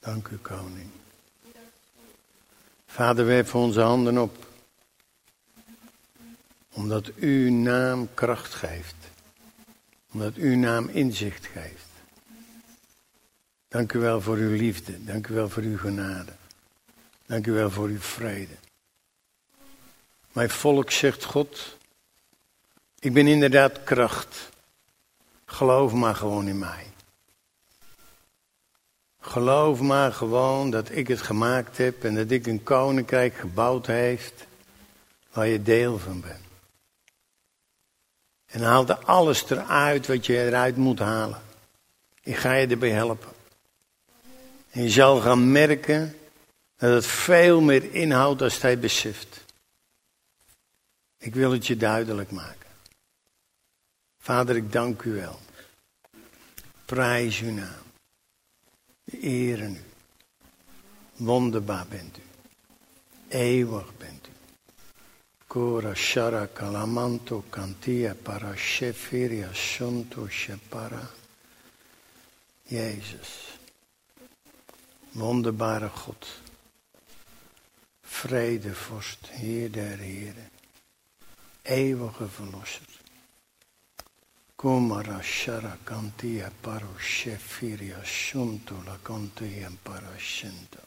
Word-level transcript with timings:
Dank 0.00 0.28
u, 0.28 0.36
koning. 0.36 0.90
Vader, 2.86 3.26
werp 3.26 3.54
onze 3.54 3.80
handen 3.80 4.18
op. 4.18 4.46
Omdat 6.72 7.14
uw 7.14 7.50
naam 7.50 8.08
kracht 8.14 8.54
geeft. 8.54 8.94
Omdat 10.12 10.34
uw 10.34 10.56
naam 10.56 10.88
inzicht 10.88 11.46
geeft. 11.46 11.88
Dank 13.68 13.92
u 13.92 13.98
wel 13.98 14.20
voor 14.20 14.36
uw 14.36 14.56
liefde. 14.56 15.04
Dank 15.04 15.26
u 15.26 15.34
wel 15.34 15.48
voor 15.48 15.62
uw 15.62 15.78
genade. 15.78 16.32
Dank 17.26 17.46
u 17.46 17.52
wel 17.52 17.70
voor 17.70 17.88
uw 17.88 18.00
vrede. 18.00 18.54
Mijn 20.32 20.50
volk 20.50 20.90
zegt 20.90 21.24
God, 21.24 21.76
ik 22.98 23.12
ben 23.12 23.26
inderdaad 23.26 23.84
kracht. 23.84 24.50
Geloof 25.44 25.92
maar 25.92 26.14
gewoon 26.14 26.48
in 26.48 26.58
mij. 26.58 26.89
Geloof 29.20 29.80
maar 29.80 30.12
gewoon 30.12 30.70
dat 30.70 30.90
ik 30.90 31.08
het 31.08 31.22
gemaakt 31.22 31.78
heb 31.78 32.04
en 32.04 32.14
dat 32.14 32.30
ik 32.30 32.46
een 32.46 32.62
koninkrijk 32.62 33.34
gebouwd 33.34 33.86
heeft 33.86 34.46
waar 35.32 35.46
je 35.46 35.62
deel 35.62 35.98
van 35.98 36.20
bent. 36.20 36.44
En 38.46 38.62
haal 38.62 38.88
er 38.88 39.04
alles 39.04 39.50
eruit 39.50 40.06
wat 40.06 40.26
je 40.26 40.46
eruit 40.46 40.76
moet 40.76 40.98
halen. 40.98 41.42
Ik 42.22 42.36
ga 42.36 42.52
je 42.52 42.66
erbij 42.66 42.90
helpen. 42.90 43.32
En 44.70 44.82
je 44.82 44.90
zal 44.90 45.20
gaan 45.20 45.52
merken 45.52 46.16
dat 46.76 46.92
het 46.92 47.06
veel 47.06 47.60
meer 47.60 47.94
inhoudt 47.94 48.42
als 48.42 48.60
hij 48.60 48.78
beseft. 48.78 49.44
Ik 51.18 51.34
wil 51.34 51.52
het 51.52 51.66
je 51.66 51.76
duidelijk 51.76 52.30
maken. 52.30 52.70
Vader, 54.18 54.56
ik 54.56 54.72
dank 54.72 55.02
u 55.02 55.12
wel. 55.12 55.38
Prijs 56.84 57.40
uw 57.40 57.52
naam. 57.52 57.89
Eren 59.22 59.76
u. 59.76 59.88
Wonderbaar 61.24 61.86
bent 61.86 62.18
u. 62.18 62.22
Eeuwig 63.28 63.98
bent 63.98 64.26
u. 64.26 64.30
Kora 65.46 65.94
shara 65.94 66.46
kalamanto 66.46 67.44
kantia 67.50 68.14
para 68.14 68.56
shefiria 68.56 69.50
shepara. 70.28 71.06
Jezus. 72.68 73.58
Wonderbare 75.12 75.90
God. 76.06 76.26
Vredevorst, 78.02 79.26
Heer 79.26 79.70
der 79.70 79.98
Heren. 79.98 80.50
Eeuwige 81.64 82.28
Verlosser. 82.28 82.89
Kumara 84.60 85.22
Shara 85.22 85.74
Kantiya 85.86 86.50
Paru 86.60 86.94
Shefiria 86.98 87.96
Shuntula 88.04 88.98
Kantiya 89.02 89.70
Parashinto. 89.82 90.84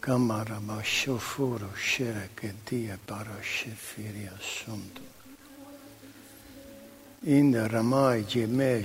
Kamara 0.00 0.58
Bashofuru 0.58 1.72
Shira 1.76 2.28
Ketiya 2.34 2.98
Parashifiria 3.06 4.36
Shuntula. 4.40 5.06
Inda 7.26 7.68
Ramai 7.70 8.24
Jime 8.24 8.82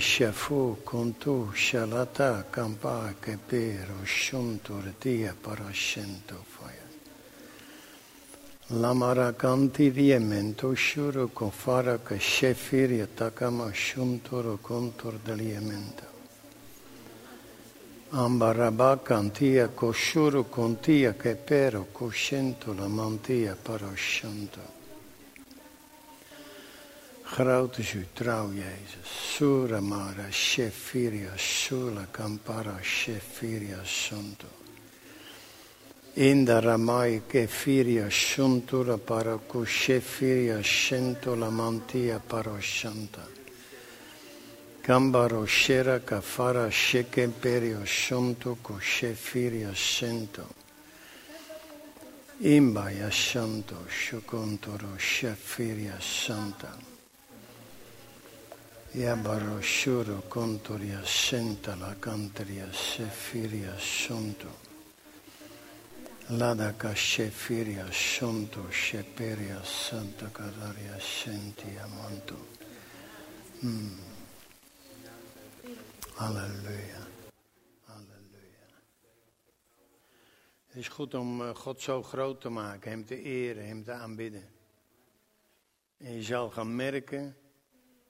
contu 0.83 1.51
șalata 1.55 1.55
Shalata 1.55 2.45
Kampa 2.51 3.15
Kepiro 3.19 4.05
Shuntur 4.05 4.93
Tia 4.99 5.33
Parashinto 5.33 6.45
parashento 8.69 8.75
faya. 8.75 8.77
Lamara 8.77 9.33
kanti 9.33 9.89
riemento 9.89 10.75
shuro 10.75 11.29
confara 11.33 11.97
che 11.97 12.19
shefiri 12.19 13.01
atakama 13.01 13.73
shuntoro 13.73 14.57
contor 14.61 15.19
deliemento. 15.23 16.07
Ambaraba 18.11 18.99
cantia 19.03 19.67
koshuru 19.67 20.49
contia 20.49 21.13
che 21.13 21.35
pero 21.35 21.87
coscento 21.91 22.73
la 22.73 22.87
mantia 22.87 23.55
parashanto. 23.55 24.77
Groot 27.35 27.77
is 27.77 27.93
uw 27.93 28.05
trouw, 28.13 28.51
Jezus. 28.51 29.35
Sura 29.35 29.79
mara 29.79 30.31
shefiria 30.31 31.37
sula 31.37 32.07
campara 32.09 32.79
shefiria 32.81 33.85
santo. 33.85 34.58
Indra 36.13 36.75
mai 36.75 37.21
che 37.27 37.47
firia 37.47 38.09
shuntura 38.09 38.97
para 38.97 39.37
kushe 39.37 40.01
firia 40.01 40.61
shento 40.61 41.35
la 41.35 41.49
mantia 41.49 42.19
para 42.19 42.59
shanta. 42.59 43.25
Kambaro 44.81 45.45
shera 45.45 45.99
kafara 45.99 46.69
sheke 46.71 47.29
perio 47.29 47.85
shuntu 47.85 48.57
kushe 48.61 49.13
firia 49.13 49.71
shento. 49.71 50.45
Imbaya 52.41 53.11
shanto 53.11 53.85
shukuntoro 53.87 54.97
shafiria 54.97 55.99
shanta. 55.99 56.75
Yabaro 58.95 59.61
shuro 59.61 60.23
kontoria 60.27 61.01
shenta 61.03 61.75
la 61.77 61.93
kantaria 61.99 62.67
shafiria 62.71 63.77
shuntu. 63.77 64.68
Lada 66.31 66.73
Kashefiria 66.73 67.89
Shonto 67.89 68.69
Sheperia 68.69 69.65
Santa 69.65 70.27
Cadaria 70.27 70.99
Sentia 70.99 71.87
Manto. 71.87 72.35
Mm. 73.63 73.97
Halleluja. 76.15 77.07
Halleluja. 77.85 78.67
Het 80.67 80.75
is 80.75 80.87
goed 80.87 81.13
om 81.13 81.41
eh, 81.41 81.55
God 81.55 81.81
zo 81.81 82.03
groot 82.03 82.41
te 82.41 82.49
maken, 82.49 82.91
Hem 82.91 83.05
te 83.05 83.21
eren, 83.21 83.67
Hem 83.67 83.83
te 83.83 83.91
aanbidden. 83.91 84.49
En 85.97 86.13
je 86.13 86.23
zal 86.23 86.49
gaan 86.49 86.75
merken 86.75 87.37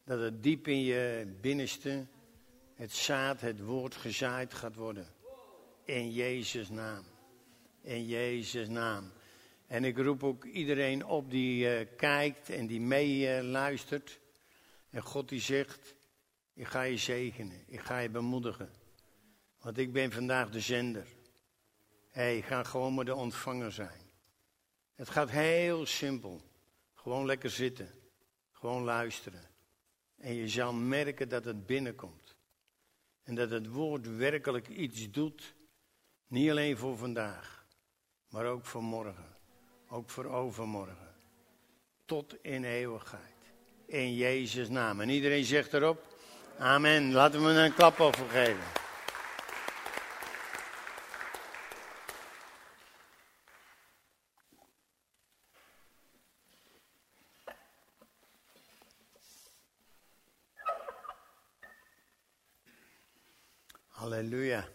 dat 0.04 0.20
het 0.20 0.44
diep 0.44 0.68
in 0.68 0.82
je 0.82 1.34
binnenste 1.42 2.06
het 2.76 2.92
zaad, 2.92 3.42
het 3.42 3.60
woord 3.60 3.96
gezaaid 3.96 4.54
gaat 4.54 4.76
worden. 4.76 5.08
In 5.86 6.12
Jezus' 6.12 6.70
naam. 6.70 7.09
In 7.82 8.06
Jezus' 8.06 8.68
naam. 8.68 9.12
En 9.68 9.84
ik 9.84 9.98
roep 9.98 10.24
ook 10.24 10.46
iedereen 10.46 11.06
op 11.06 11.32
die 11.32 11.80
uh, 11.80 11.88
kijkt 11.98 12.50
en 12.50 12.68
die 12.68 12.82
meeluistert. 12.82 14.10
Uh, 14.10 14.18
en 14.90 15.02
God 15.02 15.30
die 15.30 15.40
zegt, 15.40 15.96
ik 16.54 16.68
ga 16.68 16.82
je 16.82 16.98
zegenen, 16.98 17.64
ik 17.68 17.80
ga 17.80 18.00
je 18.00 18.10
bemoedigen. 18.10 18.72
Want 19.62 19.78
ik 19.78 19.94
ben 19.94 20.12
vandaag 20.12 20.50
de 20.50 20.60
zender. 20.60 21.08
Hé, 22.08 22.22
hey, 22.22 22.42
ga 22.42 22.64
gewoon 22.64 22.94
maar 22.94 23.06
de 23.06 23.16
ontvanger 23.16 23.72
zijn. 23.72 24.02
Het 24.96 25.10
gaat 25.10 25.30
heel 25.30 25.86
simpel. 25.86 26.42
Gewoon 26.94 27.26
lekker 27.26 27.50
zitten. 27.50 27.90
Gewoon 28.52 28.84
luisteren. 28.84 29.50
En 30.18 30.34
je 30.34 30.48
zal 30.48 30.74
merken 30.74 31.30
dat 31.30 31.46
het 31.46 31.66
binnenkomt. 31.66 32.36
En 33.24 33.36
dat 33.36 33.50
het 33.50 33.68
woord 33.68 34.16
werkelijk 34.16 34.68
iets 34.68 35.12
doet. 35.12 35.56
Niet 36.28 36.50
alleen 36.50 36.78
voor 36.78 36.98
vandaag 36.98 37.59
maar 38.30 38.46
ook 38.46 38.66
voor 38.66 38.84
morgen. 38.84 39.36
Ook 39.90 40.10
voor 40.10 40.26
overmorgen. 40.26 41.16
Tot 42.06 42.36
in 42.42 42.64
eeuwigheid. 42.64 43.24
In 43.86 44.16
Jezus' 44.16 44.70
naam. 44.70 45.02
En 45.02 45.10
iedereen 45.10 45.46
zegt 45.46 45.74
erop: 45.74 46.16
Amen. 46.58 47.12
Laten 47.12 47.46
we 47.46 47.52
een 47.52 47.74
klap 47.74 48.00
over 48.00 48.30
geven. 48.30 48.64
Halleluja. 63.88 64.68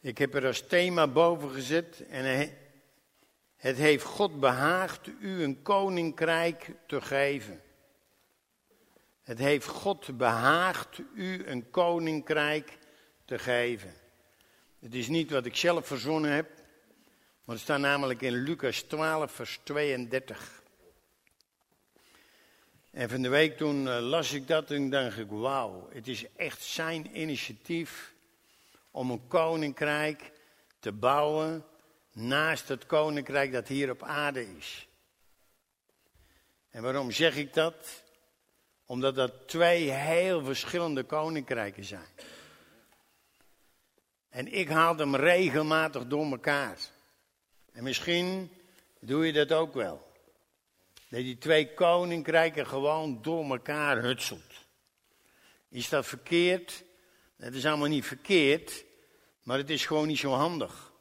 Ik 0.00 0.18
heb 0.18 0.34
er 0.34 0.46
als 0.46 0.66
thema 0.66 1.06
boven 1.06 1.50
gezet 1.50 2.06
en 2.08 2.50
het 3.56 3.76
heeft 3.76 4.04
God 4.04 4.40
behaagd 4.40 5.10
u 5.20 5.42
een 5.42 5.62
koninkrijk 5.62 6.70
te 6.86 7.00
geven. 7.00 7.62
Het 9.22 9.38
heeft 9.38 9.66
God 9.66 10.16
behaagd 10.16 11.00
u 11.14 11.46
een 11.46 11.70
koninkrijk 11.70 12.78
te 13.24 13.38
geven. 13.38 13.94
Het 14.78 14.94
is 14.94 15.08
niet 15.08 15.30
wat 15.30 15.46
ik 15.46 15.56
zelf 15.56 15.86
verzonnen 15.86 16.30
heb, 16.30 16.50
maar 17.44 17.54
het 17.54 17.64
staat 17.64 17.80
namelijk 17.80 18.22
in 18.22 18.42
Lucas 18.42 18.82
12, 18.82 19.32
vers 19.32 19.60
32. 19.62 20.62
En 22.90 23.08
van 23.08 23.22
de 23.22 23.28
week 23.28 23.56
toen 23.56 23.88
eh, 23.88 24.00
las 24.00 24.32
ik 24.32 24.48
dat 24.48 24.70
en 24.70 24.90
dacht 24.90 25.18
ik, 25.18 25.30
wauw, 25.30 25.88
het 25.92 26.08
is 26.08 26.24
echt 26.36 26.62
zijn 26.62 27.20
initiatief 27.20 28.14
om 28.98 29.10
een 29.10 29.26
koninkrijk 29.28 30.32
te 30.78 30.92
bouwen 30.92 31.64
naast 32.12 32.68
het 32.68 32.86
koninkrijk 32.86 33.52
dat 33.52 33.68
hier 33.68 33.90
op 33.90 34.02
aarde 34.02 34.56
is. 34.56 34.88
En 36.70 36.82
waarom 36.82 37.10
zeg 37.10 37.36
ik 37.36 37.54
dat? 37.54 38.02
Omdat 38.86 39.14
dat 39.14 39.48
twee 39.48 39.90
heel 39.90 40.44
verschillende 40.44 41.02
koninkrijken 41.02 41.84
zijn. 41.84 42.08
En 44.28 44.52
ik 44.52 44.68
haal 44.68 44.96
hem 44.96 45.16
regelmatig 45.16 46.06
door 46.06 46.30
elkaar. 46.30 46.78
En 47.72 47.82
misschien 47.82 48.50
doe 49.00 49.26
je 49.26 49.32
dat 49.32 49.52
ook 49.52 49.74
wel. 49.74 50.12
Dat 51.08 51.20
die 51.20 51.38
twee 51.38 51.74
koninkrijken 51.74 52.66
gewoon 52.66 53.22
door 53.22 53.50
elkaar 53.50 54.02
hutselt. 54.02 54.66
Is 55.68 55.88
dat 55.88 56.06
verkeerd? 56.06 56.86
Het 57.36 57.54
is 57.54 57.66
allemaal 57.66 57.88
niet 57.88 58.06
verkeerd, 58.06 58.84
maar 59.48 59.58
het 59.58 59.70
is 59.70 59.86
gewoon 59.86 60.06
niet 60.06 60.18
zo 60.18 60.32
handig. 60.32 60.92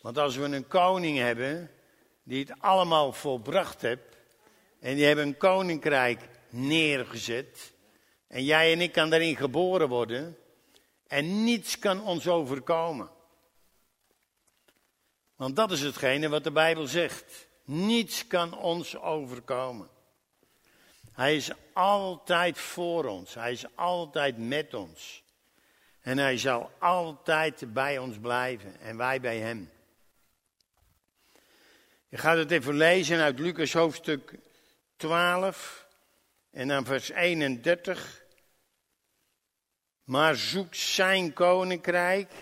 Want 0.00 0.18
als 0.18 0.36
we 0.36 0.44
een 0.44 0.68
koning 0.68 1.18
hebben 1.18 1.70
die 2.22 2.44
het 2.44 2.60
allemaal 2.60 3.12
volbracht 3.12 3.82
heeft, 3.82 4.16
en 4.80 4.94
die 4.94 5.04
hebben 5.04 5.26
een 5.26 5.36
koninkrijk 5.36 6.28
neergezet, 6.48 7.72
en 8.26 8.44
jij 8.44 8.72
en 8.72 8.80
ik 8.80 8.92
kan 8.92 9.10
daarin 9.10 9.36
geboren 9.36 9.88
worden, 9.88 10.38
en 11.06 11.44
niets 11.44 11.78
kan 11.78 12.02
ons 12.02 12.28
overkomen. 12.28 13.10
Want 15.36 15.56
dat 15.56 15.70
is 15.70 15.80
hetgene 15.80 16.28
wat 16.28 16.44
de 16.44 16.52
Bijbel 16.52 16.86
zegt. 16.86 17.48
Niets 17.64 18.26
kan 18.26 18.58
ons 18.58 18.96
overkomen. 18.96 19.88
Hij 21.12 21.36
is 21.36 21.50
altijd 21.72 22.58
voor 22.58 23.04
ons. 23.04 23.34
Hij 23.34 23.52
is 23.52 23.76
altijd 23.76 24.38
met 24.38 24.74
ons. 24.74 25.26
En 26.08 26.18
hij 26.18 26.38
zal 26.38 26.70
altijd 26.78 27.72
bij 27.72 27.98
ons 27.98 28.18
blijven 28.18 28.80
en 28.80 28.96
wij 28.96 29.20
bij 29.20 29.38
hem. 29.38 29.70
Je 32.08 32.16
gaat 32.16 32.36
het 32.36 32.50
even 32.50 32.74
lezen 32.74 33.20
uit 33.20 33.38
Lucas 33.38 33.72
hoofdstuk 33.72 34.34
12 34.96 35.86
en 36.50 36.68
dan 36.68 36.84
vers 36.84 37.10
31. 37.10 38.24
Maar 40.04 40.36
zoek 40.36 40.74
zijn 40.74 41.32
koninkrijk 41.32 42.32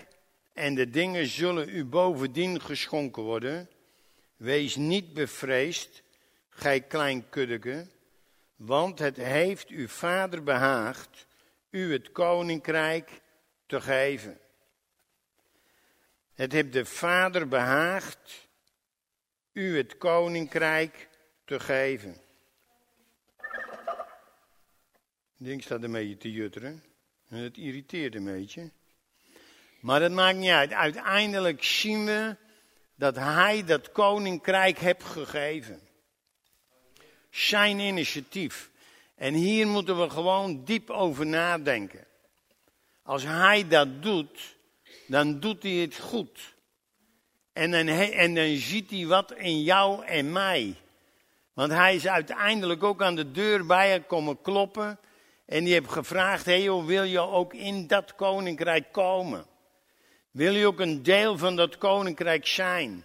en 0.53 0.75
de 0.75 0.89
dingen 0.89 1.25
zullen 1.25 1.69
u 1.69 1.85
bovendien 1.85 2.61
geschonken 2.61 3.23
worden. 3.23 3.69
Wees 4.35 4.75
niet 4.75 5.13
bevreesd, 5.13 6.03
gij 6.49 6.81
klein 6.81 7.29
kuddeke, 7.29 7.87
want 8.55 8.99
het 8.99 9.17
heeft 9.17 9.67
uw 9.67 9.87
vader 9.87 10.43
behaagd 10.43 11.25
u 11.69 11.93
het 11.93 12.11
koninkrijk 12.11 13.25
te 13.67 13.81
geven. 13.81 14.39
Het 16.33 16.51
heeft 16.51 16.73
de 16.73 16.85
vader 16.85 17.47
behaagd 17.47 18.47
u 19.51 19.77
het 19.77 19.97
koninkrijk 19.97 21.09
te 21.45 21.59
geven. 21.59 22.17
Denk 25.37 25.61
staat 25.61 25.83
een 25.83 25.91
beetje 25.91 26.17
te 26.17 26.31
jutteren. 26.31 26.83
En 27.27 27.37
het 27.37 27.57
irriteert 27.57 28.15
een 28.15 28.25
beetje. 28.25 28.71
Maar 29.79 29.99
dat 29.99 30.11
maakt 30.11 30.37
niet 30.37 30.49
uit. 30.49 30.73
Uiteindelijk 30.73 31.63
zien 31.63 32.05
we 32.05 32.35
dat 32.95 33.15
hij 33.15 33.63
dat 33.65 33.91
koninkrijk 33.91 34.77
heeft 34.77 35.03
gegeven. 35.03 35.81
Zijn 37.29 37.79
initiatief. 37.79 38.71
En 39.15 39.33
hier 39.33 39.67
moeten 39.67 40.01
we 40.01 40.09
gewoon 40.09 40.63
diep 40.63 40.89
over 40.89 41.25
nadenken. 41.25 42.06
Als 43.07 43.23
hij 43.23 43.67
dat 43.67 44.03
doet, 44.03 44.55
dan 45.05 45.39
doet 45.39 45.63
hij 45.63 45.71
het 45.71 45.99
goed. 45.99 46.55
En 47.53 47.71
dan, 47.71 47.87
en 47.87 48.57
ziet 48.57 48.89
hij 48.89 49.05
wat 49.05 49.33
in 49.33 49.61
jou 49.61 50.05
en 50.05 50.31
mij. 50.31 50.75
Want 51.53 51.71
hij 51.71 51.95
is 51.95 52.07
uiteindelijk 52.07 52.83
ook 52.83 53.01
aan 53.01 53.15
de 53.15 53.31
deur 53.31 53.65
bij 53.65 53.93
je 53.93 54.01
komen 54.01 54.41
kloppen. 54.41 54.99
En 55.45 55.63
die 55.63 55.73
heeft 55.73 55.91
gevraagd, 55.91 56.45
hey 56.45 56.61
joh, 56.61 56.85
wil 56.85 57.03
je 57.03 57.19
ook 57.19 57.53
in 57.53 57.87
dat 57.87 58.15
koninkrijk 58.15 58.91
komen? 58.91 59.45
Wil 60.31 60.53
je 60.53 60.67
ook 60.67 60.79
een 60.79 61.03
deel 61.03 61.37
van 61.37 61.55
dat 61.55 61.77
koninkrijk 61.77 62.47
zijn? 62.47 63.03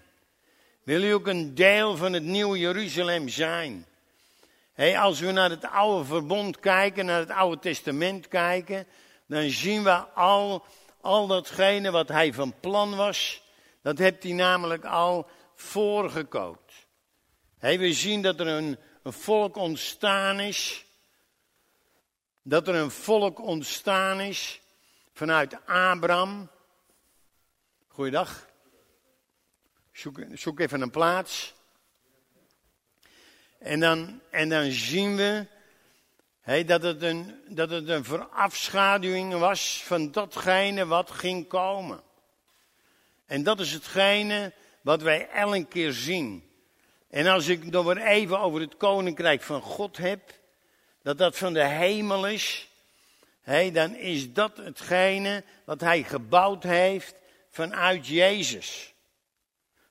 Wil 0.83 1.03
je 1.03 1.15
ook 1.15 1.27
een 1.27 1.55
deel 1.55 1.97
van 1.97 2.13
het 2.13 2.25
nieuwe 2.25 2.59
Jeruzalem 2.59 3.29
zijn? 3.29 3.87
Hey, 4.73 4.99
als 4.99 5.21
we 5.21 5.31
naar 5.31 5.51
het 5.51 5.65
oude 5.65 6.05
verbond 6.05 6.61
kijken, 6.61 7.07
naar 7.07 7.21
het 7.21 7.31
oude 7.31 7.59
testament 7.59 8.29
kijken, 8.29 8.87
dan 9.33 9.51
zien 9.51 9.83
we 9.83 9.95
al, 10.15 10.65
al 11.01 11.27
datgene 11.27 11.91
wat 11.91 12.09
hij 12.09 12.33
van 12.33 12.61
plan 12.61 12.97
was, 12.97 13.43
dat 13.83 13.99
heeft 13.99 14.23
hij 14.23 14.33
namelijk 14.33 14.85
al 14.85 15.29
voorgekookt. 15.55 16.73
Hey, 17.59 17.79
we 17.79 17.93
zien 17.93 18.23
dat 18.23 18.41
er 18.41 18.47
een, 18.47 18.79
volk 19.05 19.57
ontstaan 19.57 20.41
is, 20.41 20.85
dat 22.43 22.69
er 22.69 22.75
een 22.75 22.91
volk 22.91 23.41
ontstaan 23.41 24.21
is 24.21 24.61
vanuit 25.13 25.67
Abraham, 25.67 26.51
Goeiedag. 27.89 28.47
Zoek, 29.93 30.21
zoek 30.33 30.61
even 30.61 30.81
een 30.81 30.91
plaats. 30.91 31.55
En 33.59 33.81
dan, 33.81 34.21
en 34.31 34.49
dan 34.49 34.71
zien 34.71 35.17
we 35.17 35.47
dat, 36.45 36.83
het 36.83 37.03
een, 37.03 37.41
dat 37.49 37.71
het 37.71 37.89
een 37.89 38.05
verafschaduwing 38.05 39.39
was 39.39 39.83
van 39.85 40.11
datgene 40.11 40.87
wat 40.87 41.11
ging 41.11 41.49
komen. 41.49 42.03
En 43.27 43.43
dat 43.43 43.61
is 43.61 43.73
hetgene 43.73 44.53
wat 44.81 45.03
wij 45.03 45.29
elke 45.29 45.65
keer 45.65 45.93
zien. 45.93 46.51
En 47.11 47.27
als 47.27 47.49
ik 47.49 47.65
nog 47.65 47.85
weer 47.85 48.07
even 48.07 48.41
over 48.41 48.61
het 48.61 48.77
koninkrijk 48.77 49.43
van 49.43 49.61
God 49.61 49.97
heb, 49.97 50.21
dat 51.03 51.19
dat 51.19 51.39
van 51.39 51.53
de 51.53 51.65
hemel 51.65 52.29
is, 52.29 52.69
dan 53.73 53.95
is 53.95 54.33
dat 54.33 54.57
hetgene 54.57 55.45
wat 55.65 55.81
hij 55.81 56.03
gebouwd 56.03 56.63
heeft 56.63 57.15
vanuit 57.51 58.07
Jezus. 58.07 58.93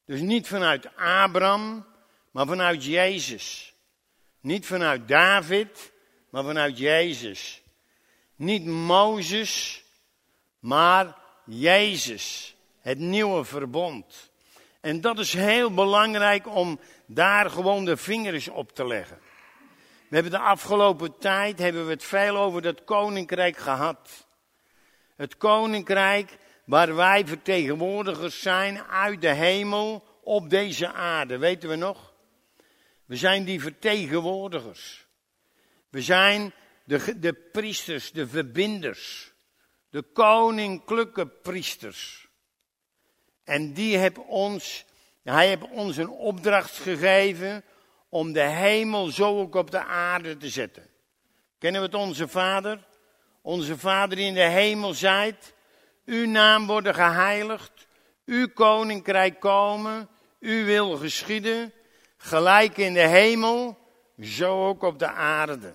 Dus 0.06 0.20
niet 0.20 0.48
vanuit 0.48 0.96
Abraham, 0.96 1.86
maar 2.32 2.48
vanuit 2.48 2.86
Jezus. 2.86 3.74
Niet 4.40 4.66
vanuit 4.66 5.08
David, 5.08 5.91
maar 6.32 6.44
vanuit 6.44 6.78
Jezus. 6.78 7.62
Niet 8.36 8.66
Mozes, 8.66 9.84
maar 10.60 11.18
Jezus. 11.46 12.56
Het 12.80 12.98
nieuwe 12.98 13.44
verbond. 13.44 14.32
En 14.80 15.02
dat 15.02 15.20
is 15.20 15.34
heel 15.34 15.74
belangrijk 15.74 16.48
om 16.48 16.80
daar 17.06 17.50
gewoon 17.50 17.86
de 17.86 17.98
vingers 17.98 18.48
op 18.48 18.72
te 18.72 18.88
leggen. 18.88 19.20
We 20.08 20.16
hebben 20.18 20.32
de 20.32 20.46
afgelopen 20.46 21.18
tijd 21.18 21.60
hebben 21.60 21.86
we 21.86 21.92
het 21.92 22.04
veel 22.04 22.38
over 22.38 22.62
dat 22.62 22.84
koninkrijk 22.84 23.58
gehad. 23.58 24.28
Het 25.16 25.38
koninkrijk 25.38 26.38
waar 26.66 26.96
wij 26.96 27.28
vertegenwoordigers 27.28 28.42
zijn 28.42 28.84
uit 28.84 29.22
de 29.22 29.34
hemel 29.34 30.04
op 30.24 30.50
deze 30.50 30.92
aarde. 30.92 31.38
Weten 31.38 31.70
we 31.70 31.76
nog? 31.76 32.14
We 33.06 33.16
zijn 33.16 33.44
die 33.44 33.62
vertegenwoordigers. 33.62 35.06
We 35.92 36.02
zijn 36.02 36.54
de, 36.84 37.20
de 37.20 37.34
priesters, 37.34 38.12
de 38.12 38.28
verbinders, 38.28 39.32
de 39.90 40.02
koninklijke 40.02 41.28
priesters. 41.28 42.28
En 43.44 43.74
die 43.74 43.98
heeft 43.98 44.18
ons, 44.18 44.86
hij 45.24 45.48
heeft 45.48 45.70
ons 45.70 45.98
een 45.98 46.10
opdracht 46.10 46.78
gegeven 46.78 47.64
om 48.10 48.34
de 48.34 48.42
hemel 48.42 49.08
zo 49.08 49.40
ook 49.40 49.56
op 49.56 49.72
de 49.72 49.84
aarde 49.84 50.38
te 50.38 50.50
zetten. 50.50 50.90
Kennen 51.58 51.82
we 51.82 51.88
het 51.88 51.96
onze 51.96 52.28
Vader? 52.28 52.88
Onze 53.42 53.78
Vader 53.78 54.18
die 54.18 54.26
in 54.28 54.34
de 54.34 54.40
hemel 54.40 54.94
zijt, 54.94 55.54
uw 56.06 56.28
naam 56.28 56.68
worden 56.68 56.94
geheiligd, 56.94 57.88
uw 58.26 58.48
koninkrijk 58.54 59.40
komen, 59.40 60.10
uw 60.40 60.66
wil 60.66 60.98
geschieden, 60.98 61.74
gelijk 62.18 62.78
in 62.78 62.94
de 62.94 63.08
hemel, 63.08 63.78
zo 64.22 64.68
ook 64.68 64.84
op 64.84 65.00
de 65.00 65.10
aarde. 65.10 65.74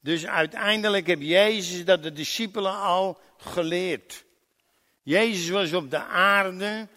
Dus 0.00 0.26
uiteindelijk 0.26 1.06
heb 1.06 1.20
Jezus 1.20 1.84
dat 1.84 2.02
de 2.02 2.12
discipelen 2.12 2.80
al 2.80 3.18
geleerd. 3.36 4.24
Jezus 5.02 5.48
was 5.48 5.72
op 5.72 5.90
de 5.90 6.02
aarde 6.04 6.88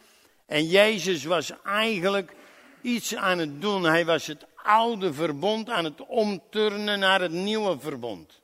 en 0.45 0.67
Jezus 0.67 1.23
was 1.23 1.51
eigenlijk 1.63 2.33
iets 2.81 3.15
aan 3.15 3.37
het 3.37 3.61
doen. 3.61 3.83
Hij 3.83 4.05
was 4.05 4.27
het 4.27 4.45
oude 4.55 5.13
verbond 5.13 5.69
aan 5.69 5.83
het 5.83 6.05
omturnen 6.05 6.99
naar 6.99 7.21
het 7.21 7.31
nieuwe 7.31 7.79
verbond. 7.79 8.41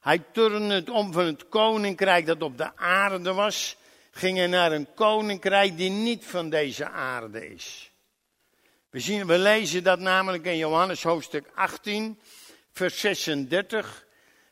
Hij 0.00 0.18
turnde 0.32 0.74
het 0.74 0.90
om 0.90 1.12
van 1.12 1.24
het 1.24 1.48
koninkrijk 1.48 2.26
dat 2.26 2.42
op 2.42 2.58
de 2.58 2.76
aarde 2.76 3.32
was, 3.32 3.76
ging 4.10 4.36
hij 4.36 4.46
naar 4.46 4.72
een 4.72 4.94
koninkrijk 4.94 5.76
die 5.76 5.90
niet 5.90 6.24
van 6.24 6.50
deze 6.50 6.88
aarde 6.88 7.48
is. 7.48 7.90
We, 8.90 9.00
zien, 9.00 9.26
we 9.26 9.38
lezen 9.38 9.84
dat 9.84 9.98
namelijk 9.98 10.44
in 10.44 10.56
Johannes 10.56 11.02
hoofdstuk 11.02 11.50
18, 11.54 12.18
vers 12.76 13.00
36. 13.00 14.06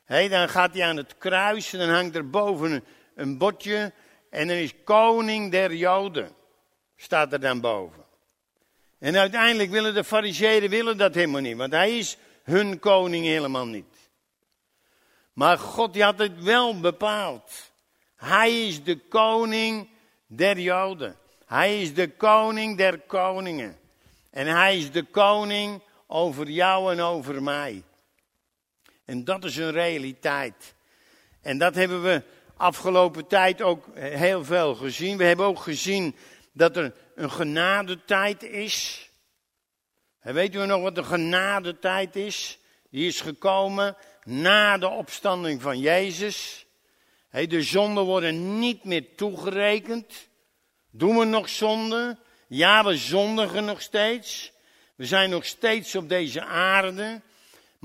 dan 0.07 0.49
gaat 0.49 0.73
hij 0.73 0.83
aan 0.83 0.97
het 0.97 1.17
kruis 1.17 1.73
en 1.73 1.79
dan 1.79 1.89
hangt 1.89 2.15
er 2.15 2.29
boven 2.29 2.83
een, 3.15 3.37
bordje 3.37 3.93
en 4.29 4.47
dan 4.47 4.57
is 4.57 4.73
koning 4.83 5.51
der 5.51 5.73
Joden. 5.73 6.29
Staat 6.95 7.33
er 7.33 7.39
dan 7.39 7.61
boven. 7.61 8.05
En 8.99 9.17
uiteindelijk 9.17 9.69
willen 9.69 9.93
de 9.93 10.03
fariseeën 10.03 10.69
willen 10.69 10.97
dat 10.97 11.15
helemaal 11.15 11.41
niet, 11.41 11.57
want 11.57 11.71
hij 11.71 11.97
is 11.97 12.17
hun 12.43 12.79
koning 12.79 13.25
helemaal 13.25 13.67
niet. 13.67 14.09
Maar 15.33 15.57
God 15.57 15.93
die 15.93 16.03
had 16.03 16.19
het 16.19 16.43
wel 16.43 16.79
bepaald. 16.79 17.71
Hij 18.15 18.67
is 18.67 18.83
de 18.83 18.97
koning 18.97 19.89
der 20.27 20.59
Joden. 20.59 21.15
Hij 21.45 21.81
is 21.81 21.93
de 21.93 22.09
koning 22.09 22.77
der 22.77 22.99
koningen. 22.99 23.79
En 24.29 24.47
hij 24.47 24.77
is 24.77 24.91
de 24.91 25.03
koning 25.03 25.81
over 26.07 26.49
jou 26.49 26.91
en 26.91 26.99
over 26.99 27.43
mij. 27.43 27.83
En 29.05 29.23
dat 29.23 29.43
is 29.43 29.57
een 29.57 29.71
realiteit. 29.71 30.75
En 31.41 31.57
dat 31.57 31.75
hebben 31.75 32.03
we 32.03 32.23
afgelopen 32.57 33.27
tijd 33.27 33.61
ook 33.61 33.85
heel 33.97 34.43
veel 34.43 34.75
gezien. 34.75 35.17
We 35.17 35.23
hebben 35.23 35.45
ook 35.45 35.59
gezien 35.59 36.15
dat 36.51 36.77
er 36.77 36.93
een 37.15 37.31
genadetijd 37.31 38.43
is. 38.43 39.09
En 40.19 40.33
weet 40.33 40.55
u 40.55 40.65
nog 40.65 40.81
wat 40.81 40.95
de 40.95 41.03
genadetijd 41.03 42.15
is? 42.15 42.59
Die 42.89 43.07
is 43.07 43.21
gekomen 43.21 43.97
na 44.23 44.77
de 44.77 44.89
opstanding 44.89 45.61
van 45.61 45.79
Jezus. 45.79 46.65
De 47.31 47.61
zonden 47.61 48.03
worden 48.03 48.59
niet 48.59 48.83
meer 48.83 49.15
toegerekend. 49.15 50.27
Doen 50.91 51.17
we 51.17 51.25
nog 51.25 51.49
zonde? 51.49 52.17
Ja, 52.47 52.83
we 52.83 52.97
zondigen 52.97 53.65
nog 53.65 53.81
steeds. 53.81 54.51
We 54.95 55.05
zijn 55.05 55.29
nog 55.29 55.45
steeds 55.45 55.95
op 55.95 56.09
deze 56.09 56.43
aarde. 56.43 57.21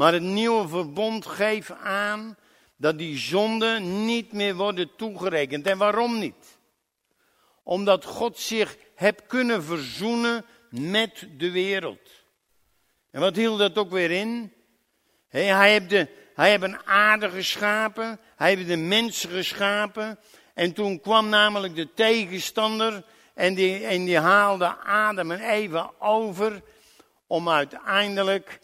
Maar 0.00 0.12
het 0.12 0.22
nieuwe 0.22 0.68
verbond 0.68 1.26
geeft 1.26 1.70
aan 1.72 2.36
dat 2.76 2.98
die 2.98 3.18
zonden 3.18 4.04
niet 4.04 4.32
meer 4.32 4.54
worden 4.54 4.96
toegerekend. 4.96 5.66
En 5.66 5.78
waarom 5.78 6.18
niet? 6.18 6.58
Omdat 7.62 8.04
God 8.04 8.38
zich 8.38 8.76
heeft 8.94 9.26
kunnen 9.26 9.64
verzoenen 9.64 10.44
met 10.70 11.26
de 11.36 11.50
wereld. 11.50 12.10
En 13.10 13.20
wat 13.20 13.36
hield 13.36 13.58
dat 13.58 13.78
ook 13.78 13.90
weer 13.90 14.10
in? 14.10 14.52
hij, 15.28 15.70
heeft 15.70 15.90
de, 15.90 16.08
hij 16.34 16.50
heeft 16.50 16.62
een 16.62 16.86
aarde 16.86 17.30
geschapen, 17.30 18.20
hij 18.36 18.54
heeft 18.54 18.68
de 18.68 18.76
mensen 18.76 19.30
geschapen. 19.30 20.18
En 20.54 20.72
toen 20.72 21.00
kwam 21.00 21.28
namelijk 21.28 21.74
de 21.74 21.94
tegenstander 21.94 23.04
en 23.34 23.54
die, 23.54 23.86
en 23.86 24.04
die 24.04 24.18
haalde 24.18 24.76
Adam 24.76 25.30
en 25.30 25.40
Eva 25.40 25.90
over 25.98 26.62
om 27.26 27.48
uiteindelijk 27.48 28.60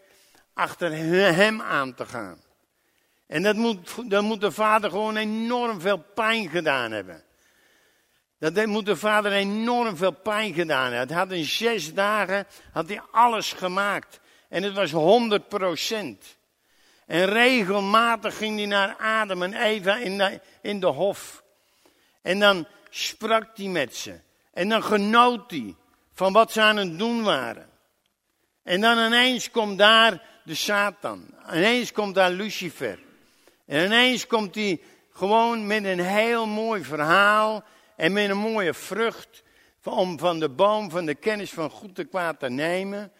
achter 0.57 0.91
hem 1.35 1.61
aan 1.61 1.93
te 1.93 2.05
gaan. 2.05 2.41
En 3.27 3.43
dat 3.43 3.55
moet, 3.55 4.09
dat 4.09 4.23
moet 4.23 4.41
de 4.41 4.51
vader 4.51 4.89
gewoon 4.89 5.15
enorm 5.15 5.81
veel 5.81 5.97
pijn 5.97 6.49
gedaan 6.49 6.91
hebben. 6.91 7.23
Dat 8.39 8.65
moet 8.65 8.85
de 8.85 8.95
vader 8.95 9.31
enorm 9.31 9.97
veel 9.97 10.11
pijn 10.11 10.53
gedaan 10.53 10.91
hebben. 10.91 10.99
Het 10.99 11.11
had 11.11 11.31
in 11.31 11.45
zes 11.45 11.93
dagen 11.93 12.47
had 12.71 12.87
hij 12.87 13.01
alles 13.11 13.53
gemaakt. 13.53 14.19
En 14.49 14.63
het 14.63 14.73
was 14.73 14.91
100 14.91 15.47
procent. 15.47 16.37
En 17.05 17.25
regelmatig 17.25 18.37
ging 18.37 18.57
hij 18.57 18.65
naar 18.65 18.95
Adam 18.95 19.43
en 19.43 19.53
Eva 19.53 19.97
in 19.97 20.17
de, 20.17 20.41
in 20.61 20.79
de 20.79 20.87
hof. 20.87 21.43
En 22.21 22.39
dan 22.39 22.67
sprak 22.89 23.57
hij 23.57 23.67
met 23.67 23.95
ze. 23.95 24.19
En 24.53 24.69
dan 24.69 24.83
genoot 24.83 25.51
hij 25.51 25.75
van 26.13 26.33
wat 26.33 26.51
ze 26.51 26.61
aan 26.61 26.77
het 26.77 26.99
doen 26.99 27.23
waren. 27.23 27.69
En 28.63 28.81
dan 28.81 28.97
ineens 28.97 29.51
komt 29.51 29.77
daar 29.77 30.21
de 30.47 30.55
Satan. 30.55 31.25
Ineens 31.53 31.91
komt 31.91 32.15
daar 32.15 32.31
Lucifer. 32.31 32.99
En 33.65 33.85
ineens 33.85 34.27
komt 34.27 34.55
hij 34.55 34.81
gewoon 35.11 35.67
met 35.67 35.83
een 35.83 35.99
heel 35.99 36.45
mooi 36.45 36.83
verhaal 36.83 37.63
en 37.95 38.13
met 38.13 38.29
een 38.29 38.37
mooie 38.37 38.73
vrucht 38.73 39.43
om 39.83 40.19
van 40.19 40.39
de 40.39 40.49
boom 40.49 40.89
van 40.89 41.05
de 41.05 41.15
kennis 41.15 41.51
van 41.51 41.69
goed 41.69 41.99
en 41.99 42.09
kwaad 42.09 42.39
te 42.39 42.49
nemen. 42.49 43.11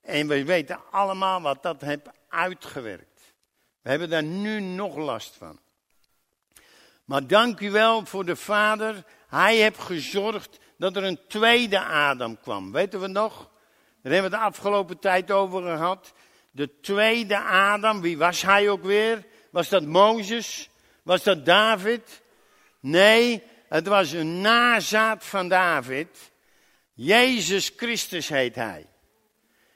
En 0.00 0.28
we 0.28 0.44
weten 0.44 0.80
allemaal 0.90 1.40
wat 1.40 1.62
dat 1.62 1.80
heeft 1.80 2.08
uitgewerkt. 2.28 3.34
We 3.82 3.90
hebben 3.90 4.10
daar 4.10 4.22
nu 4.22 4.60
nog 4.60 4.96
last 4.96 5.36
van. 5.36 5.58
Maar 7.04 7.26
dank 7.26 7.60
u 7.60 7.70
wel 7.70 8.06
voor 8.06 8.24
de 8.24 8.36
Vader. 8.36 9.04
Hij 9.26 9.56
heeft 9.56 9.78
gezorgd 9.78 10.58
dat 10.78 10.96
er 10.96 11.04
een 11.04 11.20
tweede 11.28 11.80
Adam 11.80 12.40
kwam. 12.40 12.72
Weten 12.72 13.00
we 13.00 13.06
nog? 13.06 13.50
Daar 14.02 14.12
hebben 14.12 14.30
we 14.30 14.36
de 14.36 14.42
afgelopen 14.42 14.98
tijd 14.98 15.30
over 15.30 15.62
gehad. 15.62 16.12
De 16.54 16.80
tweede 16.80 17.38
Adam, 17.38 18.00
wie 18.00 18.18
was 18.18 18.42
hij 18.42 18.68
ook 18.68 18.82
weer? 18.82 19.24
Was 19.50 19.68
dat 19.68 19.84
Mozes? 19.84 20.70
Was 21.02 21.22
dat 21.22 21.46
David? 21.46 22.22
Nee, 22.80 23.42
het 23.68 23.86
was 23.86 24.12
een 24.12 24.40
nazaat 24.40 25.24
van 25.24 25.48
David. 25.48 26.32
Jezus 26.92 27.72
Christus 27.76 28.28
heet 28.28 28.54
hij. 28.54 28.86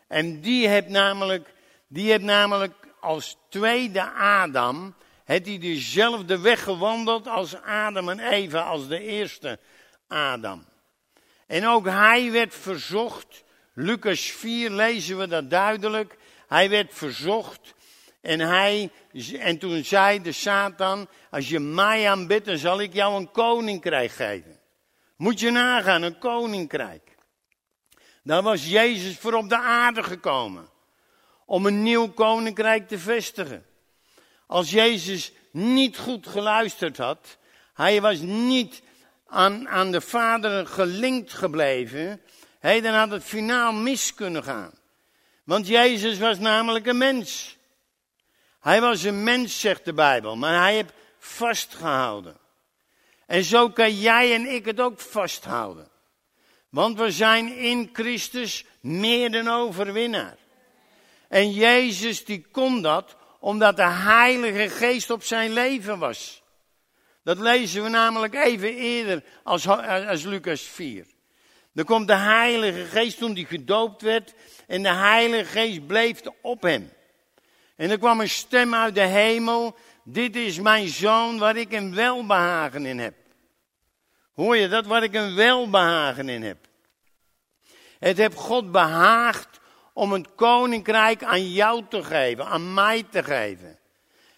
En 0.08 0.40
die 0.40 0.68
heeft 0.68 0.88
namelijk, 0.88 1.54
die 1.88 2.11
heeft 2.11 2.23
namelijk 2.23 2.75
als 3.00 3.37
tweede 3.49 4.11
Adam, 4.11 4.94
heeft 5.25 5.47
hij 5.47 5.58
dezelfde 5.58 6.40
weg 6.40 6.62
gewandeld 6.62 7.26
als 7.26 7.62
Adam 7.62 8.08
en 8.08 8.20
Eva, 8.20 8.61
als 8.61 8.88
de 8.88 9.00
eerste 9.00 9.58
Adam. 10.08 10.64
En 11.47 11.66
ook 11.66 11.87
hij 11.87 12.32
werd 12.32 12.54
verzocht, 12.54 13.44
Lucas 13.75 14.20
4 14.20 14.70
lezen 14.70 15.18
we 15.18 15.28
dat 15.28 15.50
duidelijk, 15.50 16.16
hij 16.49 16.71
werd 16.71 16.95
verzocht 16.95 17.75
en, 18.21 18.40
hij, 18.40 18.90
en 19.38 19.59
toen 19.59 19.85
zei 19.85 20.23
de 20.23 20.33
Satan, 20.33 21.09
als 21.31 21.49
je 21.49 21.59
mij 21.59 22.11
aanbidt, 22.11 22.47
dan 22.47 22.59
zal 22.59 22.81
ik 22.81 22.93
jou 22.93 23.17
een 23.17 23.31
koninkrijk 23.31 24.11
geven. 24.11 24.61
Moet 25.17 25.40
je 25.40 25.50
nagaan, 25.50 26.02
een 26.02 26.19
koninkrijk. 26.19 27.17
Daar 28.23 28.43
was 28.43 28.67
Jezus 28.67 29.19
voor 29.19 29.33
op 29.33 29.49
de 29.49 29.59
aarde 29.59 30.02
gekomen. 30.02 30.69
Om 31.47 31.67
een 31.67 31.83
nieuw 31.83 32.09
koninkrijk 32.09 32.88
te 32.88 32.99
vestigen. 32.99 33.67
Als 34.47 34.71
Jezus 34.71 35.33
niet 35.50 35.99
goed 35.99 36.26
geluisterd 36.26 36.97
had, 36.97 37.38
hij 37.75 38.00
was 38.00 38.19
niet 38.19 38.83
aan, 39.26 39.69
aan 39.69 39.90
de 39.90 40.00
Vader 40.00 40.67
gelinkt 40.67 41.33
gebleven, 41.33 42.21
hey, 42.59 42.81
dan 42.81 42.95
had 42.95 43.11
het 43.11 43.25
finaal 43.25 43.73
mis 43.73 44.14
kunnen 44.14 44.45
gaan. 44.45 44.77
Want 45.49 45.67
Jezus 45.67 46.19
was 46.19 46.38
namelijk 46.38 46.87
een 46.87 46.99
mens. 46.99 47.57
Hij 48.61 48.81
was 48.81 49.02
een 49.02 49.23
mens, 49.23 49.61
zegt 49.61 49.85
de 49.85 49.93
Bijbel, 49.93 50.37
maar 50.37 50.62
hij 50.62 50.75
heeft 50.75 50.93
vastgehouden. 51.19 52.37
En 53.26 53.45
zo 53.45 53.71
kan 53.71 53.95
jij 53.95 54.35
en 54.35 54.55
ik 54.55 54.64
het 54.64 54.81
ook 54.81 55.00
vasthouden. 55.00 55.88
Want 56.69 56.99
we 56.99 57.11
zijn 57.11 57.57
in 57.57 57.90
Christus 57.93 58.64
meer 58.81 59.31
dan 59.31 59.49
overwinnaar. 59.49 60.37
En 61.28 61.52
Jezus 61.52 62.25
die 62.25 62.47
kon 62.50 62.83
dat 62.83 63.17
omdat 63.40 63.76
de 63.76 63.88
Heilige 63.88 64.69
Geest 64.69 65.11
op 65.11 65.23
zijn 65.23 65.52
leven 65.52 65.99
was. 65.99 66.43
Dat 67.23 67.38
lezen 67.38 67.83
we 67.83 67.88
namelijk 67.88 68.35
even 68.35 68.75
eerder 68.75 69.25
als, 69.43 69.69
als 69.69 70.23
Lucas 70.23 70.62
4. 70.62 71.07
Dan 71.78 71.87
komt 71.87 72.06
de 72.06 72.14
Heilige 72.14 72.85
Geest 72.85 73.18
toen 73.18 73.35
hij 73.35 73.44
gedoopt 73.44 74.02
werd 74.02 74.35
en 74.66 74.82
de 74.82 74.92
Heilige 74.92 75.44
Geest 75.44 75.87
bleef 75.87 76.20
op 76.42 76.62
hem. 76.62 76.92
En 77.76 77.90
er 77.90 77.99
kwam 77.99 78.20
een 78.20 78.28
stem 78.28 78.75
uit 78.75 78.94
de 78.94 79.00
hemel. 79.00 79.76
Dit 80.04 80.37
is 80.37 80.61
mijn 80.61 80.88
zoon 80.88 81.38
waar 81.38 81.56
ik 81.56 81.73
een 81.73 81.94
welbehagen 81.94 82.87
in 82.87 82.99
heb. 82.99 83.14
Hoor 84.35 84.56
je 84.56 84.68
dat? 84.68 84.87
Waar 84.87 85.02
ik 85.02 85.14
een 85.14 85.35
welbehagen 85.35 86.28
in 86.28 86.42
heb. 86.42 86.58
Het 87.99 88.16
heeft 88.16 88.37
God 88.37 88.73
behaagd 88.73 89.61
om 89.92 90.12
het 90.12 90.35
koninkrijk 90.35 91.25
aan 91.25 91.50
jou 91.50 91.85
te 91.88 92.02
geven, 92.02 92.47
aan 92.47 92.75
mij 92.75 93.02
te 93.11 93.23
geven. 93.23 93.78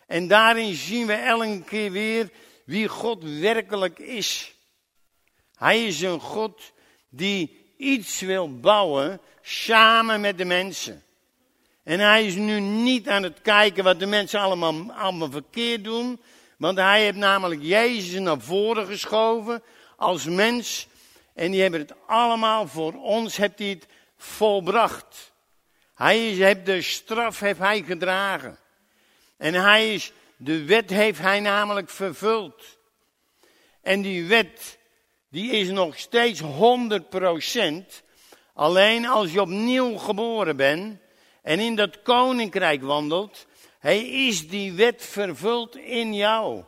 En 0.06 0.28
daarin 0.28 0.74
zien 0.74 1.06
we 1.06 1.14
elke 1.14 1.62
keer 1.62 1.90
weer 1.90 2.30
wie 2.64 2.88
God 2.88 3.22
werkelijk 3.22 3.98
is. 3.98 4.54
Hij 5.54 5.86
is 5.86 6.00
een 6.00 6.20
God 6.20 6.72
die 7.10 7.72
iets 7.76 8.20
wil 8.20 8.60
bouwen 8.60 9.20
samen 9.42 10.20
met 10.20 10.38
de 10.38 10.44
mensen. 10.44 11.02
En 11.82 12.00
hij 12.00 12.26
is 12.26 12.34
nu 12.34 12.60
niet 12.60 13.08
aan 13.08 13.22
het 13.22 13.42
kijken 13.42 13.84
wat 13.84 13.98
de 13.98 14.06
mensen 14.06 14.40
allemaal, 14.40 14.92
allemaal 14.92 15.30
verkeerd 15.30 15.84
doen. 15.84 16.20
Want 16.56 16.78
hij 16.78 17.02
heeft 17.02 17.16
namelijk 17.16 17.62
Jezus 17.62 18.20
naar 18.20 18.40
voren 18.40 18.86
geschoven 18.86 19.62
als 19.96 20.24
mens. 20.24 20.88
En 21.34 21.50
die 21.50 21.62
hebben 21.62 21.80
het 21.80 21.94
allemaal 22.06 22.68
voor 22.68 22.94
ons, 22.94 23.36
heeft 23.36 23.58
hij 23.58 23.68
het 23.68 23.86
volbracht. 24.16 25.32
Hij 25.94 26.18
heeft 26.18 26.66
de 26.66 26.82
straf 26.82 27.40
heeft 27.40 27.58
hij 27.58 27.82
gedragen. 27.82 28.58
En 29.36 29.54
hij 29.54 29.94
is, 29.94 30.12
de 30.36 30.64
wet 30.64 30.90
heeft 30.90 31.18
hij 31.18 31.40
namelijk 31.40 31.90
vervuld. 31.90 32.78
En 33.82 34.02
die 34.02 34.26
wet, 34.26 34.78
die 35.30 35.50
is 35.50 35.68
nog 35.68 35.98
steeds 35.98 36.42
100%. 36.42 36.44
Alleen 38.54 39.06
als 39.06 39.32
je 39.32 39.40
opnieuw 39.40 39.96
geboren 39.96 40.56
bent, 40.56 40.98
en 41.42 41.58
in 41.58 41.76
dat 41.76 42.02
koninkrijk 42.02 42.82
wandelt, 42.82 43.46
hij 43.78 44.08
is 44.08 44.48
die 44.48 44.72
wet 44.72 45.06
vervuld 45.06 45.76
in 45.76 46.14
jou. 46.14 46.64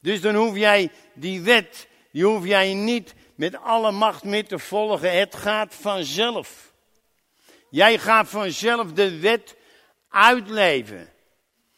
Dus 0.00 0.20
dan 0.20 0.34
hoef 0.34 0.56
jij 0.56 0.90
die 1.14 1.40
wet, 1.40 1.88
die 2.12 2.24
hoef 2.24 2.44
jij 2.46 2.74
niet 2.74 3.14
met 3.34 3.56
alle 3.62 3.90
macht 3.90 4.24
mee 4.24 4.44
te 4.44 4.58
volgen. 4.58 5.18
Het 5.18 5.34
gaat 5.34 5.74
vanzelf. 5.74 6.72
Jij 7.70 7.98
gaat 7.98 8.28
vanzelf 8.28 8.92
de 8.92 9.18
wet 9.18 9.56
uitleven. 10.08 11.12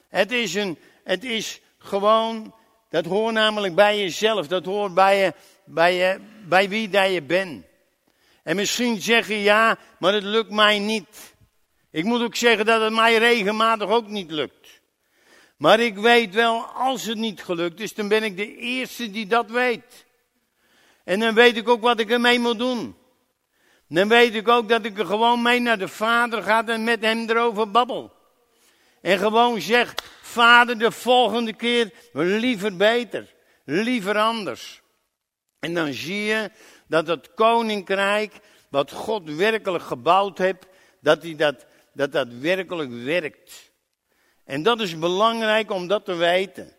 Het 0.09 0.33
is, 0.33 0.55
een, 0.55 0.79
het 1.05 1.25
is 1.25 1.61
gewoon 1.79 2.55
Dat 2.89 3.05
hoort 3.05 3.35
namelijk 3.35 3.75
bij 3.75 3.99
jezelf. 3.99 4.47
Dat 4.47 4.65
hoort 4.65 4.95
bij, 4.95 5.19
je, 5.19 5.35
bij, 5.69 6.21
bij 6.49 6.69
wie 6.69 6.89
dat 6.89 7.13
je 7.13 7.23
bent. 7.23 7.65
En 8.43 8.57
misschien 8.57 9.01
zeg 9.01 9.29
je 9.29 9.43
ja, 9.43 9.79
maar 9.99 10.13
het 10.13 10.23
lukt 10.23 10.51
mij 10.51 10.79
niet. 10.79 11.35
Ik 11.91 12.05
moet 12.05 12.23
ook 12.23 12.37
zeggen 12.37 12.67
dat 12.67 12.81
het 12.81 12.93
mij 12.93 13.19
regelmatig 13.19 13.89
ook 13.89 14.09
niet 14.09 14.31
lukt. 14.31 14.81
Maar 15.57 15.81
ik 15.81 15.97
weet 15.97 16.35
wel, 16.35 16.63
als 16.63 17.05
het 17.05 17.19
niet 17.19 17.43
gelukt 17.43 17.81
is, 17.81 17.95
dan 17.95 18.09
ben 18.09 18.23
ik 18.23 18.37
de 18.37 18.57
eerste 18.57 19.11
die 19.11 19.27
dat 19.27 19.51
weet. 19.51 20.07
En 21.05 21.21
dan 21.21 21.35
weet 21.35 21.57
ik 21.57 21.69
ook 21.69 21.81
wat 21.81 22.01
ik 22.01 22.11
ermee 22.11 22.39
moet 22.39 22.59
doen. 22.59 22.97
Dan 23.89 24.09
weet 24.09 24.35
ik 24.35 24.49
ook 24.49 24.69
dat 24.69 24.85
ik 24.85 24.99
er 24.99 25.07
gewoon 25.07 25.43
mee 25.43 25.61
naar 25.61 25.79
de 25.79 25.89
vader 25.89 26.43
ga 26.43 26.67
en 26.67 26.85
met 26.85 27.01
hem 27.01 27.31
erover 27.31 27.71
babbel. 27.71 28.13
En 29.01 29.19
gewoon 29.19 29.61
zeg, 29.61 29.95
vader, 30.23 30.79
de 30.79 30.91
volgende 30.91 31.53
keer 31.53 31.93
liever 32.13 32.77
beter, 32.77 33.35
liever 33.65 34.19
anders. 34.19 34.83
En 35.61 35.75
dan 35.75 35.93
zie 35.93 36.25
je 36.25 36.51
dat 36.87 37.07
het 37.07 37.35
koninkrijk, 37.35 38.35
wat 38.69 38.93
God 38.93 39.31
werkelijk 39.31 39.85
gebouwd 39.85 40.39
heeft, 40.39 40.67
dat 41.01 41.23
hij 41.23 41.37
dat, 41.37 41.67
dat, 41.93 42.13
dat 42.13 42.29
werkelijk 42.29 42.91
werkt. 42.91 43.73
En 44.45 44.63
dat 44.63 44.81
is 44.81 44.99
belangrijk 44.99 45.71
om 45.71 45.87
dat 45.87 46.05
te 46.05 46.15
weten. 46.15 46.77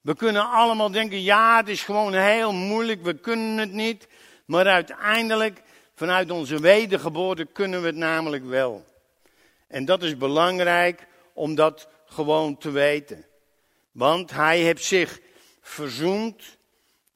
We 0.00 0.14
kunnen 0.14 0.50
allemaal 0.50 0.90
denken, 0.90 1.22
ja, 1.22 1.56
het 1.56 1.68
is 1.68 1.82
gewoon 1.82 2.14
heel 2.14 2.52
moeilijk, 2.52 3.02
we 3.02 3.14
kunnen 3.14 3.58
het 3.58 3.72
niet. 3.72 4.08
Maar 4.44 4.66
uiteindelijk, 4.66 5.62
vanuit 5.94 6.30
onze 6.30 6.60
wedergeboorte, 6.60 7.44
kunnen 7.44 7.80
we 7.80 7.86
het 7.86 7.96
namelijk 7.96 8.44
wel. 8.44 8.84
En 9.66 9.84
dat 9.84 10.02
is 10.02 10.16
belangrijk 10.16 11.06
om 11.32 11.54
dat 11.54 11.88
gewoon 12.06 12.58
te 12.58 12.70
weten. 12.70 13.26
Want 13.92 14.30
hij 14.30 14.58
heeft 14.58 14.84
zich 14.84 15.20
verzoend, 15.60 16.57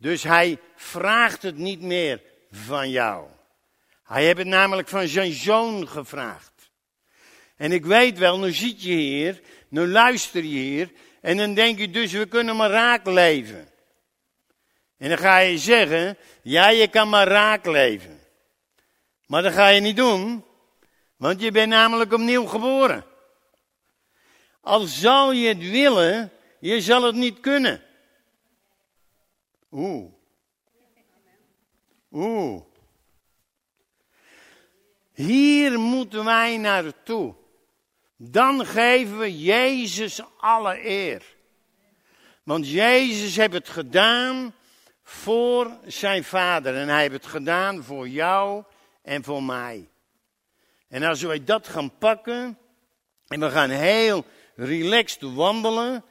dus 0.02 0.22
hij 0.22 0.58
vraagt 0.76 1.42
het 1.42 1.56
niet 1.56 1.80
meer 1.80 2.22
van 2.50 2.90
jou. 2.90 3.26
Hij 4.04 4.24
heeft 4.24 4.38
het 4.38 4.46
namelijk 4.46 4.88
van 4.88 5.08
zijn 5.08 5.32
zoon 5.32 5.88
gevraagd. 5.88 6.70
En 7.56 7.72
ik 7.72 7.84
weet 7.84 8.18
wel, 8.18 8.38
nu 8.38 8.52
zit 8.52 8.82
je 8.82 8.92
hier, 8.92 9.40
nu 9.68 9.86
luister 9.86 10.42
je 10.42 10.58
hier, 10.58 10.92
en 11.20 11.36
dan 11.36 11.54
denk 11.54 11.78
je 11.78 11.90
dus, 11.90 12.12
we 12.12 12.26
kunnen 12.26 12.56
maar 12.56 12.70
raak 12.70 13.06
leven. 13.06 13.68
En 14.98 15.08
dan 15.08 15.18
ga 15.18 15.38
je 15.38 15.58
zeggen, 15.58 16.16
ja, 16.42 16.68
je 16.68 16.88
kan 16.88 17.08
maar 17.08 17.28
raak 17.28 17.66
leven. 17.66 18.20
Maar 19.26 19.42
dat 19.42 19.52
ga 19.52 19.68
je 19.68 19.80
niet 19.80 19.96
doen, 19.96 20.44
want 21.16 21.40
je 21.40 21.50
bent 21.50 21.68
namelijk 21.68 22.12
opnieuw 22.12 22.46
geboren. 22.46 23.04
Al 24.60 24.80
zou 24.80 25.34
je 25.34 25.48
het 25.48 25.70
willen, 25.70 26.32
je 26.60 26.80
zal 26.80 27.02
het 27.02 27.14
niet 27.14 27.40
kunnen. 27.40 27.82
Oeh. 29.72 30.12
Oeh. 32.12 32.62
Hier 35.12 35.78
moeten 35.78 36.24
wij 36.24 36.56
naartoe. 36.56 37.34
Dan 38.16 38.66
geven 38.66 39.18
we 39.18 39.38
Jezus 39.38 40.20
alle 40.38 40.88
eer. 40.88 41.22
Want 42.42 42.68
Jezus 42.68 43.36
heeft 43.36 43.52
het 43.52 43.68
gedaan 43.68 44.54
voor 45.02 45.70
zijn 45.86 46.24
vader. 46.24 46.76
En 46.76 46.88
hij 46.88 47.00
heeft 47.00 47.12
het 47.12 47.26
gedaan 47.26 47.82
voor 47.82 48.08
jou 48.08 48.64
en 49.02 49.24
voor 49.24 49.42
mij. 49.42 49.88
En 50.88 51.02
als 51.02 51.22
wij 51.22 51.44
dat 51.44 51.68
gaan 51.68 51.98
pakken. 51.98 52.58
En 53.26 53.40
we 53.40 53.50
gaan 53.50 53.70
heel 53.70 54.24
relaxed 54.54 55.34
wandelen. 55.34 56.04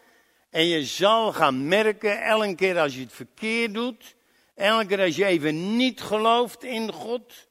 En 0.52 0.66
je 0.66 0.86
zal 0.86 1.34
gaan 1.34 1.68
merken, 1.68 2.22
elke 2.22 2.56
keer 2.56 2.80
als 2.80 2.96
je 2.96 3.02
het 3.02 3.14
verkeerd 3.14 3.74
doet. 3.74 4.16
Elke 4.56 4.86
keer 4.86 5.00
als 5.00 5.16
je 5.16 5.26
even 5.26 5.78
niet 5.78 6.02
gelooft 6.02 6.64
in 6.64 6.92
God. 6.92 7.48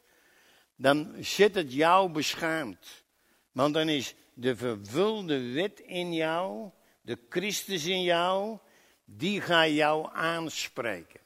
Dan 0.76 1.14
zit 1.20 1.54
het 1.54 1.72
jou 1.72 2.10
beschaamd. 2.10 3.04
Want 3.52 3.74
dan 3.74 3.88
is 3.88 4.14
de 4.34 4.56
vervulde 4.56 5.52
wet 5.52 5.80
in 5.80 6.14
jou, 6.14 6.70
de 7.00 7.18
Christus 7.28 7.84
in 7.84 8.02
jou, 8.02 8.58
die 9.04 9.40
gaat 9.40 9.70
jou 9.70 10.08
aanspreken. 10.12 11.20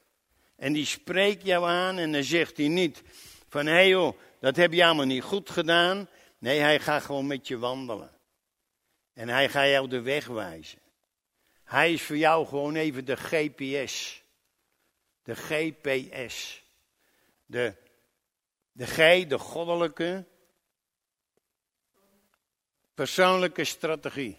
En 0.55 0.73
die 0.73 0.85
spreekt 0.85 1.45
jou 1.45 1.65
aan 1.65 1.97
en 1.97 2.11
dan 2.11 2.23
zegt 2.23 2.57
hij 2.57 2.67
niet 2.67 3.03
van 3.49 3.65
hé 3.65 3.79
joh, 3.79 4.17
dat 4.39 4.55
heb 4.55 4.73
je 4.73 4.85
allemaal 4.85 5.05
niet 5.05 5.23
goed 5.23 5.49
gedaan. 5.49 6.09
Nee, 6.37 6.59
hij 6.59 6.79
gaat 6.79 7.03
gewoon 7.03 7.27
met 7.27 7.47
je 7.47 7.57
wandelen. 7.57 8.11
En 9.13 9.29
hij 9.29 9.49
gaat 9.49 9.67
jou 9.67 9.87
de 9.87 10.01
weg 10.01 10.27
wijzen. 10.27 10.79
Hij 11.65 11.93
is 11.93 12.01
voor 12.01 12.17
jou 12.17 12.47
gewoon 12.47 12.75
even 12.75 13.05
de 13.05 13.15
GPS. 13.15 14.23
De 15.23 15.35
GPS. 15.35 16.63
De, 17.45 17.73
de 18.71 18.85
G, 18.85 19.27
de 19.27 19.37
goddelijke, 19.37 20.25
persoonlijke 22.93 23.63
strategie. 23.63 24.37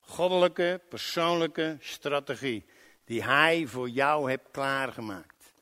Goddelijke, 0.00 0.80
persoonlijke 0.88 1.76
strategie. 1.80 2.64
Die 3.04 3.22
hij 3.22 3.66
voor 3.66 3.88
jou 3.88 4.30
hebt 4.30 4.50
klaargemaakt. 4.50 5.52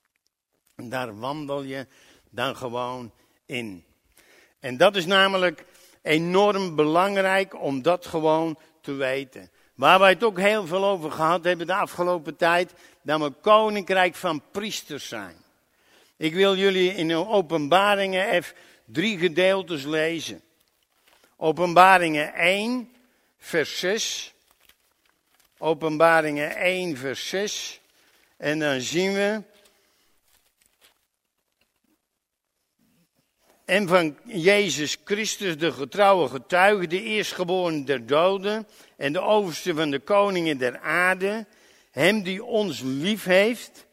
En 0.75 0.89
daar 0.89 1.19
wandel 1.19 1.63
je 1.63 1.87
dan 2.31 2.57
gewoon 2.57 3.13
in. 3.47 3.85
En 4.59 4.77
dat 4.77 4.97
is 4.97 5.07
namelijk 5.07 5.65
enorm 6.03 6.77
belangrijk 6.77 7.61
om 7.61 7.83
dat 7.83 8.07
gewoon 8.07 8.59
te 8.81 8.93
weten. 8.93 9.51
Waar 9.79 9.99
wij 9.99 10.11
het 10.11 10.25
ook 10.25 10.39
heel 10.39 10.67
veel 10.67 10.85
over 10.85 11.11
gehad 11.11 11.45
hebben 11.45 11.67
de 11.67 11.75
afgelopen 11.75 12.37
tijd, 12.37 12.73
dat 13.03 13.21
we 13.21 13.31
koninkrijk 13.31 14.15
van 14.15 14.43
priesters 14.51 15.09
zijn. 15.09 15.37
Ik 16.17 16.35
wil 16.35 16.57
jullie 16.57 16.95
in 16.95 17.15
openbaringen 17.15 18.29
even 18.29 18.55
drie 18.85 19.19
gedeeltes 19.19 19.85
lezen. 19.85 20.43
Openbaringen 21.37 22.35
1, 22.35 22.93
vers 23.39 23.79
6. 23.79 24.35
Openbaringen 25.59 26.57
1, 26.57 26.97
vers 26.97 27.29
6. 27.29 27.81
En 28.37 28.59
dan 28.59 28.81
zien 28.81 29.13
we 29.13 29.43
en 33.65 33.89
van 33.89 34.19
Jezus 34.25 34.97
Christus, 35.05 35.59
de 35.59 35.73
getrouwe 35.73 36.29
getuige, 36.29 36.87
de 36.87 37.03
eerstgeboren 37.03 37.85
der 37.85 38.07
doden 38.07 38.67
en 38.99 39.13
de 39.13 39.21
overste 39.21 39.75
van 39.75 39.91
de 39.91 39.99
koningen 39.99 40.59
der 40.59 40.79
aarde, 40.79 41.47
hem 41.91 42.23
die 42.23 42.45
ons 42.45 42.81
lief 42.85 43.25
heeft 43.25 43.87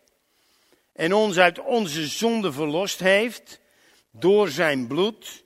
en 0.94 1.14
ons 1.14 1.38
uit 1.38 1.60
onze 1.60 2.08
zonde 2.08 2.52
verlost 2.52 3.00
heeft 3.00 3.60
door 4.12 4.50
zijn 4.50 4.88
bloed 4.88 5.44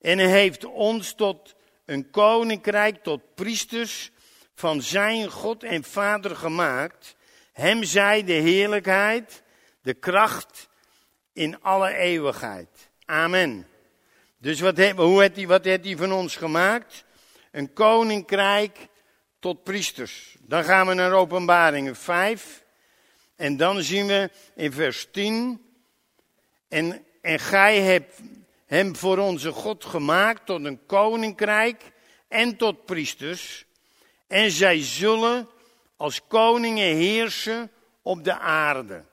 en 0.00 0.18
heeft 0.18 0.64
ons 0.64 1.14
tot 1.14 1.54
een 1.84 2.10
koninkrijk, 2.10 3.02
tot 3.02 3.34
priesters 3.34 4.10
van 4.54 4.82
zijn 4.82 5.30
God 5.30 5.62
en 5.62 5.84
Vader 5.84 6.36
gemaakt. 6.36 7.16
Hem 7.52 7.84
zij 7.84 8.24
de 8.24 8.32
heerlijkheid, 8.32 9.42
de 9.82 9.94
kracht 9.94 10.68
in 11.32 11.62
alle 11.62 11.94
eeuwigheid. 11.94 12.90
Amen. 13.04 13.66
Dus 14.38 14.60
wat, 14.60 14.76
he, 14.76 14.92
hoe 14.92 15.20
heeft 15.20 15.36
hij, 15.36 15.46
wat 15.46 15.64
heeft 15.64 15.84
hij 15.84 15.96
van 15.96 16.12
ons 16.12 16.36
gemaakt? 16.36 17.04
Een 17.54 17.72
koninkrijk 17.72 18.88
tot 19.38 19.62
priesters. 19.62 20.36
Dan 20.40 20.64
gaan 20.64 20.86
we 20.86 20.94
naar 20.94 21.12
openbaringen 21.12 21.96
5. 21.96 22.64
En 23.36 23.56
dan 23.56 23.82
zien 23.82 24.06
we 24.06 24.30
in 24.54 24.72
vers 24.72 25.08
10. 25.10 25.64
En, 26.68 27.04
en 27.20 27.38
gij 27.38 27.80
hebt 27.80 28.20
hem 28.66 28.96
voor 28.96 29.18
onze 29.18 29.52
God 29.52 29.84
gemaakt 29.84 30.46
tot 30.46 30.64
een 30.64 30.86
koninkrijk 30.86 31.92
en 32.28 32.56
tot 32.56 32.84
priesters. 32.84 33.66
En 34.26 34.50
zij 34.50 34.82
zullen 34.82 35.48
als 35.96 36.26
koningen 36.26 36.96
heersen 36.96 37.70
op 38.02 38.24
de 38.24 38.38
aarde. 38.38 39.04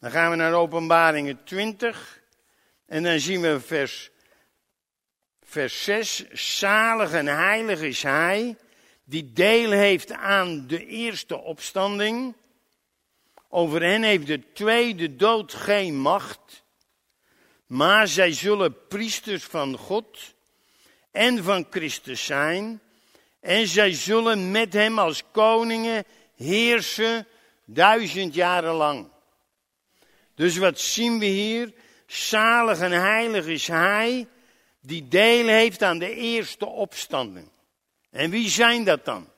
Dan 0.00 0.10
gaan 0.10 0.30
we 0.30 0.36
naar 0.36 0.52
openbaringen 0.52 1.44
20. 1.44 2.22
En 2.86 3.02
dan 3.02 3.20
zien 3.20 3.40
we 3.40 3.60
vers, 3.60 4.10
vers 5.54 5.84
6. 5.84 6.24
Zalig 6.32 7.12
en 7.12 7.26
heilig 7.26 7.80
is 7.80 8.02
hij 8.02 8.56
die 9.04 9.32
deel 9.32 9.70
heeft 9.70 10.12
aan 10.12 10.66
de 10.66 10.86
eerste 10.86 11.36
opstanding. 11.36 12.34
Over 13.48 13.82
hen 13.82 14.02
heeft 14.02 14.26
de 14.26 14.52
tweede 14.52 15.16
dood 15.16 15.54
geen 15.54 15.96
macht. 15.96 16.64
Maar 17.66 18.08
zij 18.08 18.32
zullen 18.32 18.86
priesters 18.88 19.44
van 19.44 19.76
God 19.76 20.34
en 21.10 21.44
van 21.44 21.66
Christus 21.70 22.24
zijn. 22.24 22.80
En 23.40 23.68
zij 23.68 23.92
zullen 23.92 24.50
met 24.50 24.72
hem 24.72 24.98
als 24.98 25.22
koningen 25.32 26.04
heersen 26.36 27.26
duizend 27.64 28.34
jaren 28.34 28.74
lang. 28.74 29.08
Dus 30.34 30.56
wat 30.56 30.80
zien 30.80 31.18
we 31.18 31.26
hier? 31.26 31.72
Zalig 32.06 32.80
en 32.80 32.92
heilig 32.92 33.46
is 33.46 33.66
hij 33.66 34.28
die 34.86 35.08
deel 35.08 35.46
heeft 35.46 35.82
aan 35.82 35.98
de 35.98 36.14
eerste 36.14 36.66
opstanding. 36.66 37.48
En 38.10 38.30
wie 38.30 38.48
zijn 38.48 38.84
dat 38.84 39.04
dan? 39.04 39.28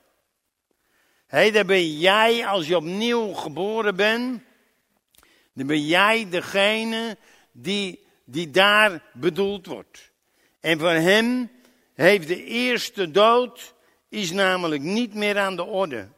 Hé, 1.26 1.50
dan 1.50 1.66
ben 1.66 1.98
jij, 1.98 2.46
als 2.46 2.66
je 2.66 2.76
opnieuw 2.76 3.32
geboren 3.32 3.96
bent, 3.96 4.42
dan 5.52 5.66
ben 5.66 5.87
jij 5.87 6.28
degene 6.28 7.16
die, 7.52 8.06
die 8.24 8.50
daar 8.50 9.02
bedoeld 9.12 9.66
wordt. 9.66 10.11
En 10.61 10.78
voor 10.78 10.90
hem 10.90 11.50
heeft 11.94 12.28
de 12.28 12.44
eerste 12.44 13.11
dood, 13.11 13.74
is 14.09 14.30
namelijk 14.30 14.82
niet 14.82 15.14
meer 15.14 15.38
aan 15.38 15.56
de 15.56 15.64
orde. 15.64 16.09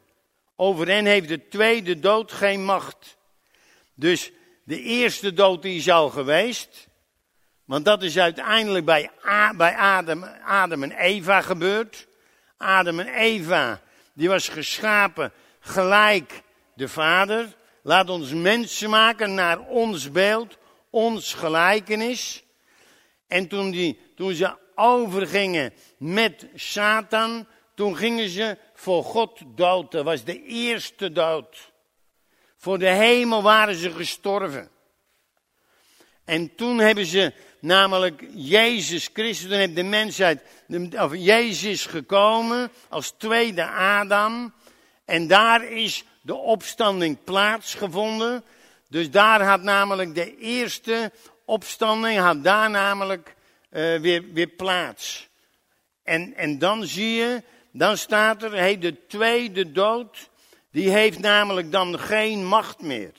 Over 0.55 0.87
hen 0.87 1.05
heeft 1.05 1.27
de 1.27 1.47
tweede 1.47 1.99
dood 1.99 2.31
geen 2.31 2.65
macht. 2.65 3.17
Dus 3.93 4.31
de 4.63 4.81
eerste 4.81 5.33
dood 5.33 5.61
die 5.61 5.77
is 5.77 5.89
al 5.89 6.09
geweest. 6.09 6.88
Want 7.69 7.85
dat 7.85 8.03
is 8.03 8.17
uiteindelijk 8.17 8.85
bij, 8.85 9.09
bij 9.57 9.75
Adam, 10.45 10.83
en 10.83 10.91
Eva 10.91 11.41
gebeurd. 11.41 12.07
Adam 12.57 12.99
en 12.99 13.07
Eva, 13.07 13.81
die 14.13 14.29
was 14.29 14.47
geschapen 14.47 15.31
gelijk 15.59 16.41
de 16.73 16.87
Vader. 16.87 17.55
Laat 17.83 18.09
ons 18.09 18.33
mensen 18.33 18.89
maken 18.89 19.33
naar 19.33 19.59
ons 19.59 20.11
beeld, 20.11 20.57
ons 20.89 21.33
gelijkenis. 21.33 22.43
En 23.27 23.47
toen, 23.47 23.71
die, 23.71 23.99
toen 24.15 24.33
ze 24.33 24.57
overgingen 24.75 25.73
met 25.97 26.47
Satan, 26.55 27.47
toen 27.75 27.97
gingen 27.97 28.29
ze 28.29 28.57
voor 28.73 29.03
God 29.03 29.41
dood. 29.45 29.91
Dat 29.91 30.05
was 30.05 30.23
de 30.23 30.43
eerste 30.43 31.11
dood. 31.11 31.71
Voor 32.57 32.79
de 32.79 32.89
hemel 32.89 33.43
waren 33.43 33.75
ze 33.75 33.91
gestorven. 33.91 34.71
En 36.29 36.55
toen 36.55 36.79
hebben 36.79 37.05
ze 37.05 37.33
namelijk 37.59 38.23
Jezus 38.33 39.09
Christus, 39.13 39.49
toen 39.49 39.57
heeft 39.57 39.75
de 39.75 39.83
mensheid, 39.83 40.41
of 40.97 41.15
Jezus 41.15 41.85
gekomen 41.85 42.71
als 42.89 43.13
tweede 43.17 43.65
Adam. 43.67 44.53
En 45.05 45.27
daar 45.27 45.63
is 45.63 46.03
de 46.21 46.35
opstanding 46.35 47.23
plaatsgevonden. 47.23 48.43
Dus 48.89 49.11
daar 49.11 49.41
had 49.41 49.61
namelijk 49.61 50.15
de 50.15 50.37
eerste 50.37 51.11
opstanding, 51.45 52.19
had 52.19 52.43
daar 52.43 52.69
namelijk 52.69 53.35
uh, 53.71 53.99
weer, 53.99 54.23
weer 54.33 54.47
plaats. 54.47 55.27
En, 56.03 56.35
en 56.35 56.59
dan 56.59 56.85
zie 56.85 57.13
je, 57.13 57.43
dan 57.71 57.97
staat 57.97 58.43
er, 58.43 58.51
hey, 58.51 58.77
de 58.77 59.05
tweede 59.07 59.71
dood, 59.71 60.29
die 60.71 60.89
heeft 60.89 61.19
namelijk 61.19 61.71
dan 61.71 61.99
geen 61.99 62.45
macht 62.45 62.81
meer. 62.81 63.11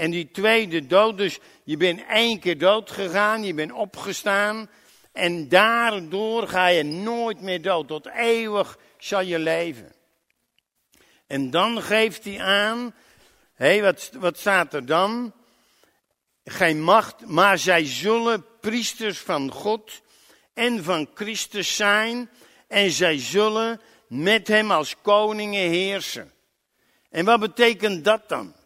En 0.00 0.10
die 0.10 0.30
tweede 0.30 0.86
dood, 0.86 1.18
dus 1.18 1.38
je 1.64 1.76
bent 1.76 2.02
één 2.08 2.38
keer 2.38 2.58
dood 2.58 2.90
gegaan, 2.90 3.44
je 3.44 3.54
bent 3.54 3.72
opgestaan. 3.72 4.70
En 5.12 5.48
daardoor 5.48 6.48
ga 6.48 6.66
je 6.66 6.82
nooit 6.82 7.40
meer 7.40 7.62
dood. 7.62 7.88
Tot 7.88 8.06
eeuwig 8.06 8.78
zal 8.98 9.20
je 9.20 9.38
leven. 9.38 9.92
En 11.26 11.50
dan 11.50 11.82
geeft 11.82 12.24
hij 12.24 12.40
aan, 12.40 12.94
hé, 13.54 13.80
wat, 13.80 14.10
wat 14.18 14.38
staat 14.38 14.74
er 14.74 14.86
dan? 14.86 15.32
Geen 16.44 16.82
macht, 16.82 17.26
maar 17.26 17.58
zij 17.58 17.86
zullen 17.86 18.44
priesters 18.60 19.18
van 19.18 19.50
God 19.50 20.00
en 20.54 20.84
van 20.84 21.10
Christus 21.14 21.76
zijn. 21.76 22.30
En 22.68 22.90
zij 22.90 23.18
zullen 23.18 23.80
met 24.08 24.48
hem 24.48 24.70
als 24.70 24.96
koningen 25.02 25.70
heersen. 25.70 26.32
En 27.10 27.24
wat 27.24 27.40
betekent 27.40 28.04
dat 28.04 28.28
dan? 28.28 28.58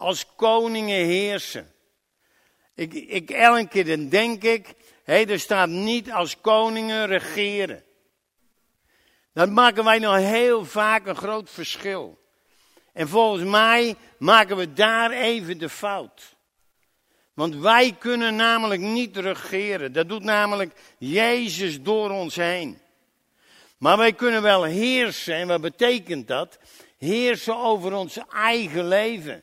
Als 0.00 0.26
koningen 0.36 1.04
heersen. 1.04 1.72
Ik, 2.74 2.94
ik, 2.94 3.30
elke 3.30 3.68
keer 3.68 3.86
dan 3.86 4.08
denk 4.08 4.42
ik, 4.42 4.74
hé, 5.04 5.24
er 5.24 5.40
staat 5.40 5.68
niet 5.68 6.12
als 6.12 6.40
koningen 6.40 7.06
regeren. 7.06 7.84
Dan 9.32 9.52
maken 9.52 9.84
wij 9.84 9.98
nog 9.98 10.16
heel 10.16 10.64
vaak 10.64 11.06
een 11.06 11.16
groot 11.16 11.50
verschil. 11.50 12.18
En 12.92 13.08
volgens 13.08 13.50
mij 13.50 13.94
maken 14.18 14.56
we 14.56 14.72
daar 14.72 15.10
even 15.10 15.58
de 15.58 15.68
fout. 15.68 16.36
Want 17.34 17.56
wij 17.56 17.96
kunnen 17.98 18.36
namelijk 18.36 18.80
niet 18.80 19.16
regeren. 19.16 19.92
Dat 19.92 20.08
doet 20.08 20.22
namelijk 20.22 20.72
Jezus 20.98 21.82
door 21.82 22.10
ons 22.10 22.36
heen. 22.36 22.78
Maar 23.78 23.96
wij 23.96 24.12
kunnen 24.12 24.42
wel 24.42 24.62
heersen. 24.62 25.34
En 25.34 25.46
wat 25.46 25.60
betekent 25.60 26.28
dat? 26.28 26.58
Heersen 26.98 27.56
over 27.56 27.92
ons 27.92 28.18
eigen 28.32 28.88
leven. 28.88 29.42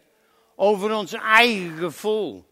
Over 0.59 0.93
ons 0.93 1.13
eigen 1.13 1.77
gevoel. 1.77 2.45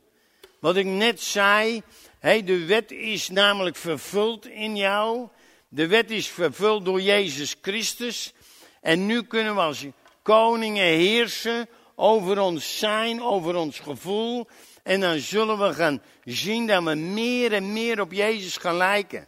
Wat 0.59 0.75
ik 0.75 0.85
net 0.85 1.21
zei, 1.21 1.81
hey, 2.19 2.43
de 2.43 2.65
wet 2.65 2.91
is 2.91 3.29
namelijk 3.29 3.75
vervuld 3.75 4.47
in 4.47 4.75
jou. 4.75 5.27
De 5.67 5.87
wet 5.87 6.11
is 6.11 6.27
vervuld 6.27 6.85
door 6.85 7.01
Jezus 7.01 7.55
Christus. 7.61 8.33
En 8.81 9.05
nu 9.05 9.23
kunnen 9.23 9.55
we 9.55 9.61
als 9.61 9.85
koningen 10.21 10.85
heersen 10.85 11.69
over 11.95 12.39
ons 12.39 12.77
zijn, 12.77 13.21
over 13.21 13.55
ons 13.55 13.79
gevoel. 13.79 14.47
En 14.83 14.99
dan 14.99 15.19
zullen 15.19 15.59
we 15.59 15.73
gaan 15.73 16.01
zien 16.23 16.67
dat 16.67 16.83
we 16.83 16.95
meer 16.95 17.53
en 17.53 17.73
meer 17.73 18.01
op 18.01 18.11
Jezus 18.11 18.57
gaan 18.57 18.77
lijken. 18.77 19.27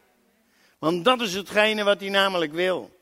Want 0.79 1.05
dat 1.05 1.21
is 1.21 1.33
hetgene 1.33 1.83
wat 1.83 1.99
hij 1.99 2.09
namelijk 2.09 2.53
wil. 2.53 2.95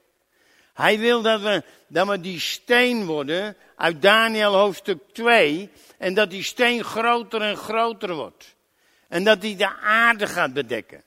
Hij 0.74 1.00
wil 1.00 1.22
dat 1.22 1.42
we, 1.42 1.64
dat 1.88 2.08
we 2.08 2.20
die 2.20 2.40
steen 2.40 3.06
worden 3.06 3.58
uit 3.76 4.02
Daniel 4.02 4.54
hoofdstuk 4.54 5.00
2. 5.14 5.70
En 5.98 6.14
dat 6.14 6.30
die 6.30 6.44
steen 6.44 6.84
groter 6.84 7.42
en 7.42 7.58
groter 7.58 8.14
wordt. 8.14 8.56
En 9.08 9.24
dat 9.24 9.42
die 9.42 9.56
de 9.56 9.76
aarde 9.80 10.28
gaat 10.28 10.54
bedekken. 10.54 11.04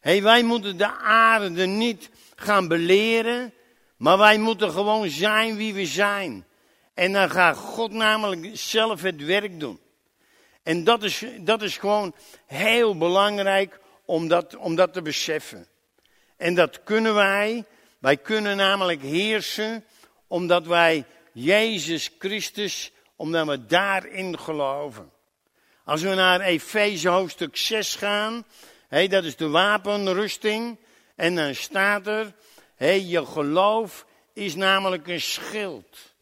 hey, 0.00 0.22
wij 0.22 0.42
moeten 0.42 0.76
de 0.76 0.92
aarde 0.98 1.66
niet 1.66 2.10
gaan 2.36 2.68
beleren. 2.68 3.52
Maar 3.96 4.18
wij 4.18 4.38
moeten 4.38 4.70
gewoon 4.70 5.10
zijn 5.10 5.56
wie 5.56 5.74
we 5.74 5.86
zijn. 5.86 6.46
En 6.94 7.12
dan 7.12 7.30
gaat 7.30 7.56
God 7.56 7.92
namelijk 7.92 8.50
zelf 8.52 9.02
het 9.02 9.24
werk 9.24 9.60
doen. 9.60 9.80
En 10.62 10.84
dat 10.84 11.02
is, 11.02 11.24
dat 11.40 11.62
is 11.62 11.76
gewoon 11.76 12.14
heel 12.46 12.98
belangrijk 12.98 13.80
om 14.04 14.28
dat, 14.28 14.56
om 14.56 14.74
dat 14.74 14.92
te 14.92 15.02
beseffen. 15.02 15.66
En 16.36 16.54
dat 16.54 16.82
kunnen 16.82 17.14
wij. 17.14 17.64
Wij 17.98 18.16
kunnen 18.16 18.56
namelijk 18.56 19.02
heersen 19.02 19.84
omdat 20.26 20.66
wij 20.66 21.04
Jezus 21.32 22.10
Christus, 22.18 22.92
omdat 23.16 23.46
we 23.46 23.66
daarin 23.66 24.38
geloven. 24.38 25.10
Als 25.84 26.02
we 26.02 26.14
naar 26.14 26.40
Efeze 26.40 27.08
hoofdstuk 27.08 27.56
6 27.56 27.94
gaan, 27.94 28.44
hey, 28.88 29.08
dat 29.08 29.24
is 29.24 29.36
de 29.36 29.48
wapenrusting. 29.48 30.78
En 31.16 31.34
dan 31.34 31.54
staat 31.54 32.06
er, 32.06 32.32
je 33.08 33.26
geloof 33.26 34.06
is 34.32 34.54
namelijk 34.54 35.08
een 35.08 35.20
schild. 35.20 36.14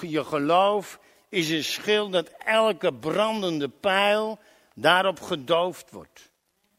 Je 0.00 0.24
geloof 0.24 0.98
is 1.28 1.50
een 1.50 1.64
schild 1.64 2.12
dat 2.12 2.30
elke 2.44 2.94
brandende 2.94 3.68
pijl 3.68 4.38
daarop 4.74 5.20
gedoofd 5.20 5.90
wordt. 5.90 6.30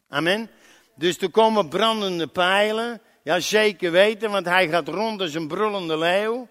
Amen. 0.10 0.49
Dus 0.95 1.17
er 1.17 1.31
komen 1.31 1.69
brandende 1.69 2.27
pijlen. 2.27 3.01
Ja, 3.23 3.39
zeker 3.39 3.91
weten, 3.91 4.31
want 4.31 4.45
hij 4.45 4.69
gaat 4.69 4.88
rond 4.88 5.21
als 5.21 5.34
een 5.34 5.47
brullende 5.47 5.97
leeuw. 5.97 6.47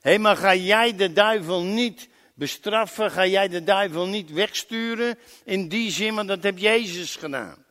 Hé, 0.00 0.18
maar 0.18 0.36
ga 0.36 0.54
jij 0.54 0.96
de 0.96 1.12
duivel 1.12 1.62
niet 1.62 2.08
bestraffen? 2.34 3.10
Ga 3.10 3.26
jij 3.26 3.48
de 3.48 3.64
duivel 3.64 4.06
niet 4.06 4.32
wegsturen? 4.32 5.18
In 5.44 5.68
die 5.68 5.90
zin, 5.90 6.14
want 6.14 6.28
dat 6.28 6.42
heb 6.42 6.58
Jezus 6.58 7.16
gedaan. 7.16 7.64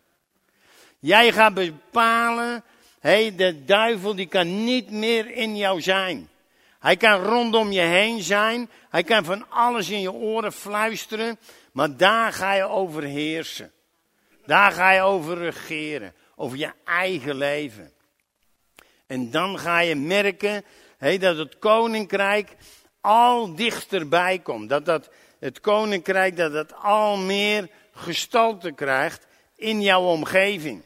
Jij 1.00 1.32
gaat 1.32 1.54
bepalen, 1.54 2.64
hé, 3.00 3.36
de 3.36 3.66
duivel 3.66 4.16
die 4.16 4.28
kan 4.28 4.64
niet 4.64 4.92
meer 4.92 5.32
in 5.32 5.58
jou 5.58 5.82
zijn. 5.82 6.30
Hij 6.80 6.98
kan 6.98 7.24
rondom 7.24 7.72
je 7.72 7.82
heen 7.82 8.22
zijn. 8.22 8.70
Hij 8.90 9.04
kan 9.04 9.26
van 9.26 9.50
alles 9.50 9.90
in 9.90 10.02
je 10.02 10.12
oren 10.12 10.54
fluisteren. 10.54 11.40
Maar 11.72 11.98
daar 11.98 12.34
ga 12.34 12.54
je 12.54 12.64
over 12.64 13.04
heersen. 13.04 13.72
Daar 14.46 14.72
ga 14.72 14.92
je 14.92 15.02
over 15.02 15.38
regeren. 15.38 16.14
Over 16.36 16.58
je 16.58 16.72
eigen 16.86 17.36
leven. 17.36 17.92
En 19.08 19.32
dan 19.32 19.60
ga 19.60 19.80
je 19.80 19.96
merken 19.96 20.66
hey, 20.98 21.18
dat 21.18 21.38
het 21.38 21.60
koninkrijk 21.60 22.56
al 23.02 23.56
dichterbij 23.56 24.40
komt. 24.40 24.70
Dat, 24.70 24.86
dat 24.86 25.10
het 25.40 25.60
koninkrijk 25.60 26.38
dat 26.38 26.54
het 26.54 26.74
al 26.76 27.18
meer 27.18 27.70
gestalte 27.94 28.72
krijgt 28.72 29.28
in 29.56 29.82
jouw 29.82 30.04
omgeving. 30.04 30.84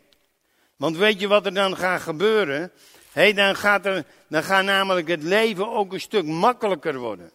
Want 0.75 0.97
weet 0.97 1.19
je 1.19 1.27
wat 1.27 1.45
er 1.45 1.53
dan 1.53 1.77
gaat 1.77 2.01
gebeuren? 2.01 2.71
Hey, 3.11 3.33
dan, 3.33 3.55
gaat 3.55 3.85
er, 3.85 4.05
dan 4.27 4.43
gaat 4.43 4.63
namelijk 4.63 5.07
het 5.07 5.23
leven 5.23 5.69
ook 5.71 5.93
een 5.93 6.01
stuk 6.01 6.25
makkelijker 6.25 6.97
worden. 6.97 7.31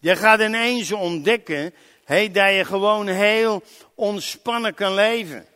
Je 0.00 0.16
gaat 0.16 0.40
ineens 0.40 0.92
ontdekken 0.92 1.74
hey, 2.04 2.30
dat 2.30 2.54
je 2.54 2.64
gewoon 2.64 3.06
heel 3.06 3.62
ontspannen 3.94 4.74
kan 4.74 4.94
leven. 4.94 5.46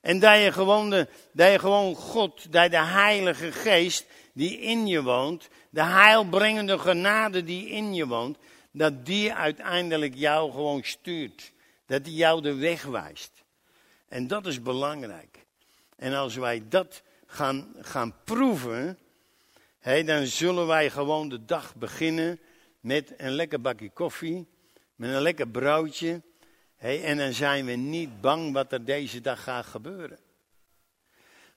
En 0.00 0.18
dat 0.18 0.38
je 0.42 0.52
gewoon, 0.52 0.90
de, 0.90 1.08
dat 1.32 1.52
je 1.52 1.58
gewoon 1.58 1.94
God, 1.94 2.52
dat 2.52 2.70
de 2.70 2.84
Heilige 2.84 3.52
Geest 3.52 4.06
die 4.40 4.58
in 4.58 4.86
je 4.86 5.02
woont, 5.02 5.48
de 5.70 5.84
heilbrengende 5.84 6.78
genade 6.78 7.44
die 7.44 7.68
in 7.68 7.94
je 7.94 8.06
woont, 8.06 8.38
dat 8.70 9.06
die 9.06 9.34
uiteindelijk 9.34 10.14
jou 10.14 10.50
gewoon 10.50 10.80
stuurt. 10.82 11.52
Dat 11.86 12.04
die 12.04 12.14
jou 12.14 12.42
de 12.42 12.54
weg 12.54 12.82
wijst. 12.82 13.32
En 14.08 14.26
dat 14.26 14.46
is 14.46 14.62
belangrijk. 14.62 15.44
En 15.96 16.14
als 16.14 16.36
wij 16.36 16.62
dat 16.68 17.02
gaan, 17.26 17.74
gaan 17.80 18.14
proeven, 18.24 18.98
Hey, 19.80 20.04
dan 20.04 20.26
zullen 20.26 20.66
wij 20.66 20.90
gewoon 20.90 21.28
de 21.28 21.44
dag 21.44 21.74
beginnen 21.74 22.40
met 22.80 23.14
een 23.16 23.30
lekker 23.30 23.60
bakje 23.60 23.90
koffie, 23.90 24.46
met 24.96 25.10
een 25.10 25.22
lekker 25.22 25.48
broodje. 25.48 26.22
Hey, 26.76 27.04
en 27.04 27.16
dan 27.16 27.32
zijn 27.32 27.64
we 27.64 27.72
niet 27.72 28.20
bang 28.20 28.52
wat 28.52 28.72
er 28.72 28.84
deze 28.84 29.20
dag 29.20 29.42
gaat 29.42 29.66
gebeuren. 29.66 30.18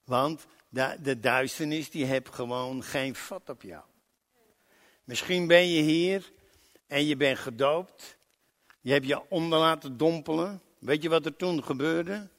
Want 0.03 0.45
de, 0.69 0.97
de 1.01 1.19
duisternis 1.19 1.89
die 1.89 2.05
heeft 2.05 2.29
gewoon 2.29 2.83
geen 2.83 3.15
vat 3.15 3.49
op 3.49 3.61
jou. 3.61 3.83
Misschien 5.03 5.47
ben 5.47 5.67
je 5.67 5.81
hier 5.81 6.31
en 6.87 7.05
je 7.05 7.15
bent 7.15 7.39
gedoopt. 7.39 8.17
Je 8.81 8.91
hebt 8.91 9.07
je 9.07 9.29
onder 9.29 9.59
laten 9.59 9.97
dompelen. 9.97 10.61
Weet 10.79 11.01
je 11.03 11.09
wat 11.09 11.25
er 11.25 11.35
toen 11.35 11.63
gebeurde? 11.63 12.29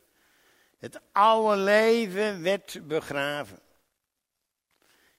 Het 0.79 1.01
oude 1.13 1.57
leven 1.57 2.43
werd 2.43 2.81
begraven. 2.89 3.59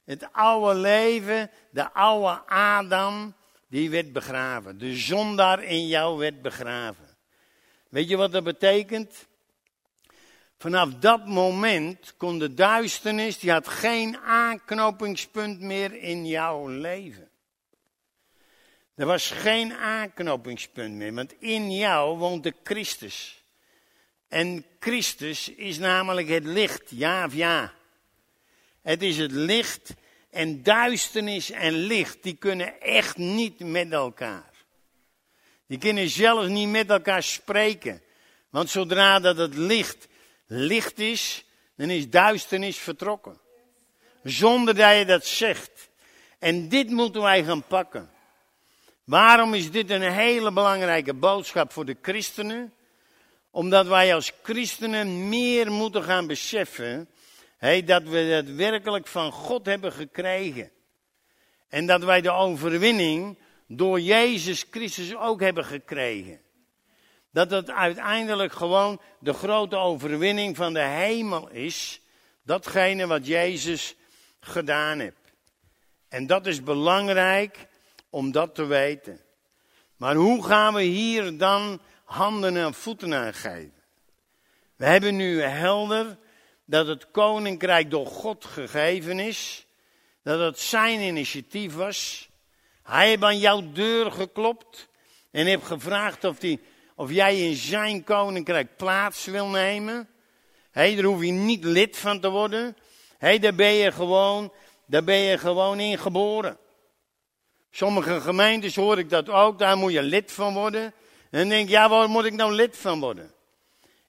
Het 0.03 0.27
oude 0.31 0.79
leven, 0.79 1.51
de 1.71 1.93
oude 1.93 2.45
Adam, 2.47 3.35
die 3.67 3.89
werd 3.89 4.13
begraven. 4.13 4.77
De 4.77 4.95
zondaar 4.95 5.63
in 5.63 5.87
jou 5.87 6.17
werd 6.17 6.41
begraven. 6.41 7.17
Weet 7.89 8.09
je 8.09 8.17
wat 8.17 8.31
dat 8.31 8.43
betekent? 8.43 9.27
Vanaf 10.65 10.93
dat 10.93 11.25
moment 11.25 12.13
kon 12.17 12.39
de 12.39 12.53
duisternis, 12.53 13.39
die 13.39 13.51
had 13.51 13.67
geen 13.67 14.17
aanknopingspunt 14.17 15.59
meer 15.59 15.93
in 15.93 16.27
jouw 16.27 16.67
leven. 16.67 17.29
Er 18.95 19.05
was 19.05 19.31
geen 19.31 19.73
aanknopingspunt 19.73 20.93
meer, 20.93 21.13
want 21.13 21.33
in 21.39 21.75
jou 21.75 22.17
woont 22.17 22.43
de 22.43 22.53
Christus. 22.63 23.43
En 24.27 24.65
Christus 24.79 25.49
is 25.49 25.77
namelijk 25.77 26.27
het 26.27 26.45
licht, 26.45 26.83
ja 26.89 27.25
of 27.25 27.33
ja. 27.33 27.73
Het 28.81 29.01
is 29.01 29.17
het 29.17 29.31
licht 29.31 29.93
en 30.29 30.63
duisternis 30.63 31.51
en 31.51 31.73
licht, 31.73 32.23
die 32.23 32.35
kunnen 32.35 32.81
echt 32.81 33.17
niet 33.17 33.59
met 33.59 33.91
elkaar. 33.91 34.51
Die 35.67 35.77
kunnen 35.77 36.09
zelfs 36.09 36.47
niet 36.47 36.69
met 36.69 36.89
elkaar 36.89 37.23
spreken. 37.23 38.01
Want 38.49 38.69
zodra 38.69 39.19
dat 39.19 39.37
het 39.37 39.55
licht 39.55 40.07
licht 40.45 40.99
is, 40.99 41.45
dan 41.75 41.89
is 41.89 42.09
duisternis 42.09 42.77
vertrokken. 42.77 43.39
Zonder 44.23 44.75
dat 44.75 44.97
je 44.97 45.05
dat 45.05 45.25
zegt. 45.25 45.89
En 46.39 46.69
dit 46.69 46.89
moeten 46.89 47.21
wij 47.21 47.43
gaan 47.43 47.63
pakken. 47.63 48.09
Waarom 49.03 49.53
is 49.53 49.71
dit 49.71 49.89
een 49.89 50.11
hele 50.11 50.51
belangrijke 50.51 51.13
boodschap 51.13 51.71
voor 51.71 51.85
de 51.85 51.97
christenen? 52.01 52.73
Omdat 53.51 53.87
wij 53.87 54.15
als 54.15 54.31
christenen 54.43 55.29
meer 55.29 55.71
moeten 55.71 56.03
gaan 56.03 56.27
beseffen 56.27 57.09
hey, 57.57 57.83
dat 57.83 58.03
we 58.03 58.17
het 58.17 58.55
werkelijk 58.55 59.07
van 59.07 59.31
God 59.31 59.65
hebben 59.65 59.91
gekregen. 59.91 60.71
En 61.69 61.85
dat 61.85 62.03
wij 62.03 62.21
de 62.21 62.31
overwinning 62.31 63.37
door 63.67 63.99
Jezus 63.99 64.65
Christus 64.71 65.15
ook 65.15 65.41
hebben 65.41 65.65
gekregen. 65.65 66.39
Dat 67.35 67.51
het 67.51 67.71
uiteindelijk 67.71 68.53
gewoon 68.53 69.01
de 69.19 69.33
grote 69.33 69.75
overwinning 69.75 70.55
van 70.55 70.73
de 70.73 70.81
hemel 70.81 71.49
is. 71.49 72.01
Datgene 72.43 73.07
wat 73.07 73.27
Jezus 73.27 73.95
gedaan 74.39 74.99
heeft. 74.99 75.33
En 76.09 76.27
dat 76.27 76.45
is 76.45 76.63
belangrijk 76.63 77.67
om 78.09 78.31
dat 78.31 78.55
te 78.55 78.65
weten. 78.65 79.19
Maar 79.97 80.15
hoe 80.15 80.45
gaan 80.45 80.73
we 80.73 80.81
hier 80.81 81.37
dan 81.37 81.81
handen 82.03 82.57
en 82.57 82.73
voeten 82.73 83.13
aan 83.13 83.33
geven? 83.33 83.83
We 84.75 84.85
hebben 84.85 85.15
nu 85.15 85.41
helder 85.41 86.17
dat 86.65 86.87
het 86.87 87.11
koninkrijk 87.11 87.89
door 87.91 88.07
God 88.07 88.45
gegeven 88.45 89.19
is. 89.19 89.65
Dat 90.23 90.39
het 90.39 90.59
zijn 90.59 90.99
initiatief 90.99 91.73
was. 91.73 92.29
Hij 92.83 93.07
heeft 93.07 93.23
aan 93.23 93.39
jouw 93.39 93.71
deur 93.71 94.11
geklopt 94.11 94.87
en 95.31 95.45
heeft 95.45 95.65
gevraagd 95.65 96.23
of, 96.23 96.37
die, 96.39 96.61
of 96.95 97.11
jij 97.11 97.39
in 97.39 97.55
zijn 97.55 98.03
koninkrijk 98.03 98.77
plaats 98.77 99.25
wil 99.25 99.47
nemen. 99.47 100.09
Hé, 100.71 100.95
daar 100.95 101.03
hoef 101.03 101.23
je 101.23 101.31
niet 101.31 101.63
lid 101.63 101.97
van 101.97 102.19
te 102.19 102.29
worden. 102.29 102.77
Hé, 103.17 103.39
daar 103.39 103.55
ben 103.55 103.73
je 103.73 103.91
gewoon, 103.91 104.53
daar 104.85 105.03
ben 105.03 105.17
je 105.17 105.37
gewoon 105.37 105.79
in 105.79 105.97
geboren. 105.97 106.57
Sommige 107.71 108.21
gemeentes 108.21 108.75
hoor 108.75 108.99
ik 108.99 109.09
dat 109.09 109.29
ook, 109.29 109.59
daar 109.59 109.77
moet 109.77 109.91
je 109.91 110.01
lid 110.01 110.31
van 110.31 110.53
worden. 110.53 110.83
En 111.31 111.39
dan 111.39 111.49
denk 111.49 111.63
ik, 111.63 111.69
ja, 111.69 111.89
waar 111.89 112.09
moet 112.09 112.25
ik 112.25 112.33
nou 112.33 112.53
lid 112.53 112.77
van 112.77 112.99
worden? 112.99 113.33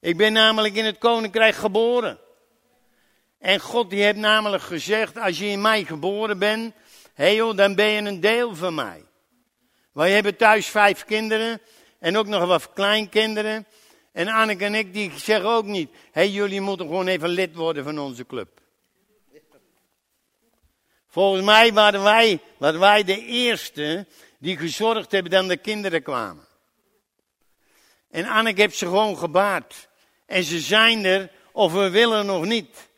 Ik 0.00 0.16
ben 0.16 0.32
namelijk 0.32 0.74
in 0.74 0.84
het 0.84 0.98
koninkrijk 0.98 1.54
geboren. 1.54 2.18
En 3.38 3.60
God 3.60 3.90
die 3.90 4.02
heeft 4.02 4.16
namelijk 4.16 4.62
gezegd, 4.62 5.18
als 5.18 5.38
je 5.38 5.46
in 5.46 5.60
mij 5.60 5.84
geboren 5.84 6.38
bent, 6.38 6.74
hé 7.14 7.26
joh, 7.26 7.56
dan 7.56 7.74
ben 7.74 7.86
je 7.86 8.00
een 8.00 8.20
deel 8.20 8.54
van 8.54 8.74
mij. 8.74 9.04
Wij 9.92 10.10
hebben 10.10 10.36
thuis 10.36 10.66
vijf 10.66 11.04
kinderen 11.04 11.60
en 11.98 12.16
ook 12.16 12.26
nog 12.26 12.44
wat 12.44 12.72
kleinkinderen. 12.72 13.66
En 14.12 14.28
Anneke 14.28 14.64
en 14.64 14.74
ik 14.74 14.92
die 14.92 15.12
zeggen 15.18 15.50
ook 15.50 15.64
niet, 15.64 15.90
hé 16.12 16.22
jullie 16.22 16.60
moeten 16.60 16.86
gewoon 16.86 17.06
even 17.06 17.28
lid 17.28 17.54
worden 17.54 17.84
van 17.84 17.98
onze 17.98 18.26
club. 18.26 18.60
Volgens 21.08 21.44
mij 21.44 21.72
waren 21.72 22.02
wij, 22.02 22.40
waren 22.58 22.80
wij 22.80 23.04
de 23.04 23.24
eerste 23.24 24.06
die 24.38 24.56
gezorgd 24.56 25.12
hebben 25.12 25.30
dat 25.30 25.48
de 25.48 25.56
kinderen 25.56 26.02
kwamen. 26.02 26.44
En 28.10 28.24
Anneke 28.24 28.60
heeft 28.60 28.76
ze 28.76 28.86
gewoon 28.86 29.18
gebaard. 29.18 29.88
En 30.26 30.42
ze 30.42 30.60
zijn 30.60 31.04
er 31.04 31.30
of 31.52 31.72
we 31.72 31.90
willen 31.90 32.26
nog 32.26 32.44
niet. 32.44 32.88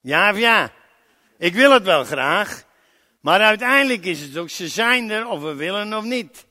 Ja 0.00 0.30
of 0.30 0.38
ja? 0.38 0.72
Ik 1.38 1.54
wil 1.54 1.70
het 1.70 1.82
wel 1.82 2.04
graag. 2.04 2.64
Maar 3.20 3.40
uiteindelijk 3.40 4.04
is 4.04 4.20
het 4.20 4.36
ook, 4.36 4.50
ze 4.50 4.68
zijn 4.68 5.10
er 5.10 5.26
of 5.26 5.40
we 5.40 5.54
willen 5.54 5.96
of 5.96 6.04
niet. 6.04 6.46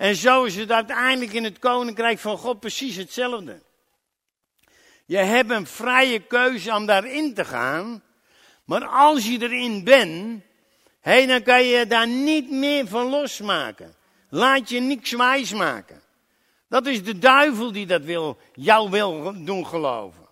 En 0.00 0.16
zo 0.16 0.44
is 0.44 0.56
het 0.56 0.70
uiteindelijk 0.70 1.32
in 1.32 1.44
het 1.44 1.58
koninkrijk 1.58 2.18
van 2.18 2.38
God 2.38 2.60
precies 2.60 2.96
hetzelfde. 2.96 3.62
Je 5.06 5.16
hebt 5.16 5.50
een 5.50 5.66
vrije 5.66 6.20
keuze 6.20 6.74
om 6.74 6.86
daarin 6.86 7.34
te 7.34 7.44
gaan. 7.44 8.02
Maar 8.64 8.84
als 8.84 9.26
je 9.26 9.42
erin 9.42 9.84
bent, 9.84 10.42
hey, 11.00 11.26
dan 11.26 11.42
kan 11.42 11.64
je 11.64 11.86
daar 11.86 12.08
niet 12.08 12.50
meer 12.50 12.88
van 12.88 13.06
losmaken. 13.06 13.94
Laat 14.28 14.68
je 14.68 14.80
niks 14.80 15.12
wijs 15.12 15.52
maken. 15.52 16.02
Dat 16.68 16.86
is 16.86 17.04
de 17.04 17.18
duivel 17.18 17.72
die 17.72 17.86
dat 17.86 18.02
wil, 18.02 18.38
jou 18.54 18.90
wil 18.90 19.44
doen 19.44 19.66
geloven. 19.66 20.28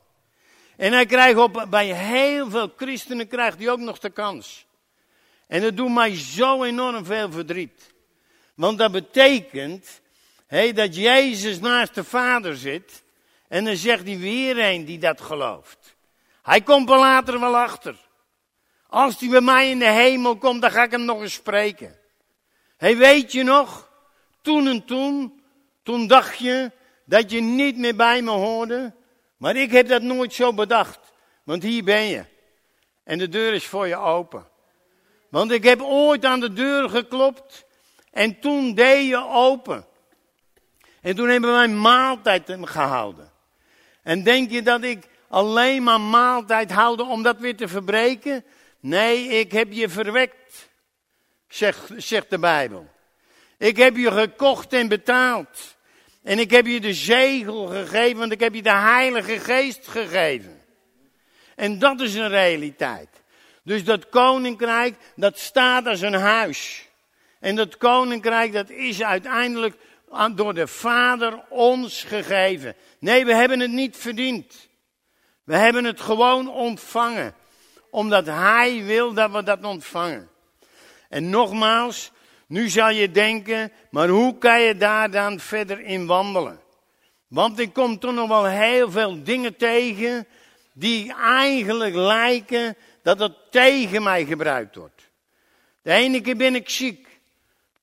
En 0.77 0.93
hij 0.93 1.07
krijgt 1.07 1.39
op, 1.39 1.67
bij 1.71 1.95
heel 1.95 2.51
veel 2.51 2.73
christenen 2.77 3.29
krijgt 3.29 3.59
hij 3.59 3.71
ook 3.71 3.79
nog 3.79 3.99
de 3.99 4.11
kans. 4.11 4.67
En 5.47 5.61
dat 5.61 5.77
doet 5.77 5.95
mij 5.95 6.17
zo 6.17 6.63
enorm 6.63 7.05
veel 7.05 7.31
verdriet. 7.31 7.97
Want 8.59 8.79
dat 8.79 8.93
betekent 8.93 10.01
hey, 10.47 10.73
dat 10.73 10.97
Jezus 10.97 11.61
naast 11.61 11.95
de 11.95 12.05
Vader 12.05 12.57
zit. 12.57 13.03
En 13.49 13.65
dan 13.65 13.77
zegt 13.77 14.07
hij 14.07 14.19
weer 14.19 14.59
een 14.59 14.85
die 14.85 14.99
dat 14.99 15.21
gelooft. 15.21 15.97
Hij 16.43 16.61
komt 16.61 16.91
er 16.91 16.99
later 16.99 17.41
wel 17.41 17.57
achter. 17.57 17.97
Als 18.87 19.21
hij 19.21 19.29
bij 19.29 19.41
mij 19.41 19.71
in 19.71 19.79
de 19.79 19.91
hemel 19.91 20.37
komt, 20.37 20.63
dan 20.63 20.71
ga 20.71 20.83
ik 20.83 20.91
hem 20.91 21.05
nog 21.05 21.21
eens 21.21 21.33
spreken. 21.33 21.99
Hij 22.77 22.97
weet 22.97 23.33
je 23.33 23.43
nog, 23.43 23.91
toen 24.43 24.67
en 24.67 24.85
toen, 24.85 25.43
toen 25.83 26.07
dacht 26.07 26.39
je 26.39 26.71
dat 27.05 27.31
je 27.31 27.41
niet 27.41 27.77
meer 27.77 27.97
bij 27.97 28.23
me 28.23 28.31
hoorde. 28.31 28.95
Maar 29.37 29.57
ik 29.57 29.71
heb 29.71 29.89
dat 29.89 30.03
nooit 30.03 30.35
zo 30.35 30.53
bedacht. 30.53 31.01
Want 31.45 31.63
hier 31.63 31.85
ben 31.85 32.05
je. 32.05 32.25
En 33.05 33.19
de 33.19 33.29
deur 33.29 33.53
is 33.53 33.67
voor 33.67 33.87
je 33.87 33.97
open. 33.97 34.49
Want 35.29 35.51
ik 35.51 35.65
heb 35.65 35.83
ooit 35.83 36.25
aan 36.25 36.41
de 36.41 36.53
deur 36.53 36.89
geklopt. 36.89 37.67
En 38.13 38.41
toen 38.41 38.75
deed 38.75 39.07
je 39.07 39.27
open. 39.29 39.87
En 41.01 41.17
toen 41.17 41.29
hebben 41.29 41.53
wij 41.53 41.69
maaltijd 41.69 42.57
gehouden. 42.61 43.31
En 44.03 44.23
denk 44.23 44.51
je 44.51 44.63
dat 44.63 44.83
ik 44.83 45.09
alleen 45.29 45.83
maar 45.83 46.01
maaltijd 46.01 46.73
houden 46.73 47.07
om 47.07 47.23
dat 47.23 47.39
weer 47.39 47.57
te 47.57 47.69
verbreken? 47.69 48.45
Nee, 48.81 49.27
ik 49.27 49.53
heb 49.53 49.73
je 49.73 49.89
verwekt, 49.89 50.69
zegt, 51.49 51.91
zegt 51.97 52.31
de 52.31 52.39
Bijbel. 52.39 52.89
Ik 53.59 53.77
heb 53.77 53.97
je 53.97 54.13
gekocht 54.13 54.73
en 54.73 54.89
betaald. 54.89 55.77
En 56.23 56.39
ik 56.39 56.51
heb 56.51 56.67
je 56.67 56.81
de 56.81 56.95
zegel 56.95 57.67
gegeven, 57.67 58.19
want 58.19 58.33
ik 58.33 58.41
heb 58.41 58.55
je 58.55 58.63
de 58.63 58.73
Heilige 58.73 59.39
Geest 59.39 59.89
gegeven. 59.89 60.63
En 61.57 61.79
dat 61.79 62.01
is 62.01 62.15
een 62.15 62.29
realiteit. 62.29 63.09
Dus 63.63 63.85
dat 63.85 64.09
koninkrijk, 64.09 64.97
dat 65.17 65.39
staat 65.39 65.87
als 65.87 66.01
een 66.01 66.15
huis. 66.15 66.88
En 67.41 67.57
dat 67.57 67.77
koninkrijk, 67.77 68.53
dat 68.53 68.71
is 68.71 69.03
uiteindelijk 69.03 69.77
door 70.35 70.55
de 70.55 70.67
Vader 70.67 71.43
ons 71.49 72.03
gegeven. 72.03 72.75
Nee, 72.99 73.25
we 73.25 73.35
hebben 73.35 73.61
het 73.61 73.71
niet 73.71 73.97
verdiend. 73.97 74.69
We 75.45 75.57
hebben 75.57 75.85
het 75.85 76.01
gewoon 76.01 76.51
ontvangen 76.51 77.35
omdat 77.91 78.27
Hij 78.27 78.85
wil 78.85 79.13
dat 79.13 79.31
we 79.31 79.43
dat 79.43 79.65
ontvangen. 79.65 80.29
En 81.09 81.31
nogmaals, 81.31 82.11
nu 82.47 82.69
zal 82.69 82.91
je 82.91 83.11
denken, 83.11 83.73
maar 83.91 84.09
hoe 84.09 84.39
kan 84.39 84.61
je 84.61 84.77
daar 84.77 85.11
dan 85.11 85.41
verder 85.41 85.81
in 85.81 86.07
wandelen? 86.07 86.61
Want 87.29 87.59
ik 87.59 87.73
kom 87.73 87.99
toch 87.99 88.15
nog 88.15 88.29
wel 88.29 88.47
heel 88.47 88.91
veel 88.91 89.23
dingen 89.23 89.57
tegen 89.57 90.27
die 90.73 91.15
eigenlijk 91.15 91.95
lijken 91.95 92.77
dat 93.03 93.19
het 93.19 93.35
tegen 93.51 94.03
mij 94.03 94.25
gebruikt 94.25 94.77
wordt. 94.77 95.11
De 95.83 95.93
ene 95.93 96.21
keer 96.21 96.37
ben 96.37 96.55
ik 96.55 96.69
ziek. 96.69 97.08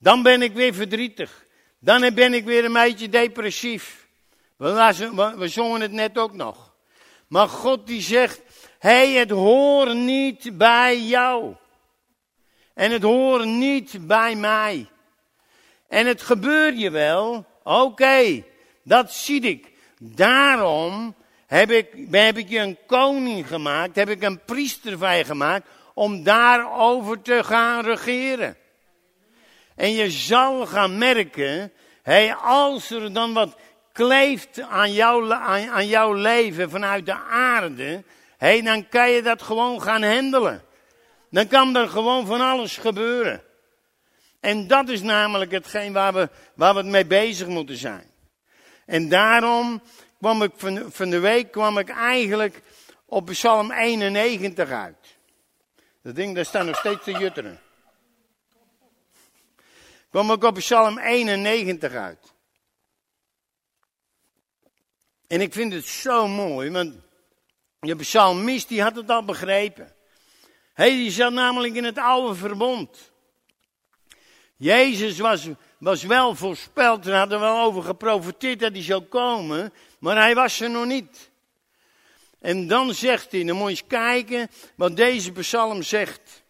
Dan 0.05 0.23
ben 0.23 0.41
ik 0.41 0.53
weer 0.53 0.73
verdrietig. 0.73 1.45
Dan 1.79 2.13
ben 2.13 2.33
ik 2.33 2.45
weer 2.45 2.65
een 2.65 2.73
beetje 2.73 3.09
depressief. 3.09 4.07
We, 4.57 5.33
we 5.37 5.47
zongen 5.47 5.81
het 5.81 5.91
net 5.91 6.17
ook 6.17 6.33
nog. 6.33 6.75
Maar 7.27 7.47
God 7.47 7.87
die 7.87 8.01
zegt, 8.01 8.41
hey, 8.79 9.11
het 9.11 9.29
hoort 9.29 9.93
niet 9.93 10.57
bij 10.57 11.01
jou. 11.01 11.55
En 12.73 12.91
het 12.91 13.01
hoort 13.01 13.45
niet 13.45 14.07
bij 14.07 14.35
mij. 14.35 14.87
En 15.87 16.05
het 16.05 16.21
gebeurt 16.21 16.79
je 16.79 16.89
wel. 16.89 17.45
Oké, 17.63 18.43
dat 18.83 19.13
zie 19.13 19.41
ik. 19.41 19.71
Daarom 19.99 21.15
heb 21.47 21.71
ik, 21.71 21.89
heb 22.11 22.37
je 22.37 22.59
een 22.59 22.77
koning 22.87 23.47
gemaakt, 23.47 23.95
heb 23.95 24.09
ik 24.09 24.23
een 24.23 24.43
priester 24.45 24.97
van 24.97 25.25
gemaakt, 25.25 25.67
om 25.93 26.23
daarover 26.23 27.21
te 27.21 27.43
gaan 27.43 27.83
regeren. 27.83 28.57
En 29.75 29.91
je 29.91 30.11
zal 30.11 30.65
gaan 30.65 30.97
merken, 30.97 31.71
hey, 32.01 32.35
als 32.35 32.89
er 32.89 33.13
dan 33.13 33.33
wat 33.33 33.55
kleeft 33.91 34.61
aan, 34.61 34.93
jou, 34.93 35.31
aan, 35.31 35.87
jouw 35.87 36.13
leven 36.13 36.69
vanuit 36.69 37.05
de 37.05 37.15
aarde, 37.29 38.03
hey, 38.37 38.61
dan 38.61 38.89
kan 38.89 39.11
je 39.11 39.21
dat 39.21 39.41
gewoon 39.41 39.81
gaan 39.81 40.03
handelen. 40.03 40.63
Dan 41.29 41.47
kan 41.47 41.75
er 41.75 41.89
gewoon 41.89 42.25
van 42.25 42.41
alles 42.41 42.77
gebeuren. 42.77 43.43
En 44.39 44.67
dat 44.67 44.89
is 44.89 45.01
namelijk 45.01 45.51
hetgeen 45.51 45.93
waar 45.93 46.13
we, 46.13 46.29
waar 46.55 46.75
we 46.75 46.83
mee 46.83 47.05
bezig 47.05 47.47
moeten 47.47 47.77
zijn. 47.77 48.11
En 48.85 49.09
daarom 49.09 49.81
kwam 50.19 50.43
ik 50.43 50.51
van, 50.55 50.91
van 50.91 51.09
de 51.09 51.19
week 51.19 51.51
kwam 51.51 51.77
ik 51.77 51.89
eigenlijk 51.89 52.61
op 53.05 53.25
Psalm 53.25 53.71
91 53.71 54.69
uit. 54.69 55.17
Dat 56.03 56.15
ding, 56.15 56.35
daar 56.35 56.45
staat 56.45 56.65
nog 56.65 56.77
steeds 56.77 57.03
te 57.03 57.11
jutteren. 57.11 57.59
Kwam 60.15 60.31
ik 60.31 60.43
op 60.43 60.53
Psalm 60.53 60.97
91 60.97 61.93
uit. 61.93 62.33
En 65.27 65.41
ik 65.41 65.53
vind 65.53 65.73
het 65.73 65.85
zo 65.85 66.27
mooi, 66.27 66.71
want 66.71 66.93
de 67.79 67.95
psalmist 67.95 68.67
die 68.67 68.81
had 68.81 68.95
het 68.95 69.09
al 69.09 69.25
begrepen. 69.25 69.95
Hij 70.73 70.89
die 70.89 71.11
zat 71.11 71.31
namelijk 71.31 71.75
in 71.75 71.83
het 71.83 71.97
oude 71.97 72.35
verbond. 72.35 73.11
Jezus 74.55 75.19
was, 75.19 75.47
was 75.79 76.03
wel 76.03 76.35
voorspeld, 76.35 77.05
er 77.05 77.29
wel 77.29 77.63
over 77.63 77.83
geprofiteerd 77.83 78.59
dat 78.59 78.71
hij 78.71 78.83
zou 78.83 79.01
komen, 79.01 79.73
maar 79.99 80.15
hij 80.15 80.35
was 80.35 80.59
er 80.59 80.69
nog 80.69 80.85
niet. 80.85 81.31
En 82.39 82.67
dan 82.67 82.93
zegt 82.93 83.31
hij, 83.31 83.43
dan 83.43 83.55
moet 83.55 83.63
je 83.63 83.69
eens 83.69 83.87
kijken 83.87 84.49
wat 84.75 84.95
deze 84.95 85.31
psalm 85.31 85.83
zegt. 85.83 86.44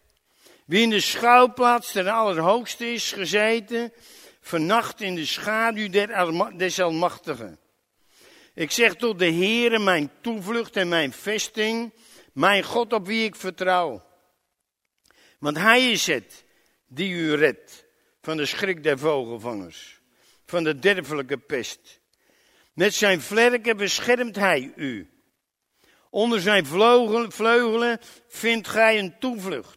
Wie 0.66 0.82
in 0.82 0.90
de 0.90 1.00
schouwplaats 1.00 1.92
der 1.92 2.08
Allerhoogste 2.08 2.92
is 2.92 3.12
gezeten, 3.12 3.92
vernacht 4.40 5.00
in 5.00 5.14
de 5.14 5.26
schaduw 5.26 5.88
des 6.56 6.80
Almachtigen. 6.80 7.58
Ik 8.54 8.70
zeg 8.70 8.94
tot 8.94 9.18
de 9.18 9.32
Heere 9.32 9.78
mijn 9.78 10.10
toevlucht 10.20 10.76
en 10.76 10.88
mijn 10.88 11.12
vesting, 11.12 11.92
mijn 12.32 12.62
God 12.62 12.92
op 12.92 13.06
wie 13.06 13.24
ik 13.24 13.36
vertrouw. 13.36 14.04
Want 15.38 15.56
hij 15.56 15.90
is 15.90 16.06
het 16.06 16.44
die 16.86 17.10
u 17.10 17.34
redt 17.34 17.86
van 18.20 18.36
de 18.36 18.46
schrik 18.46 18.82
der 18.82 18.98
vogelvangers, 18.98 20.00
van 20.46 20.64
de 20.64 20.78
derfelijke 20.78 21.36
pest. 21.38 22.00
Met 22.72 22.94
zijn 22.94 23.20
vlerken 23.20 23.76
beschermt 23.76 24.36
hij 24.36 24.72
u. 24.76 25.10
Onder 26.10 26.40
zijn 26.40 26.66
vleugelen 27.28 28.00
vindt 28.28 28.68
gij 28.68 28.98
een 28.98 29.18
toevlucht. 29.18 29.75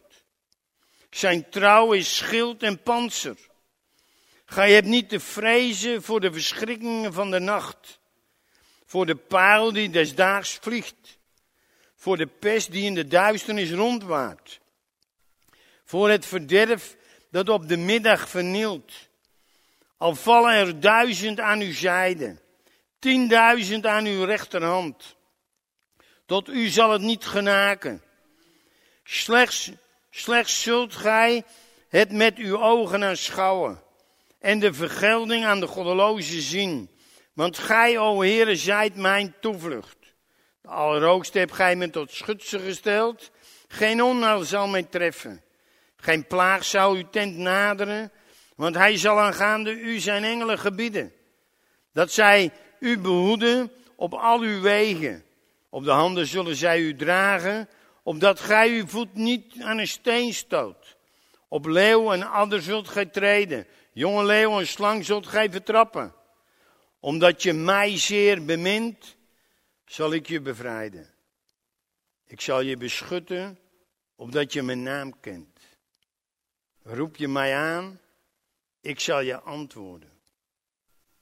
Zijn 1.10 1.48
trouw 1.48 1.92
is 1.92 2.16
schild 2.16 2.62
en 2.62 2.82
panzer. 2.82 3.36
Gij 4.44 4.72
hebt 4.72 4.86
niet 4.86 5.08
te 5.08 5.20
vrezen 5.20 6.02
voor 6.02 6.20
de 6.20 6.32
verschrikkingen 6.32 7.12
van 7.12 7.30
de 7.30 7.38
nacht, 7.38 8.00
voor 8.86 9.06
de 9.06 9.16
paal 9.16 9.72
die 9.72 9.90
des 9.90 10.14
daags 10.14 10.58
vliegt, 10.60 11.18
voor 11.94 12.16
de 12.16 12.26
pest 12.26 12.72
die 12.72 12.84
in 12.84 12.94
de 12.94 13.06
duisternis 13.06 13.70
rondwaart, 13.70 14.60
voor 15.84 16.10
het 16.10 16.26
verderf 16.26 16.96
dat 17.30 17.48
op 17.48 17.68
de 17.68 17.76
middag 17.76 18.28
vernielt. 18.28 18.92
Al 19.96 20.14
vallen 20.14 20.54
er 20.54 20.80
duizend 20.80 21.40
aan 21.40 21.60
uw 21.60 21.72
zijde, 21.72 22.40
tienduizend 22.98 23.86
aan 23.86 24.06
uw 24.06 24.24
rechterhand. 24.24 25.16
Tot 26.26 26.48
u 26.48 26.68
zal 26.68 26.90
het 26.90 27.02
niet 27.02 27.26
genaken. 27.26 28.02
Slechts, 29.04 29.70
slechts 30.10 30.62
zult 30.62 30.94
gij 30.94 31.44
het 31.88 32.12
met 32.12 32.36
uw 32.36 32.62
ogen 32.62 33.04
aanschouwen 33.04 33.82
en 34.38 34.58
de 34.58 34.72
vergelding 34.72 35.44
aan 35.44 35.60
de 35.60 35.66
goddeloze 35.66 36.40
zien. 36.40 36.90
Want 37.32 37.58
gij, 37.58 37.98
o 37.98 38.20
Heere, 38.20 38.56
zijt 38.56 38.96
mijn 38.96 39.34
toevlucht. 39.40 39.96
De 40.62 40.68
Allerhoogste 40.68 41.38
hebt 41.38 41.52
gij 41.52 41.76
me 41.76 41.90
tot 41.90 42.10
schutse 42.10 42.58
gesteld. 42.58 43.30
Geen 43.68 44.02
onheil 44.02 44.44
zal 44.44 44.68
mij 44.68 44.82
treffen. 44.82 45.42
Geen 45.96 46.26
plaag 46.26 46.64
zou 46.64 46.96
uw 46.96 47.08
tent 47.10 47.36
naderen, 47.36 48.12
want 48.56 48.74
hij 48.74 48.96
zal 48.96 49.20
aangaande 49.20 49.70
u 49.70 49.98
zijn 49.98 50.24
engelen 50.24 50.58
gebieden. 50.58 51.12
Dat 51.92 52.12
zij 52.12 52.52
u 52.78 52.98
behoeden 52.98 53.72
op 53.96 54.14
al 54.14 54.40
uw 54.40 54.60
wegen. 54.60 55.24
Op 55.68 55.84
de 55.84 55.90
handen 55.90 56.26
zullen 56.26 56.56
zij 56.56 56.80
u 56.80 56.96
dragen, 56.96 57.68
opdat 58.10 58.40
gij 58.40 58.68
uw 58.68 58.86
voet 58.86 59.14
niet 59.14 59.60
aan 59.60 59.78
een 59.78 59.88
steen 59.88 60.34
stoot. 60.34 60.96
Op 61.48 61.66
leeuw 61.66 62.12
en 62.12 62.22
adder 62.22 62.62
zult 62.62 62.88
gij 62.88 63.06
treden. 63.06 63.66
Jonge 63.92 64.24
leeuw 64.24 64.58
en 64.58 64.66
slang 64.66 65.04
zult 65.04 65.26
gij 65.26 65.50
vertrappen. 65.50 66.14
Omdat 67.00 67.42
je 67.42 67.52
mij 67.52 67.98
zeer 67.98 68.44
bemint, 68.44 69.16
zal 69.84 70.12
ik 70.12 70.26
je 70.26 70.40
bevrijden. 70.40 71.14
Ik 72.26 72.40
zal 72.40 72.60
je 72.60 72.76
beschutten, 72.76 73.58
opdat 74.16 74.52
je 74.52 74.62
mijn 74.62 74.82
naam 74.82 75.20
kent. 75.20 75.58
Roep 76.82 77.16
je 77.16 77.28
mij 77.28 77.56
aan, 77.56 78.00
ik 78.80 79.00
zal 79.00 79.20
je 79.20 79.40
antwoorden. 79.40 80.20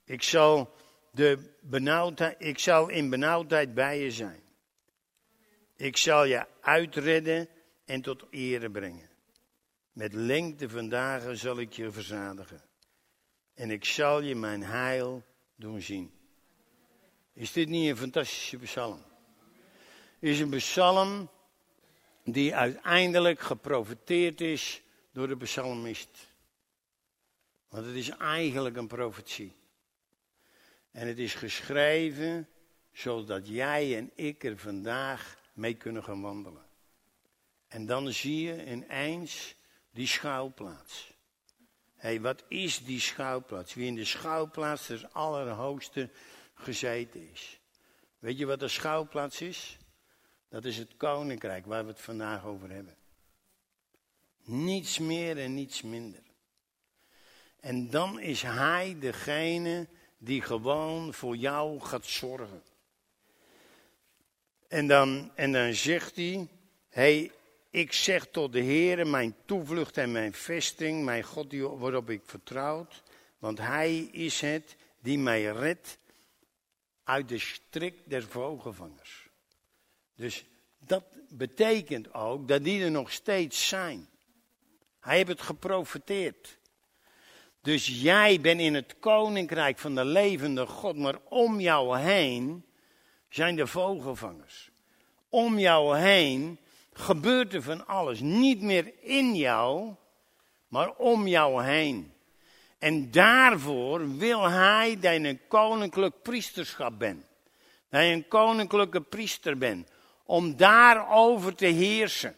Ik 0.04 0.22
zal, 0.22 0.74
de 1.12 1.56
benauwdheid, 1.60 2.36
ik 2.38 2.58
zal 2.58 2.88
in 2.88 3.10
benauwdheid 3.10 3.74
bij 3.74 4.00
je 4.00 4.10
zijn. 4.10 4.46
Ik 5.78 5.96
zal 5.96 6.24
je 6.24 6.46
uitredden 6.60 7.48
en 7.84 8.02
tot 8.02 8.24
ere 8.30 8.70
brengen. 8.70 9.08
Met 9.92 10.12
lengte 10.12 10.68
van 10.68 10.88
dagen 10.88 11.36
zal 11.36 11.58
ik 11.58 11.72
je 11.72 11.90
verzadigen. 11.90 12.62
En 13.54 13.70
ik 13.70 13.84
zal 13.84 14.20
je 14.20 14.34
mijn 14.34 14.62
heil 14.62 15.24
doen 15.56 15.80
zien. 15.80 16.12
Is 17.32 17.52
dit 17.52 17.68
niet 17.68 17.90
een 17.90 17.96
fantastische 17.96 18.56
psalm? 18.56 19.04
Is 20.18 20.40
een 20.40 20.50
psalm 20.50 21.30
die 22.24 22.54
uiteindelijk 22.54 23.40
geprofiteerd 23.40 24.40
is 24.40 24.82
door 25.12 25.28
de 25.28 25.36
psalmist. 25.36 26.28
Want 27.68 27.86
het 27.86 27.94
is 27.94 28.08
eigenlijk 28.08 28.76
een 28.76 28.86
profetie. 28.86 29.56
En 30.90 31.08
het 31.08 31.18
is 31.18 31.34
geschreven 31.34 32.48
zodat 32.92 33.48
jij 33.48 33.96
en 33.96 34.10
ik 34.14 34.44
er 34.44 34.58
vandaag 34.58 35.36
mee 35.58 35.74
kunnen 35.74 36.04
gaan 36.04 36.20
wandelen. 36.20 36.66
En 37.68 37.86
dan 37.86 38.12
zie 38.12 38.42
je 38.42 38.66
ineens 38.66 39.54
die 39.90 40.06
schouwplaats. 40.06 41.12
Hé, 41.94 42.08
hey, 42.08 42.20
wat 42.20 42.44
is 42.48 42.84
die 42.84 43.00
schouwplaats? 43.00 43.74
Wie 43.74 43.86
in 43.86 43.94
de 43.94 44.04
schouwplaats 44.04 44.86
des 44.86 45.12
Allerhoogste 45.12 46.10
gezeten 46.54 47.30
is. 47.30 47.60
Weet 48.18 48.38
je 48.38 48.46
wat 48.46 48.60
de 48.60 48.68
schouwplaats 48.68 49.40
is? 49.40 49.78
Dat 50.48 50.64
is 50.64 50.76
het 50.76 50.96
koninkrijk 50.96 51.66
waar 51.66 51.84
we 51.84 51.90
het 51.90 52.00
vandaag 52.00 52.44
over 52.44 52.70
hebben. 52.70 52.96
Niets 54.44 54.98
meer 54.98 55.38
en 55.38 55.54
niets 55.54 55.82
minder. 55.82 56.22
En 57.60 57.90
dan 57.90 58.20
is 58.20 58.42
hij 58.42 58.96
degene 58.98 59.88
die 60.18 60.42
gewoon 60.42 61.14
voor 61.14 61.36
jou 61.36 61.80
gaat 61.80 62.06
zorgen. 62.06 62.62
En 64.68 64.86
dan, 64.86 65.30
en 65.34 65.52
dan 65.52 65.74
zegt 65.74 66.16
hij, 66.16 66.48
hey, 66.88 67.30
ik 67.70 67.92
zeg 67.92 68.26
tot 68.30 68.52
de 68.52 68.60
Heer, 68.60 69.06
mijn 69.06 69.34
toevlucht 69.44 69.96
en 69.96 70.12
mijn 70.12 70.32
vesting, 70.34 71.04
mijn 71.04 71.22
God 71.22 71.52
waarop 71.52 72.10
ik 72.10 72.22
vertrouwd, 72.24 73.02
want 73.38 73.58
hij 73.58 73.98
is 73.98 74.40
het 74.40 74.76
die 75.00 75.18
mij 75.18 75.44
redt 75.44 75.98
uit 77.04 77.28
de 77.28 77.38
strik 77.38 77.98
der 78.04 78.22
vogelvangers. 78.22 79.28
Dus 80.14 80.44
dat 80.78 81.04
betekent 81.28 82.14
ook 82.14 82.48
dat 82.48 82.64
die 82.64 82.82
er 82.82 82.90
nog 82.90 83.12
steeds 83.12 83.68
zijn. 83.68 84.08
Hij 85.00 85.16
heeft 85.16 85.28
het 85.28 85.40
geprofiteerd. 85.40 86.58
Dus 87.62 88.00
jij 88.00 88.40
bent 88.40 88.60
in 88.60 88.74
het 88.74 88.98
koninkrijk 88.98 89.78
van 89.78 89.94
de 89.94 90.04
levende 90.04 90.66
God, 90.66 90.96
maar 90.96 91.18
om 91.24 91.60
jou 91.60 91.98
heen 91.98 92.64
zijn 93.28 93.56
de 93.56 93.66
vogelvangers. 93.66 94.70
Om 95.28 95.58
jou 95.58 95.98
heen 95.98 96.58
gebeurt 96.92 97.54
er 97.54 97.62
van 97.62 97.86
alles. 97.86 98.20
Niet 98.20 98.60
meer 98.60 98.92
in 99.00 99.34
jou, 99.34 99.94
maar 100.68 100.90
om 100.90 101.26
jou 101.26 101.64
heen. 101.64 102.12
En 102.78 103.10
daarvoor 103.10 104.16
wil 104.16 104.48
hij 104.48 104.98
dat 105.00 105.12
je 105.12 105.28
een 105.28 105.40
koninklijk 105.48 106.22
priesterschap 106.22 106.98
bent. 106.98 107.24
Dat 107.90 108.02
je 108.02 108.08
een 108.08 108.28
koninklijke 108.28 109.00
priester 109.00 109.58
bent. 109.58 109.88
Om 110.24 110.56
daarover 110.56 111.54
te 111.54 111.66
heersen. 111.66 112.36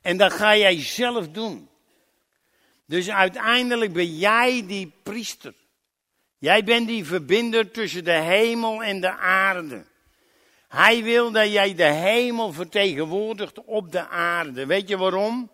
En 0.00 0.16
dat 0.16 0.32
ga 0.32 0.56
jij 0.56 0.80
zelf 0.82 1.28
doen. 1.28 1.68
Dus 2.86 3.10
uiteindelijk 3.10 3.92
ben 3.92 4.16
jij 4.16 4.66
die 4.66 4.92
priester. 5.02 5.54
Jij 6.40 6.64
bent 6.64 6.88
die 6.88 7.04
verbinder 7.04 7.70
tussen 7.70 8.04
de 8.04 8.12
hemel 8.12 8.82
en 8.82 9.00
de 9.00 9.16
aarde. 9.16 9.84
Hij 10.68 11.02
wil 11.02 11.30
dat 11.30 11.52
jij 11.52 11.74
de 11.74 11.92
hemel 11.92 12.52
vertegenwoordigt 12.52 13.64
op 13.64 13.92
de 13.92 14.08
aarde. 14.08 14.66
Weet 14.66 14.88
je 14.88 14.96
waarom? 14.96 15.50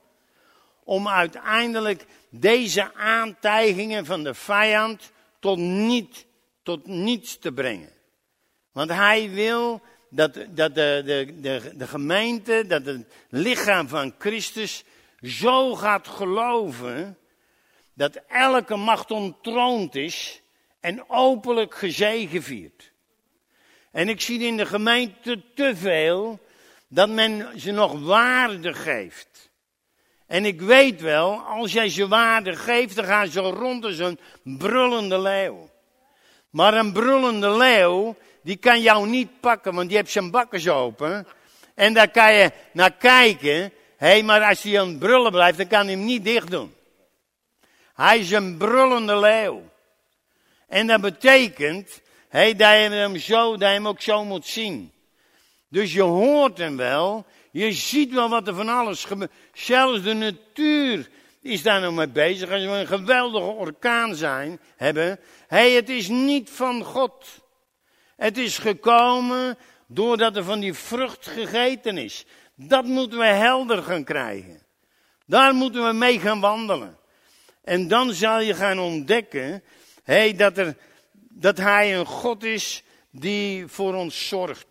Om 0.85 1.09
uiteindelijk 1.09 2.05
deze 2.29 2.95
aantijgingen 2.95 4.05
van 4.05 4.25
de 4.25 4.35
vijand 4.35 5.13
tot, 5.41 5.59
niet, 5.59 6.27
tot 6.63 6.87
niets 6.87 7.39
te 7.39 7.53
brengen. 7.53 7.93
Want 8.73 8.91
hij 8.91 9.31
wil 9.31 9.81
dat, 10.11 10.35
dat 10.49 10.75
de, 10.75 11.03
de, 11.05 11.41
de, 11.41 11.73
de 11.77 11.87
gemeente, 11.87 12.65
dat 12.67 12.85
het 12.85 13.07
lichaam 13.29 13.89
van 13.89 14.15
Christus 14.19 14.85
zo 15.23 15.75
gaat 15.75 16.09
geloven 16.09 17.19
dat 17.95 18.21
elke 18.29 18.77
macht 18.77 19.11
ontroond 19.11 19.95
is 19.95 20.45
en 20.87 21.05
openlijk 21.09 21.75
gezegevierd. 21.75 22.93
En 23.91 24.09
ik 24.09 24.21
zie 24.21 24.41
in 24.41 24.57
de 24.57 24.67
gemeente 24.67 25.43
te 25.55 25.77
veel 25.77 26.39
dat 26.89 27.09
men 27.09 27.61
ze 27.61 27.71
nog 27.71 28.01
waarde 28.01 28.75
geeft. 28.75 29.51
En 30.27 30.45
ik 30.45 30.61
weet 30.61 31.01
wel, 31.01 31.39
als 31.39 31.73
jij 31.73 31.89
ze 31.89 32.09
waarde 32.09 32.57
geeft, 32.57 32.97
dan 32.97 33.05
gaan 33.05 33.29
ze 33.29 33.41
rond 33.41 33.85
als 33.85 33.99
een 33.99 34.19
brullende 34.43 35.19
leeuw. 35.19 35.71
Maar 36.51 36.75
een 36.75 36.93
brullende 36.93 37.57
leeuw, 37.57 38.17
die 38.43 38.57
kan 38.57 38.81
jou 38.81 39.09
niet 39.09 39.41
pakken, 39.41 39.75
want 39.75 39.89
die 39.89 39.97
heeft 39.97 40.11
zijn 40.11 40.31
bakkers 40.31 40.69
open. 40.69 41.27
En 41.75 41.95
daar 41.95 42.11
kan 42.11 42.35
je 42.35 42.51
naar 42.73 42.93
kijken. 42.93 43.73
Hé, 43.97 44.07
hey, 44.07 44.23
maar 44.23 44.43
als 44.43 44.63
hij 44.63 44.81
aan 44.81 44.89
het 44.89 44.99
brullen 44.99 45.33
blijft, 45.33 45.59
dan 45.59 45.67
kan 45.67 45.87
hij 45.87 45.95
hem 45.95 46.05
niet 46.05 46.25
dicht 46.25 46.51
doen. 46.51 46.75
Hij 47.95 48.19
is 48.19 48.31
een 48.31 48.57
brullende 48.57 49.19
leeuw. 49.19 49.75
En 50.69 50.87
dat 50.87 51.01
betekent 51.01 52.01
hey, 52.29 52.55
dat 52.55 52.71
je 52.71 52.77
hem 52.77 53.17
zo, 53.17 53.51
dat 53.51 53.69
je 53.69 53.75
hem 53.75 53.89
ook 53.89 54.01
zo 54.01 54.25
moet 54.25 54.47
zien. 54.47 54.93
Dus 55.69 55.93
je 55.93 56.03
hoort 56.03 56.59
hem 56.59 56.77
wel. 56.77 57.27
Je 57.51 57.73
ziet 57.73 58.13
wel 58.13 58.29
wat 58.29 58.49
er 58.49 58.55
van 58.55 58.69
alles 58.69 59.05
gebeurt. 59.05 59.33
Zelfs 59.53 60.03
de 60.03 60.15
natuur 60.15 61.09
is 61.43 61.63
daar 61.63 61.81
nog 61.81 61.95
mee 61.95 62.09
bezig. 62.09 62.51
Als 62.51 62.65
we 62.65 62.71
een 62.71 62.87
geweldige 62.87 63.45
orkaan 63.45 64.15
zijn, 64.15 64.61
hebben. 64.77 65.21
hey, 65.47 65.73
het 65.73 65.89
is 65.89 66.09
niet 66.09 66.51
van 66.51 66.85
God. 66.85 67.45
Het 68.17 68.39
is 68.39 68.59
gekomen 68.59 69.59
doordat 69.87 70.37
er 70.37 70.45
van 70.45 70.61
die 70.61 70.75
vrucht 70.75 71.27
gegeten 71.27 71.99
is. 71.99 72.25
Dat 72.55 72.85
moeten 72.85 73.19
we 73.19 73.25
helder 73.25 73.83
gaan 73.83 74.05
krijgen. 74.05 74.63
Daar 75.27 75.55
moeten 75.55 75.87
we 75.87 75.93
mee 75.93 76.21
gaan 76.21 76.41
wandelen. 76.41 76.99
En 77.65 77.89
dan 77.89 78.13
zal 78.13 78.41
je 78.41 78.55
gaan 78.55 78.79
ontdekken 78.79 79.63
hey, 80.07 80.35
dat, 80.35 80.59
er, 80.59 80.77
dat 81.13 81.57
Hij 81.57 81.97
een 81.97 82.07
God 82.07 82.45
is 82.45 82.83
die 83.11 83.67
voor 83.67 83.95
ons 83.95 84.29
zorgt. 84.29 84.67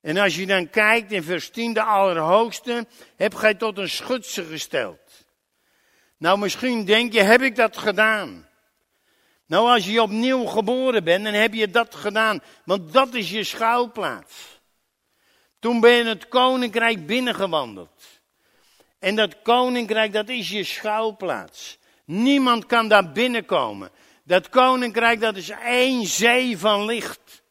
En 0.00 0.16
als 0.16 0.36
je 0.36 0.46
dan 0.46 0.70
kijkt 0.70 1.12
in 1.12 1.22
vers 1.22 1.50
10, 1.50 1.72
de 1.72 1.82
Allerhoogste, 1.82 2.86
heb 3.16 3.34
gij 3.34 3.54
tot 3.54 3.78
een 3.78 3.88
schutse 3.88 4.44
gesteld. 4.44 5.24
Nou, 6.16 6.38
misschien 6.38 6.84
denk 6.84 7.12
je, 7.12 7.22
heb 7.22 7.42
ik 7.42 7.56
dat 7.56 7.76
gedaan? 7.76 8.48
Nou, 9.46 9.70
als 9.70 9.86
je 9.86 10.02
opnieuw 10.02 10.44
geboren 10.44 11.04
bent, 11.04 11.24
dan 11.24 11.32
heb 11.32 11.54
je 11.54 11.70
dat 11.70 11.94
gedaan. 11.94 12.42
Want 12.64 12.92
dat 12.92 13.14
is 13.14 13.30
je 13.30 13.44
schuilplaats. 13.44 14.60
Toen 15.58 15.80
ben 15.80 15.92
je 15.92 16.04
het 16.04 16.28
koninkrijk 16.28 17.06
binnengewandeld. 17.06 18.20
En 18.98 19.16
dat 19.16 19.42
koninkrijk, 19.42 20.12
dat 20.12 20.28
is 20.28 20.48
je 20.48 20.64
schuilplaats. 20.64 21.78
Niemand 22.04 22.66
kan 22.66 22.88
daar 22.88 23.12
binnenkomen. 23.12 23.90
Dat 24.26 24.48
koninkrijk, 24.48 25.20
dat 25.20 25.36
is 25.36 25.48
één 25.48 26.06
zee 26.06 26.58
van 26.58 26.84
licht. 26.84 27.42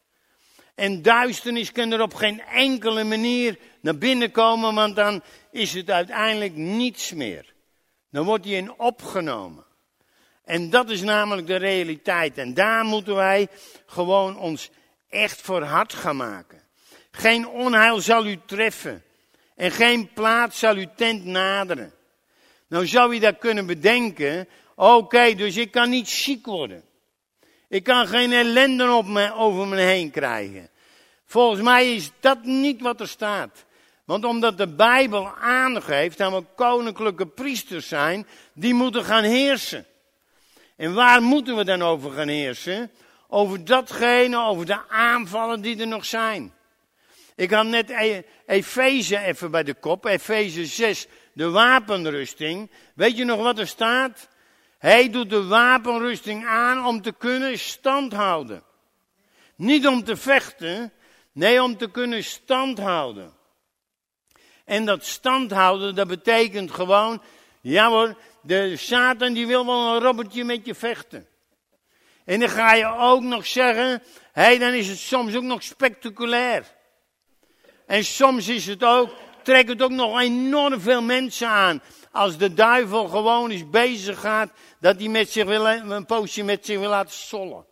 En 0.74 1.02
duisternis 1.02 1.72
kan 1.72 1.92
er 1.92 2.02
op 2.02 2.14
geen 2.14 2.42
enkele 2.42 3.04
manier 3.04 3.58
naar 3.80 3.98
binnen 3.98 4.30
komen, 4.30 4.74
want 4.74 4.96
dan 4.96 5.22
is 5.50 5.72
het 5.72 5.90
uiteindelijk 5.90 6.54
niets 6.54 7.12
meer. 7.12 7.54
Dan 8.10 8.24
wordt 8.24 8.44
hij 8.44 8.54
in 8.54 8.78
opgenomen. 8.78 9.64
En 10.44 10.70
dat 10.70 10.90
is 10.90 11.00
namelijk 11.02 11.46
de 11.46 11.56
realiteit. 11.56 12.38
En 12.38 12.54
daar 12.54 12.84
moeten 12.84 13.14
wij 13.14 13.48
gewoon 13.86 14.38
ons 14.38 14.70
echt 15.08 15.40
voor 15.40 15.62
hard 15.62 15.92
gaan 15.92 16.16
maken. 16.16 16.62
Geen 17.10 17.48
onheil 17.48 18.00
zal 18.00 18.26
u 18.26 18.38
treffen. 18.46 19.04
En 19.54 19.70
geen 19.70 20.12
plaats 20.12 20.58
zal 20.58 20.74
uw 20.74 20.90
tent 20.96 21.24
naderen. 21.24 21.92
Nou 22.68 22.86
zou 22.86 23.14
je 23.14 23.20
dat 23.20 23.38
kunnen 23.38 23.66
bedenken. 23.66 24.48
Oké, 24.74 25.34
dus 25.34 25.56
ik 25.56 25.70
kan 25.70 25.90
niet 25.90 26.08
ziek 26.08 26.46
worden. 26.46 26.84
Ik 27.68 27.84
kan 27.84 28.06
geen 28.06 28.32
ellende 28.32 28.90
op 28.92 29.06
me, 29.06 29.34
over 29.34 29.66
me 29.66 29.80
heen 29.80 30.10
krijgen. 30.10 30.70
Volgens 31.24 31.62
mij 31.62 31.94
is 31.94 32.10
dat 32.20 32.44
niet 32.44 32.80
wat 32.80 33.00
er 33.00 33.08
staat. 33.08 33.64
Want 34.04 34.24
omdat 34.24 34.58
de 34.58 34.68
Bijbel 34.68 35.28
aangeeft 35.28 36.18
dat 36.18 36.32
we 36.32 36.44
koninklijke 36.54 37.26
priesters 37.26 37.88
zijn, 37.88 38.26
die 38.52 38.74
moeten 38.74 39.04
gaan 39.04 39.24
heersen. 39.24 39.86
En 40.76 40.94
waar 40.94 41.22
moeten 41.22 41.56
we 41.56 41.64
dan 41.64 41.82
over 41.82 42.10
gaan 42.10 42.28
heersen? 42.28 42.90
Over 43.28 43.64
datgene, 43.64 44.38
over 44.38 44.66
de 44.66 44.88
aanvallen 44.88 45.60
die 45.60 45.80
er 45.80 45.86
nog 45.86 46.04
zijn. 46.04 46.52
Ik 47.36 47.50
had 47.50 47.66
net 47.66 47.90
e- 47.90 48.22
Efeze 48.46 49.18
even 49.18 49.50
bij 49.50 49.62
de 49.62 49.74
kop, 49.74 50.04
Efeze 50.04 50.66
6, 50.66 51.06
de 51.36 51.50
wapenrusting. 51.50 52.70
Weet 52.94 53.16
je 53.16 53.24
nog 53.24 53.42
wat 53.42 53.58
er 53.58 53.66
staat? 53.66 54.28
Hij 54.78 55.10
doet 55.10 55.30
de 55.30 55.46
wapenrusting 55.46 56.46
aan 56.46 56.86
om 56.86 57.02
te 57.02 57.12
kunnen 57.12 57.58
standhouden. 57.58 58.62
Niet 59.56 59.86
om 59.86 60.04
te 60.04 60.16
vechten, 60.16 60.92
nee 61.32 61.62
om 61.62 61.76
te 61.76 61.90
kunnen 61.90 62.24
standhouden. 62.24 63.34
En 64.64 64.84
dat 64.84 65.04
standhouden, 65.04 65.94
dat 65.94 66.08
betekent 66.08 66.70
gewoon, 66.70 67.22
ja 67.60 67.88
hoor, 67.88 68.16
de 68.42 68.76
Satan 68.76 69.32
die 69.32 69.46
wil 69.46 69.66
wel 69.66 69.94
een 69.94 70.02
robbertje 70.02 70.44
met 70.44 70.66
je 70.66 70.74
vechten. 70.74 71.26
En 72.24 72.40
dan 72.40 72.48
ga 72.48 72.74
je 72.74 72.86
ook 72.86 73.22
nog 73.22 73.46
zeggen, 73.46 74.02
hé, 74.32 74.58
dan 74.58 74.72
is 74.72 74.88
het 74.88 74.98
soms 74.98 75.36
ook 75.36 75.42
nog 75.42 75.62
spectaculair. 75.62 76.64
En 77.86 78.04
soms 78.04 78.48
is 78.48 78.66
het 78.66 78.84
ook, 78.84 79.10
trekt 79.46 79.68
het 79.68 79.82
ook 79.82 79.90
nog 79.90 80.20
enorm 80.20 80.80
veel 80.80 81.02
mensen 81.02 81.48
aan. 81.48 81.82
Als 82.10 82.36
de 82.36 82.54
duivel 82.54 83.08
gewoon 83.08 83.50
eens 83.50 83.70
bezig 83.70 84.20
gaat, 84.20 84.50
dat 84.80 84.98
hij 84.98 85.08
met 85.08 85.30
zich 85.30 85.44
wil, 85.44 85.68
een 85.68 86.06
poosje 86.06 86.42
met 86.42 86.66
zich 86.66 86.78
wil 86.78 86.88
laten 86.88 87.14
sollen. 87.14 87.66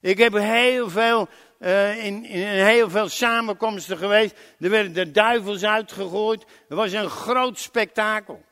Ik 0.00 0.18
heb 0.18 0.32
heel 0.32 0.90
veel, 0.90 1.28
uh, 1.58 2.04
in, 2.04 2.24
in 2.24 2.46
heel 2.46 2.90
veel 2.90 3.08
samenkomsten 3.08 3.98
geweest. 3.98 4.34
Er 4.58 4.70
werden 4.70 4.92
de 4.92 5.10
duivels 5.10 5.64
uitgegooid. 5.64 6.44
Er 6.68 6.76
was 6.76 6.92
een 6.92 7.10
groot 7.10 7.58
spektakel. 7.58 8.42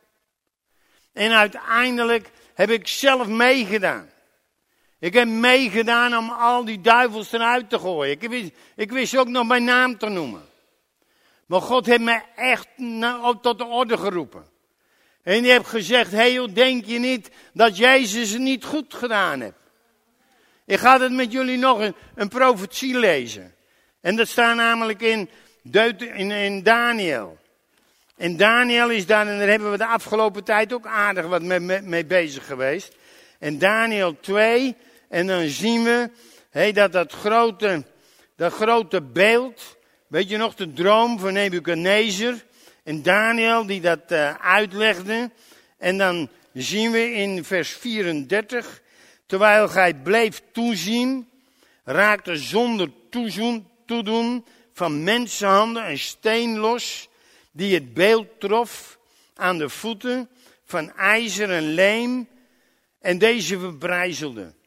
En 1.13 1.33
uiteindelijk 1.33 2.31
heb 2.55 2.71
ik 2.71 2.89
zelf 2.89 3.27
meegedaan. 3.27 4.11
Ik 4.99 5.13
heb 5.13 5.29
meegedaan 5.29 6.17
om 6.17 6.31
al 6.31 6.65
die 6.65 6.81
duivels 6.81 7.33
eruit 7.33 7.71
te 7.71 7.79
gooien. 7.79 8.21
Ik 8.21 8.29
wist, 8.29 8.51
ik 8.77 8.93
wist 8.93 9.17
ook 9.17 9.29
nog 9.29 9.47
mijn 9.47 9.65
naam 9.65 9.99
te 9.99 10.09
noemen. 10.09 10.48
Maar 11.49 11.61
God 11.61 11.87
heeft 11.87 12.01
mij 12.01 12.25
echt 12.37 12.69
tot 13.41 13.59
de 13.59 13.65
orde 13.65 13.99
geroepen. 13.99 14.45
En 15.23 15.43
die 15.43 15.51
heeft 15.51 15.67
gezegd, 15.67 16.11
hé 16.11 16.35
hey 16.35 16.53
denk 16.53 16.85
je 16.85 16.99
niet 16.99 17.31
dat 17.53 17.77
Jezus 17.77 18.31
het 18.31 18.41
niet 18.41 18.65
goed 18.65 18.95
gedaan 18.95 19.41
heeft? 19.41 19.55
Ik 20.65 20.79
ga 20.79 21.01
het 21.01 21.13
met 21.13 21.33
jullie 21.33 21.59
nog 21.59 21.79
een, 21.79 21.95
een 22.15 22.29
profetie 22.29 22.99
lezen. 22.99 23.55
En 24.01 24.17
dat 24.17 24.29
staat 24.29 24.57
namelijk 24.57 25.01
in, 25.01 25.31
in, 25.99 26.31
in 26.31 26.63
Daniel. 26.63 27.39
En 28.17 28.37
Daniel 28.37 28.91
is 28.91 29.07
daar, 29.07 29.27
en 29.27 29.39
daar 29.39 29.49
hebben 29.49 29.71
we 29.71 29.77
de 29.77 29.87
afgelopen 29.87 30.45
tijd 30.45 30.73
ook 30.73 30.87
aardig 30.87 31.27
wat 31.27 31.43
mee, 31.43 31.81
mee 31.83 32.05
bezig 32.05 32.47
geweest. 32.47 32.97
En 33.39 33.59
Daniel 33.59 34.21
2, 34.21 34.77
en 35.09 35.27
dan 35.27 35.47
zien 35.47 35.83
we 35.83 36.11
dat 36.73 36.93
dat 36.93 37.13
grote, 37.13 37.85
dat 38.37 38.53
grote 38.53 39.03
beeld, 39.03 39.78
weet 40.09 40.29
je 40.29 40.37
nog, 40.37 40.55
de 40.55 40.73
droom 40.73 41.19
van 41.19 41.33
Nebuchadnezzar. 41.33 42.35
En 42.85 43.03
Daniel 43.03 43.67
die 43.67 43.81
dat 43.81 44.13
uh, 44.13 44.35
uitlegde. 44.35 45.31
En 45.79 45.99
dan 45.99 46.29
zien 46.53 46.91
we 46.91 47.13
in 47.13 47.45
vers 47.45 47.71
34, 47.71 48.83
terwijl 49.27 49.69
gij 49.69 49.95
bleef 49.95 50.43
toezien, 50.53 51.29
raakte 51.85 52.37
zonder 52.37 52.91
toedoen 53.87 54.45
van 54.73 55.03
mensenhanden 55.03 55.91
een 55.91 55.99
steen 55.99 56.59
los, 56.59 57.09
die 57.53 57.75
het 57.75 57.95
beeld 57.95 58.27
trof 58.39 58.99
aan 59.35 59.59
de 59.59 59.69
voeten 59.69 60.29
van 60.65 60.93
ijzer 60.97 61.51
en 61.51 61.75
leem 61.75 62.29
en 63.01 63.19
deze 63.19 63.59
verbrijzelden. 63.59 64.58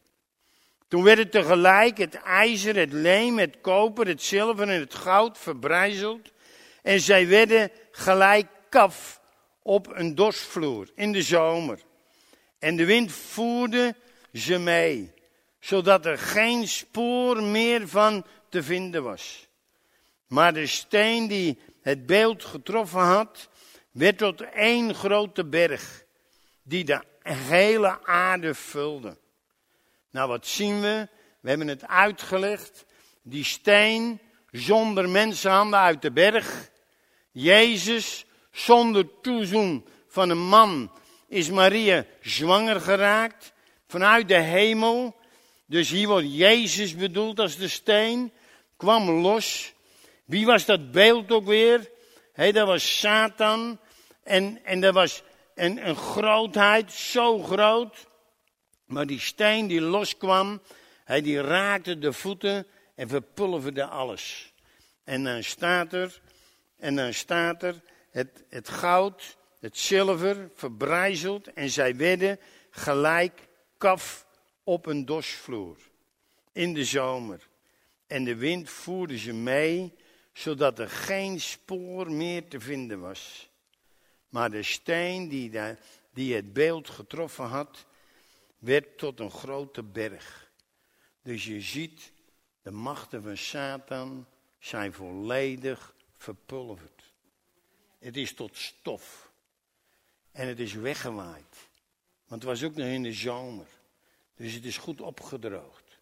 Toen 0.92 1.02
werden 1.02 1.30
tegelijk 1.30 1.98
het 1.98 2.14
ijzer, 2.14 2.76
het 2.76 2.92
leem, 2.92 3.38
het 3.38 3.60
koper, 3.60 4.06
het 4.06 4.22
zilver 4.22 4.68
en 4.68 4.80
het 4.80 4.94
goud 4.94 5.38
verbrijzeld. 5.38 6.32
En 6.82 7.00
zij 7.00 7.28
werden 7.28 7.70
gelijk 7.90 8.46
kaf 8.68 9.20
op 9.62 9.96
een 9.96 10.14
dorsvloer 10.14 10.90
in 10.94 11.12
de 11.12 11.22
zomer. 11.22 11.78
En 12.58 12.76
de 12.76 12.84
wind 12.84 13.12
voerde 13.12 13.94
ze 14.32 14.58
mee, 14.58 15.14
zodat 15.60 16.06
er 16.06 16.18
geen 16.18 16.68
spoor 16.68 17.42
meer 17.42 17.88
van 17.88 18.26
te 18.48 18.62
vinden 18.62 19.02
was. 19.02 19.48
Maar 20.26 20.52
de 20.52 20.66
steen 20.66 21.28
die 21.28 21.58
het 21.82 22.06
beeld 22.06 22.44
getroffen 22.44 23.00
had, 23.00 23.48
werd 23.90 24.18
tot 24.18 24.40
één 24.40 24.94
grote 24.94 25.44
berg, 25.44 26.04
die 26.62 26.84
de 26.84 27.02
hele 27.22 28.06
aarde 28.06 28.54
vulde. 28.54 29.20
Nou, 30.12 30.28
wat 30.28 30.46
zien 30.46 30.80
we? 30.80 31.08
We 31.40 31.48
hebben 31.48 31.68
het 31.68 31.86
uitgelegd. 31.86 32.84
Die 33.22 33.44
steen 33.44 34.20
zonder 34.50 35.08
mensenhanden 35.08 35.78
uit 35.78 36.02
de 36.02 36.12
berg. 36.12 36.70
Jezus 37.30 38.24
zonder 38.50 39.20
toezoen 39.22 39.86
van 40.08 40.30
een 40.30 40.48
man 40.48 40.90
is 41.28 41.50
Maria 41.50 42.04
zwanger 42.20 42.80
geraakt. 42.80 43.52
Vanuit 43.86 44.28
de 44.28 44.40
hemel. 44.40 45.16
Dus 45.66 45.90
hier 45.90 46.08
wordt 46.08 46.34
Jezus 46.36 46.96
bedoeld 46.96 47.38
als 47.38 47.56
de 47.56 47.68
steen. 47.68 48.32
Kwam 48.76 49.10
los. 49.10 49.72
Wie 50.24 50.46
was 50.46 50.64
dat 50.64 50.90
beeld 50.90 51.32
ook 51.32 51.44
weer? 51.44 51.90
Hé, 52.32 52.52
dat 52.52 52.66
was 52.66 52.98
Satan. 52.98 53.80
En, 54.22 54.64
en 54.64 54.80
dat 54.80 54.94
was 54.94 55.22
een, 55.54 55.88
een 55.88 55.96
grootheid, 55.96 56.92
zo 56.92 57.42
groot. 57.42 58.10
Maar 58.92 59.06
die 59.06 59.20
steen 59.20 59.66
die 59.66 59.80
loskwam, 59.80 60.60
hij 61.04 61.20
die 61.20 61.40
raakte 61.40 61.98
de 61.98 62.12
voeten 62.12 62.66
en 62.94 63.08
verpulverde 63.08 63.84
alles. 63.84 64.52
En 65.04 65.24
dan 65.24 65.42
staat 65.42 65.92
er, 65.92 66.20
en 66.76 66.96
dan 66.96 67.14
staat 67.14 67.62
er, 67.62 67.80
het, 68.10 68.44
het 68.48 68.68
goud, 68.68 69.36
het 69.60 69.78
zilver 69.78 70.50
verbrijzeld 70.54 71.52
en 71.52 71.70
zij 71.70 71.96
werden 71.96 72.38
gelijk 72.70 73.48
kaf 73.78 74.26
op 74.64 74.86
een 74.86 75.04
dosvloer 75.04 75.76
in 76.52 76.74
de 76.74 76.84
zomer. 76.84 77.48
En 78.06 78.24
de 78.24 78.36
wind 78.36 78.70
voerde 78.70 79.18
ze 79.18 79.32
mee, 79.32 79.94
zodat 80.32 80.78
er 80.78 80.88
geen 80.88 81.40
spoor 81.40 82.10
meer 82.10 82.48
te 82.48 82.60
vinden 82.60 83.00
was. 83.00 83.50
Maar 84.28 84.50
de 84.50 84.62
steen 84.62 85.28
die, 85.28 85.50
die 86.12 86.34
het 86.34 86.52
beeld 86.52 86.90
getroffen 86.90 87.44
had, 87.44 87.86
werd 88.62 88.98
tot 88.98 89.20
een 89.20 89.30
grote 89.30 89.82
berg. 89.82 90.50
Dus 91.22 91.44
je 91.44 91.60
ziet, 91.60 92.12
de 92.62 92.70
machten 92.70 93.22
van 93.22 93.36
Satan 93.36 94.26
zijn 94.58 94.92
volledig 94.92 95.94
verpulverd. 96.16 97.12
Het 97.98 98.16
is 98.16 98.34
tot 98.34 98.56
stof. 98.56 99.32
En 100.32 100.48
het 100.48 100.58
is 100.58 100.72
weggewaaid. 100.72 101.68
Want 102.26 102.42
het 102.42 102.50
was 102.50 102.62
ook 102.62 102.74
nog 102.74 102.86
in 102.86 103.02
de 103.02 103.12
zomer. 103.12 103.66
Dus 104.34 104.52
het 104.52 104.64
is 104.64 104.76
goed 104.76 105.00
opgedroogd. 105.00 105.98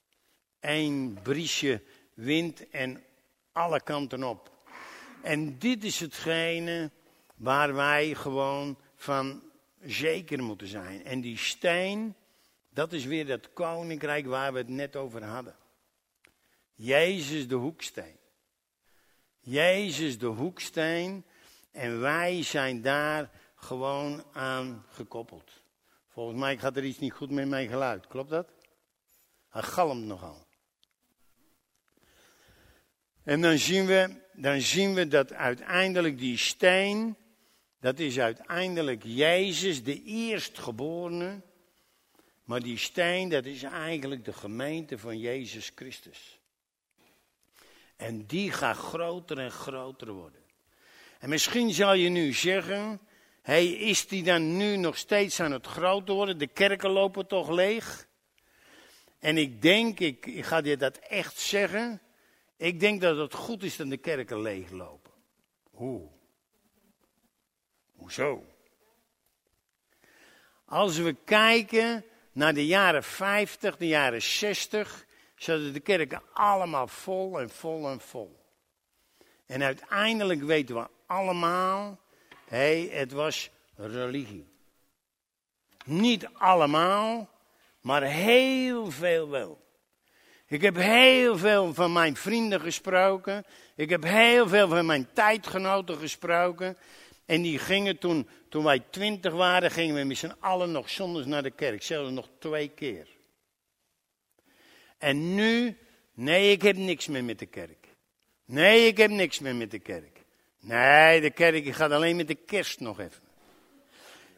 Eén 0.60 1.18
briesje 1.22 1.82
wind 2.14 2.68
en 2.68 3.04
alle 3.52 3.80
kanten 3.82 4.24
op. 4.24 4.50
En 5.22 5.58
dit 5.58 5.84
is 5.84 6.00
hetgene 6.00 6.90
waar 7.34 7.74
wij 7.74 8.14
gewoon 8.14 8.78
van 8.94 9.42
zeker 9.82 10.42
moeten 10.42 10.68
zijn. 10.68 11.04
En 11.04 11.20
die 11.20 11.38
steen, 11.38 12.14
dat 12.70 12.92
is 12.92 13.04
weer 13.04 13.26
dat 13.26 13.52
koninkrijk 13.52 14.26
waar 14.26 14.52
we 14.52 14.58
het 14.58 14.68
net 14.68 14.96
over 14.96 15.24
hadden. 15.24 15.56
Jezus 16.74 17.48
de 17.48 17.54
hoeksteen. 17.54 18.16
Jezus 19.40 20.18
de 20.18 20.26
hoeksteen. 20.26 21.24
En 21.70 22.00
wij 22.00 22.42
zijn 22.42 22.82
daar 22.82 23.30
gewoon 23.54 24.24
aan 24.32 24.86
gekoppeld. 24.90 25.62
Volgens 26.08 26.38
mij 26.38 26.58
gaat 26.58 26.76
er 26.76 26.84
iets 26.84 26.98
niet 26.98 27.12
goed 27.12 27.30
met 27.30 27.48
mijn 27.48 27.68
geluid. 27.68 28.06
Klopt 28.06 28.30
dat? 28.30 28.48
Hij 29.48 29.62
galmt 29.62 30.04
nogal. 30.04 30.46
En 33.22 33.40
dan 33.40 33.58
zien 33.58 33.86
we, 33.86 34.14
dan 34.32 34.60
zien 34.60 34.94
we 34.94 35.08
dat 35.08 35.32
uiteindelijk 35.32 36.18
die 36.18 36.36
steen, 36.36 37.16
dat 37.80 37.98
is 37.98 38.18
uiteindelijk 38.18 39.02
Jezus, 39.04 39.82
de 39.82 40.02
eerstgeborene. 40.02 41.40
Maar 42.50 42.62
die 42.62 42.78
steen, 42.78 43.28
dat 43.28 43.44
is 43.44 43.62
eigenlijk 43.62 44.24
de 44.24 44.32
gemeente 44.32 44.98
van 44.98 45.18
Jezus 45.18 45.72
Christus. 45.74 46.40
En 47.96 48.26
die 48.26 48.52
gaat 48.52 48.76
groter 48.76 49.38
en 49.38 49.50
groter 49.50 50.12
worden. 50.12 50.40
En 51.18 51.28
misschien 51.28 51.72
zal 51.72 51.94
je 51.94 52.08
nu 52.08 52.32
zeggen, 52.32 53.00
hey, 53.42 53.66
is 53.66 54.06
die 54.06 54.22
dan 54.22 54.56
nu 54.56 54.76
nog 54.76 54.96
steeds 54.96 55.40
aan 55.40 55.52
het 55.52 55.66
groter 55.66 56.14
worden? 56.14 56.38
De 56.38 56.46
kerken 56.46 56.90
lopen 56.90 57.26
toch 57.26 57.50
leeg? 57.50 58.08
En 59.18 59.36
ik 59.36 59.62
denk, 59.62 60.00
ik, 60.00 60.26
ik 60.26 60.44
ga 60.44 60.60
je 60.64 60.76
dat 60.76 60.98
echt 60.98 61.38
zeggen, 61.38 62.02
ik 62.56 62.80
denk 62.80 63.00
dat 63.00 63.16
het 63.16 63.34
goed 63.34 63.62
is 63.62 63.76
dat 63.76 63.90
de 63.90 63.96
kerken 63.96 64.40
leeglopen. 64.40 65.12
Hoe? 65.70 66.08
Hoezo? 67.96 68.44
Als 70.64 70.98
we 70.98 71.16
kijken 71.24 72.04
naar 72.40 72.54
de 72.54 72.66
jaren 72.66 73.04
50, 73.04 73.76
de 73.76 73.86
jaren 73.86 74.22
60, 74.22 75.06
zaten 75.36 75.72
de 75.72 75.80
kerken 75.80 76.22
allemaal 76.32 76.86
vol 76.86 77.40
en 77.40 77.50
vol 77.50 77.88
en 77.88 78.00
vol. 78.00 78.40
En 79.46 79.62
uiteindelijk 79.62 80.42
weten 80.42 80.74
we 80.74 80.88
allemaal, 81.06 82.00
hey, 82.46 82.88
het 82.92 83.12
was 83.12 83.50
religie. 83.76 84.48
Niet 85.84 86.28
allemaal, 86.32 87.30
maar 87.80 88.02
heel 88.02 88.90
veel 88.90 89.28
wel. 89.28 89.68
Ik 90.46 90.62
heb 90.62 90.76
heel 90.76 91.38
veel 91.38 91.74
van 91.74 91.92
mijn 91.92 92.16
vrienden 92.16 92.60
gesproken. 92.60 93.44
Ik 93.76 93.90
heb 93.90 94.02
heel 94.02 94.48
veel 94.48 94.68
van 94.68 94.86
mijn 94.86 95.12
tijdgenoten 95.12 95.96
gesproken. 95.96 96.76
En 97.30 97.42
die 97.42 97.58
gingen 97.58 97.98
toen, 97.98 98.28
toen 98.48 98.64
wij 98.64 98.82
twintig 98.90 99.32
waren, 99.32 99.70
gingen 99.70 99.94
we 99.94 100.04
met 100.04 100.16
z'n 100.16 100.34
allen 100.40 100.70
nog 100.70 100.90
zondags 100.90 101.26
naar 101.26 101.42
de 101.42 101.50
kerk. 101.50 101.82
Zelfs 101.82 102.10
nog 102.10 102.28
twee 102.38 102.68
keer. 102.68 103.06
En 104.98 105.34
nu, 105.34 105.78
nee, 106.14 106.50
ik 106.50 106.62
heb 106.62 106.76
niks 106.76 107.06
meer 107.06 107.24
met 107.24 107.38
de 107.38 107.46
kerk. 107.46 107.86
Nee, 108.44 108.86
ik 108.86 108.96
heb 108.96 109.10
niks 109.10 109.38
meer 109.38 109.54
met 109.54 109.70
de 109.70 109.78
kerk. 109.78 110.24
Nee, 110.60 111.20
de 111.20 111.30
kerk 111.30 111.74
gaat 111.74 111.90
alleen 111.90 112.16
met 112.16 112.28
de 112.28 112.34
kerst 112.34 112.80
nog 112.80 113.00
even. 113.00 113.22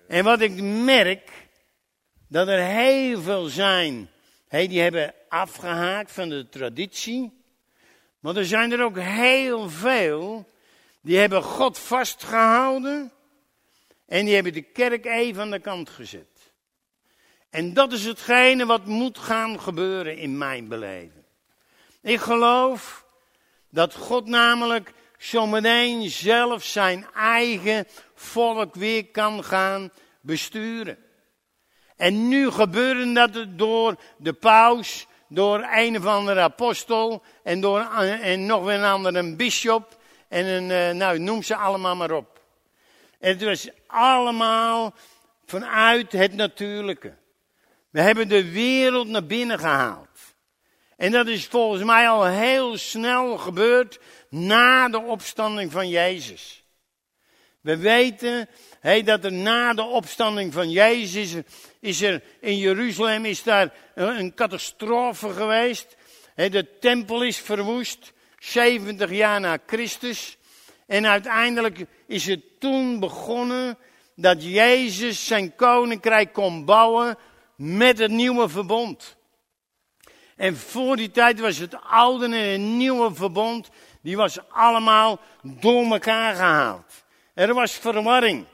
En 0.08 0.24
wat 0.24 0.40
ik 0.40 0.62
merk, 0.62 1.30
dat 2.28 2.48
er 2.48 2.64
heel 2.64 3.20
veel 3.20 3.44
zijn, 3.44 4.10
hey, 4.48 4.68
die 4.68 4.80
hebben 4.80 5.14
afgehaakt 5.28 6.12
van 6.12 6.28
de 6.28 6.48
traditie. 6.48 7.42
Maar 8.20 8.36
er 8.36 8.46
zijn 8.46 8.72
er 8.72 8.82
ook 8.82 8.98
heel 8.98 9.68
veel 9.68 10.50
die 11.02 11.18
hebben 11.18 11.42
God 11.42 11.78
vastgehouden 11.78 13.12
en 14.06 14.24
die 14.24 14.34
hebben 14.34 14.52
de 14.52 14.62
kerk 14.62 15.04
even 15.04 15.42
aan 15.42 15.50
de 15.50 15.58
kant 15.58 15.90
gezet. 15.90 16.52
En 17.50 17.74
dat 17.74 17.92
is 17.92 18.04
hetgene 18.04 18.66
wat 18.66 18.86
moet 18.86 19.18
gaan 19.18 19.60
gebeuren 19.60 20.16
in 20.16 20.38
mijn 20.38 20.68
beleven. 20.68 21.24
Ik 22.02 22.20
geloof 22.20 23.06
dat 23.70 23.94
God 23.94 24.26
namelijk 24.26 24.92
zometeen 25.18 26.10
zelf 26.10 26.64
zijn 26.64 27.06
eigen 27.14 27.86
volk 28.14 28.74
weer 28.74 29.06
kan 29.06 29.44
gaan 29.44 29.90
besturen. 30.20 30.98
En 31.96 32.28
nu 32.28 32.50
gebeurde 32.50 33.12
dat 33.12 33.46
door 33.48 33.96
de 34.16 34.32
paus, 34.32 35.06
door 35.28 35.68
een 35.72 35.96
of 35.96 36.06
andere 36.06 36.40
apostel 36.40 37.22
en 37.42 37.60
door 37.60 37.80
en 37.80 38.46
nog 38.46 38.64
weer 38.64 38.74
een 38.74 38.84
andere 38.84 39.36
bisschop 39.36 40.00
en 40.32 40.46
een, 40.46 40.70
eh, 40.70 40.94
nou, 40.94 41.18
noem 41.18 41.42
ze 41.42 41.56
allemaal 41.56 41.96
maar 41.96 42.10
op. 42.10 42.40
En 43.18 43.28
het 43.28 43.42
was 43.42 43.68
allemaal 43.86 44.94
vanuit 45.46 46.12
het 46.12 46.34
natuurlijke. 46.34 47.14
We 47.90 48.00
hebben 48.00 48.28
de 48.28 48.50
wereld 48.50 49.08
naar 49.08 49.26
binnen 49.26 49.58
gehaald. 49.58 50.08
En 50.96 51.10
dat 51.10 51.26
is 51.26 51.46
volgens 51.46 51.82
mij 51.82 52.08
al 52.08 52.26
heel 52.26 52.76
snel 52.76 53.38
gebeurd 53.38 53.98
na 54.28 54.88
de 54.88 55.00
opstanding 55.00 55.72
van 55.72 55.88
Jezus. 55.88 56.64
We 57.60 57.76
weten 57.76 58.48
hey, 58.80 59.02
dat 59.02 59.24
er 59.24 59.32
na 59.32 59.74
de 59.74 59.84
opstanding 59.84 60.52
van 60.52 60.70
Jezus 60.70 61.36
is, 61.80 62.02
er 62.02 62.22
in 62.40 62.56
Jeruzalem 62.56 63.24
is 63.24 63.42
daar 63.42 63.74
een 63.94 64.34
catastrofe 64.34 65.32
geweest. 65.32 65.96
Hey, 66.34 66.48
de 66.48 66.78
tempel 66.78 67.22
is 67.22 67.38
verwoest. 67.38 68.12
70 68.42 69.10
jaar 69.10 69.40
na 69.40 69.58
Christus. 69.66 70.36
En 70.86 71.06
uiteindelijk 71.06 71.84
is 72.06 72.26
het 72.26 72.60
toen 72.60 73.00
begonnen 73.00 73.78
dat 74.16 74.44
Jezus 74.44 75.26
zijn 75.26 75.54
koninkrijk 75.54 76.32
kon 76.32 76.64
bouwen 76.64 77.18
met 77.56 77.98
het 77.98 78.10
nieuwe 78.10 78.48
verbond. 78.48 79.16
En 80.36 80.56
voor 80.56 80.96
die 80.96 81.10
tijd 81.10 81.40
was 81.40 81.58
het 81.58 81.76
oude 81.90 82.24
en 82.24 82.32
het 82.32 82.60
nieuwe 82.60 83.14
verbond, 83.14 83.68
die 84.00 84.16
was 84.16 84.48
allemaal 84.48 85.20
door 85.42 85.84
elkaar 85.84 86.34
gehaald. 86.34 87.04
Er 87.34 87.54
was 87.54 87.72
verwarring. 87.72 88.46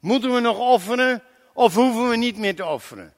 Moeten 0.00 0.34
we 0.34 0.40
nog 0.40 0.58
offeren 0.58 1.22
of 1.52 1.74
hoeven 1.74 2.08
we 2.08 2.16
niet 2.16 2.36
meer 2.36 2.56
te 2.56 2.66
offeren? 2.66 3.14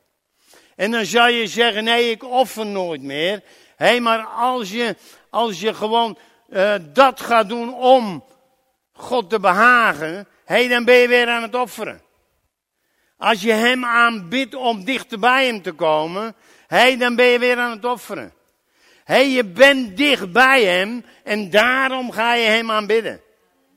En 0.76 0.90
dan 0.90 1.04
zou 1.04 1.30
je 1.30 1.46
zeggen, 1.46 1.84
nee, 1.84 2.10
ik 2.10 2.24
offer 2.24 2.66
nooit 2.66 3.02
meer. 3.02 3.42
Hé, 3.76 4.00
maar 4.00 4.24
als 4.24 4.70
je, 4.70 4.96
als 5.34 5.60
je 5.60 5.74
gewoon 5.74 6.18
uh, 6.48 6.74
dat 6.92 7.20
gaat 7.20 7.48
doen 7.48 7.74
om 7.74 8.24
God 8.92 9.30
te 9.30 9.40
behagen, 9.40 10.14
hé, 10.44 10.54
hey, 10.54 10.68
dan 10.68 10.84
ben 10.84 10.94
je 10.94 11.08
weer 11.08 11.28
aan 11.28 11.42
het 11.42 11.54
offeren. 11.54 12.02
Als 13.18 13.42
je 13.42 13.52
hem 13.52 13.84
aanbidt 13.84 14.54
om 14.54 14.84
dichter 14.84 15.18
bij 15.18 15.46
hem 15.46 15.62
te 15.62 15.72
komen, 15.72 16.34
hey, 16.66 16.96
dan 16.96 17.16
ben 17.16 17.26
je 17.26 17.38
weer 17.38 17.58
aan 17.58 17.70
het 17.70 17.84
offeren. 17.84 18.32
Hey, 19.04 19.30
je 19.30 19.44
bent 19.44 19.96
dicht 19.96 20.32
bij 20.32 20.64
hem 20.64 21.04
en 21.22 21.50
daarom 21.50 22.10
ga 22.10 22.34
je 22.34 22.46
hem 22.46 22.70
aanbidden. 22.70 23.20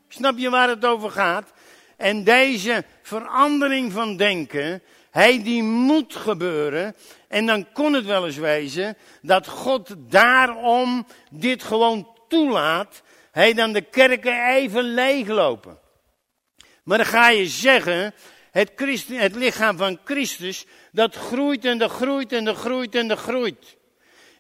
Snap 0.07 0.37
je 0.37 0.49
waar 0.49 0.69
het 0.69 0.85
over 0.85 1.11
gaat? 1.11 1.51
En 1.97 2.23
deze 2.23 2.83
verandering 3.01 3.91
van 3.91 4.17
denken, 4.17 4.81
hey, 5.11 5.43
die 5.43 5.63
moet 5.63 6.15
gebeuren. 6.15 6.95
En 7.27 7.45
dan 7.45 7.71
kon 7.73 7.93
het 7.93 8.05
wel 8.05 8.25
eens 8.25 8.37
wezen 8.37 8.97
dat 9.21 9.47
God 9.47 9.95
daarom 9.97 11.07
dit 11.31 11.63
gewoon 11.63 12.09
toelaat. 12.27 13.01
Hey, 13.31 13.53
dan 13.53 13.73
de 13.73 13.81
kerken 13.81 14.47
even 14.47 14.83
leeglopen. 14.83 15.79
Maar 16.83 16.97
dan 16.97 17.07
ga 17.07 17.29
je 17.29 17.47
zeggen, 17.47 18.13
het, 18.51 18.71
het 19.07 19.35
lichaam 19.35 19.77
van 19.77 19.99
Christus, 20.03 20.65
dat 20.91 21.15
groeit 21.15 21.65
en 21.65 21.77
dat 21.77 21.91
groeit 21.91 22.33
en 22.33 22.45
dat 22.45 22.57
groeit 22.57 22.95
en 22.95 23.07
dat 23.07 23.19
groeit. 23.19 23.77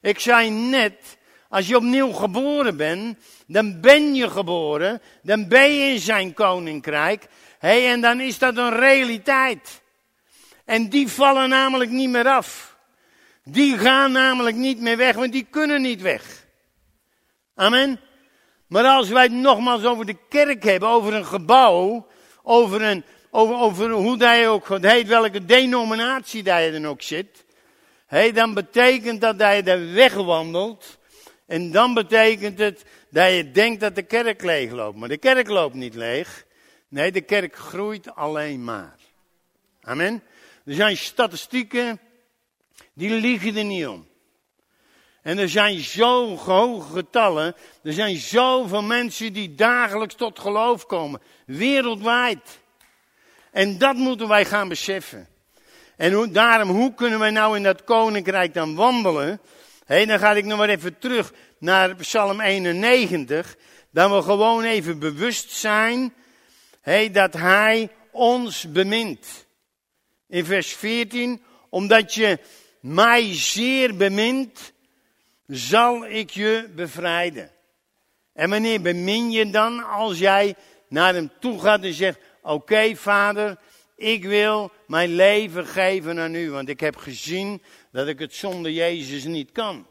Ik 0.01 0.19
zei 0.19 0.49
net, 0.49 1.17
als 1.49 1.67
je 1.67 1.75
opnieuw 1.75 2.11
geboren 2.11 2.77
bent, 2.77 3.17
dan 3.47 3.81
ben 3.81 4.15
je 4.15 4.29
geboren, 4.29 5.01
dan 5.21 5.47
ben 5.47 5.73
je 5.73 5.91
in 5.91 5.99
zijn 5.99 6.33
koninkrijk. 6.33 7.27
Hey, 7.59 7.91
en 7.91 8.01
dan 8.01 8.19
is 8.19 8.37
dat 8.37 8.57
een 8.57 8.75
realiteit. 8.75 9.81
En 10.65 10.89
die 10.89 11.07
vallen 11.07 11.49
namelijk 11.49 11.89
niet 11.89 12.09
meer 12.09 12.27
af. 12.27 12.76
Die 13.49 13.77
gaan 13.77 14.11
namelijk 14.11 14.55
niet 14.55 14.79
meer 14.79 14.97
weg, 14.97 15.15
want 15.15 15.31
die 15.31 15.47
kunnen 15.49 15.81
niet 15.81 16.01
weg. 16.01 16.45
Amen. 17.55 17.99
Maar 18.67 18.85
als 18.85 19.09
wij 19.09 19.23
het 19.23 19.31
nogmaals 19.31 19.83
over 19.83 20.05
de 20.05 20.17
kerk 20.29 20.63
hebben, 20.63 20.89
over 20.89 21.13
een 21.13 21.25
gebouw, 21.25 22.07
over, 22.43 22.81
een, 22.81 23.03
over, 23.31 23.55
over 23.55 23.91
hoe 23.91 24.17
dat 24.17 24.37
je 24.37 24.47
ook 24.47 24.67
heet, 24.81 25.07
welke 25.07 25.45
denominatie 25.45 26.43
dat 26.43 26.63
je 26.63 26.71
dan 26.71 26.87
ook 26.87 27.01
zit, 27.01 27.45
hey, 28.05 28.31
dan 28.31 28.53
betekent 28.53 29.21
dat 29.21 29.39
dat 29.39 29.55
je 29.55 29.63
er 29.63 29.93
wegwandelt. 29.93 30.97
En 31.45 31.71
dan 31.71 31.93
betekent 31.93 32.59
het 32.59 32.85
dat 33.09 33.33
je 33.33 33.51
denkt 33.51 33.79
dat 33.79 33.95
de 33.95 34.03
kerk 34.03 34.43
leeg 34.43 34.71
loopt. 34.71 34.97
Maar 34.97 35.09
de 35.09 35.17
kerk 35.17 35.47
loopt 35.47 35.75
niet 35.75 35.95
leeg. 35.95 36.45
Nee, 36.87 37.11
de 37.11 37.21
kerk 37.21 37.55
groeit 37.55 38.15
alleen 38.15 38.63
maar. 38.63 38.95
Amen. 39.81 40.23
Er 40.65 40.73
zijn 40.73 40.97
statistieken, 40.97 41.99
die 42.97 43.09
liegen 43.09 43.57
er 43.57 43.63
niet 43.63 43.87
om. 43.87 44.07
En 45.21 45.37
er 45.37 45.49
zijn 45.49 45.79
zo 45.79 46.35
hoge 46.35 46.93
getallen, 46.93 47.55
er 47.83 47.93
zijn 47.93 48.17
zoveel 48.17 48.81
mensen 48.81 49.33
die 49.33 49.55
dagelijks 49.55 50.15
tot 50.15 50.39
geloof 50.39 50.85
komen, 50.85 51.21
wereldwijd. 51.45 52.59
En 53.51 53.77
dat 53.77 53.95
moeten 53.95 54.27
wij 54.27 54.45
gaan 54.45 54.67
beseffen. 54.67 55.27
En 55.95 56.13
hoe, 56.13 56.31
daarom, 56.31 56.69
hoe 56.69 56.93
kunnen 56.93 57.19
wij 57.19 57.29
nou 57.29 57.55
in 57.55 57.63
dat 57.63 57.83
koninkrijk 57.83 58.53
dan 58.53 58.75
wandelen? 58.75 59.41
Hé, 59.85 60.05
dan 60.05 60.19
ga 60.19 60.33
ik 60.33 60.45
nog 60.45 60.57
maar 60.57 60.69
even 60.69 60.99
terug 60.99 61.33
naar 61.59 61.95
Psalm 61.95 62.41
91. 62.41 63.57
Dat 63.91 64.11
we 64.11 64.21
gewoon 64.21 64.63
even 64.63 64.99
bewust 64.99 65.51
zijn, 65.51 66.13
hé, 66.81 67.11
dat 67.11 67.33
hij 67.33 67.89
ons 68.11 68.71
bemint. 68.71 69.47
In 70.27 70.45
vers 70.45 70.73
14, 70.73 71.41
omdat 71.69 72.13
je 72.13 72.39
mij 72.79 73.35
zeer 73.35 73.95
bemint, 73.95 74.73
zal 75.47 76.05
ik 76.05 76.29
je 76.29 76.69
bevrijden. 76.75 77.51
En 78.33 78.49
wanneer 78.49 78.81
bemin 78.81 79.31
je 79.31 79.49
dan 79.49 79.83
als 79.83 80.17
jij 80.19 80.55
naar 80.89 81.13
hem 81.13 81.31
toe 81.39 81.59
gaat 81.59 81.83
en 81.83 81.93
zegt, 81.93 82.19
oké 82.41 82.95
vader, 82.95 83.57
ik 83.95 84.23
wil 84.23 84.71
mijn 84.87 85.15
leven 85.15 85.65
geven 85.65 86.19
aan 86.19 86.35
u, 86.35 86.51
want 86.51 86.69
ik 86.69 86.79
heb 86.79 86.95
gezien 86.95 87.61
dat 87.91 88.07
ik 88.07 88.19
het 88.19 88.35
zonder 88.35 88.71
Jezus 88.71 89.23
niet 89.23 89.51
kan. 89.51 89.87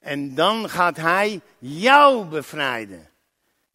En 0.00 0.34
dan 0.34 0.70
gaat 0.70 0.96
hij 0.96 1.40
jou 1.58 2.24
bevrijden. 2.24 3.08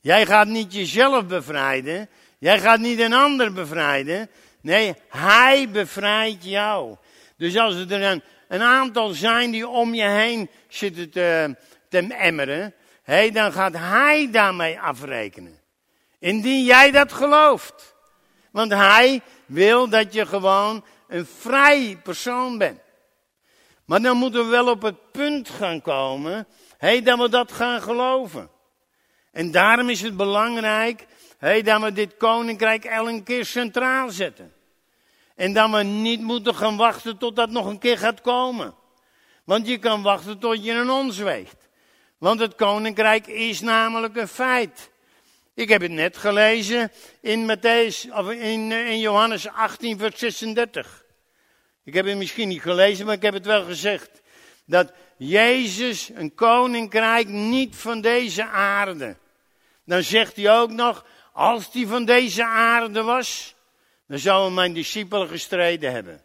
Jij 0.01 0.25
gaat 0.25 0.47
niet 0.47 0.73
jezelf 0.73 1.25
bevrijden. 1.25 2.09
Jij 2.39 2.59
gaat 2.59 2.79
niet 2.79 2.99
een 2.99 3.13
ander 3.13 3.53
bevrijden. 3.53 4.29
Nee, 4.61 4.95
hij 5.09 5.69
bevrijdt 5.69 6.43
jou. 6.43 6.95
Dus 7.39 7.57
als 7.57 7.75
er 7.75 8.01
een, 8.01 8.23
een 8.47 8.61
aantal 8.61 9.09
zijn 9.09 9.51
die 9.51 9.67
om 9.67 9.93
je 9.93 10.07
heen 10.07 10.49
zitten 10.67 11.09
te, 11.09 11.55
te 11.89 11.97
emmeren, 12.13 12.73
hey, 13.03 13.31
dan 13.31 13.51
gaat 13.51 13.73
hij 13.73 14.29
daarmee 14.31 14.79
afrekenen. 14.79 15.59
Indien 16.19 16.63
jij 16.63 16.91
dat 16.91 17.13
gelooft. 17.13 17.95
Want 18.51 18.71
hij 18.71 19.21
wil 19.45 19.89
dat 19.89 20.13
je 20.13 20.25
gewoon 20.25 20.85
een 21.07 21.25
vrij 21.25 21.99
persoon 22.03 22.57
bent. 22.57 22.79
Maar 23.85 24.01
dan 24.01 24.17
moeten 24.17 24.43
we 24.43 24.49
wel 24.49 24.67
op 24.67 24.81
het 24.81 25.11
punt 25.11 25.49
gaan 25.49 25.81
komen, 25.81 26.47
hey, 26.77 27.01
dat 27.01 27.19
we 27.19 27.29
dat 27.29 27.51
gaan 27.51 27.81
geloven. 27.81 28.49
En 29.31 29.51
daarom 29.51 29.89
is 29.89 30.01
het 30.01 30.17
belangrijk 30.17 31.05
hey, 31.37 31.61
dat 31.61 31.81
we 31.81 31.91
dit 31.91 32.17
koninkrijk 32.17 32.85
elke 32.85 33.23
keer 33.23 33.45
centraal 33.45 34.09
zetten. 34.09 34.53
En 35.39 35.53
dat 35.53 35.69
we 35.69 35.83
niet 35.83 36.21
moeten 36.21 36.55
gaan 36.55 36.77
wachten 36.77 37.17
tot 37.17 37.35
dat 37.35 37.49
nog 37.49 37.65
een 37.65 37.79
keer 37.79 37.97
gaat 37.97 38.21
komen. 38.21 38.73
Want 39.43 39.67
je 39.67 39.77
kan 39.77 40.01
wachten 40.01 40.39
tot 40.39 40.65
je 40.65 40.71
een 40.71 40.89
ons 40.89 41.17
weegt. 41.17 41.69
Want 42.17 42.39
het 42.39 42.55
koninkrijk 42.55 43.27
is 43.27 43.59
namelijk 43.59 44.15
een 44.15 44.27
feit. 44.27 44.91
Ik 45.53 45.69
heb 45.69 45.81
het 45.81 45.91
net 45.91 46.17
gelezen 46.17 46.91
in, 47.21 47.51
Matthäus, 47.51 48.13
of 48.13 48.29
in, 48.31 48.71
eh, 48.71 48.89
in 48.89 48.99
Johannes 48.99 49.47
18, 49.47 49.97
vers 49.97 50.19
36. 50.19 51.05
Ik 51.83 51.93
heb 51.93 52.05
het 52.05 52.17
misschien 52.17 52.47
niet 52.47 52.61
gelezen, 52.61 53.05
maar 53.05 53.15
ik 53.15 53.21
heb 53.21 53.33
het 53.33 53.45
wel 53.45 53.63
gezegd. 53.63 54.21
Dat 54.65 54.91
Jezus 55.17 56.09
een 56.13 56.35
koninkrijk 56.35 57.27
niet 57.27 57.75
van 57.75 58.01
deze 58.01 58.45
aarde. 58.45 59.17
Dan 59.85 60.03
zegt 60.03 60.35
hij 60.35 60.59
ook 60.59 60.71
nog, 60.71 61.05
als 61.33 61.71
die 61.71 61.87
van 61.87 62.05
deze 62.05 62.45
aarde 62.45 63.01
was, 63.01 63.57
dan 64.09 64.19
zouden 64.19 64.53
mijn 64.53 64.73
discipelen 64.73 65.27
gestreden 65.27 65.91
hebben. 65.91 66.23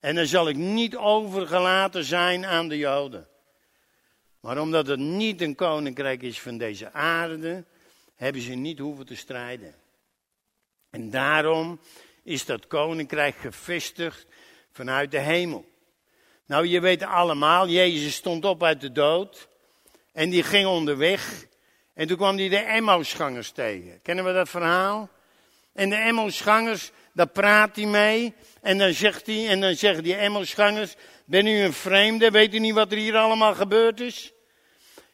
En 0.00 0.14
dan 0.14 0.26
zal 0.26 0.48
ik 0.48 0.56
niet 0.56 0.96
overgelaten 0.96 2.04
zijn 2.04 2.46
aan 2.46 2.68
de 2.68 2.78
Joden. 2.78 3.28
Maar 4.40 4.60
omdat 4.60 4.86
het 4.86 4.98
niet 4.98 5.40
een 5.40 5.54
koninkrijk 5.54 6.22
is 6.22 6.40
van 6.40 6.58
deze 6.58 6.92
aarde, 6.92 7.64
hebben 8.14 8.42
ze 8.42 8.52
niet 8.52 8.78
hoeven 8.78 9.06
te 9.06 9.16
strijden. 9.16 9.74
En 10.90 11.10
daarom 11.10 11.80
is 12.22 12.44
dat 12.44 12.66
koninkrijk 12.66 13.36
gevestigd 13.36 14.26
vanuit 14.72 15.10
de 15.10 15.20
hemel. 15.20 15.64
Nou, 16.46 16.66
je 16.66 16.80
weet 16.80 17.02
allemaal, 17.02 17.68
Jezus 17.68 18.14
stond 18.14 18.44
op 18.44 18.62
uit 18.62 18.80
de 18.80 18.92
dood 18.92 19.48
en 20.12 20.30
die 20.30 20.42
ging 20.42 20.66
onderweg. 20.66 21.46
En 21.94 22.06
toen 22.06 22.16
kwam 22.16 22.36
hij 22.36 22.48
de 22.48 22.58
Emmausgangers 22.58 23.50
tegen. 23.50 24.02
Kennen 24.02 24.24
we 24.24 24.32
dat 24.32 24.48
verhaal? 24.48 25.08
En 25.74 25.90
de 25.90 25.96
Emmausgangers, 25.96 26.90
daar 27.12 27.28
praat 27.28 27.76
hij 27.76 27.86
mee. 27.86 28.34
En 28.62 28.78
dan 28.78 28.92
zegt 28.92 29.26
hij, 29.26 29.48
en 29.48 29.60
dan 29.60 29.74
zeggen 29.74 30.02
die 30.02 30.14
Emmausgangers, 30.14 30.94
ben 31.24 31.46
u 31.46 31.58
een 31.58 31.72
vreemde? 31.72 32.30
Weet 32.30 32.54
u 32.54 32.58
niet 32.58 32.74
wat 32.74 32.92
er 32.92 32.98
hier 32.98 33.16
allemaal 33.16 33.54
gebeurd 33.54 34.00
is? 34.00 34.32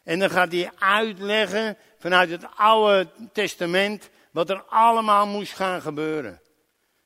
En 0.05 0.19
dan 0.19 0.31
gaat 0.31 0.53
hij 0.53 0.71
uitleggen 0.79 1.77
vanuit 1.99 2.31
het 2.31 2.47
Oude 2.57 3.09
Testament 3.33 4.11
wat 4.31 4.51
er 4.51 4.63
allemaal 4.63 5.27
moest 5.27 5.53
gaan 5.53 5.83
gebeuren. 5.83 6.41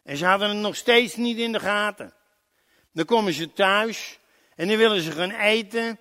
En 0.03 0.17
ze 0.17 0.27
hadden 0.27 0.49
het 0.49 0.59
nog 0.59 0.77
steeds 0.77 1.17
niet 1.17 1.39
in 1.39 1.53
de 1.53 1.61
gaten. 1.61 2.15
Dan 2.93 3.05
komen 3.05 3.33
ze 3.33 3.53
thuis 3.53 4.19
en 4.57 4.69
dan 4.69 4.77
willen 4.77 5.01
ze 5.01 5.13
gaan 5.13 5.31
eten. 5.31 5.99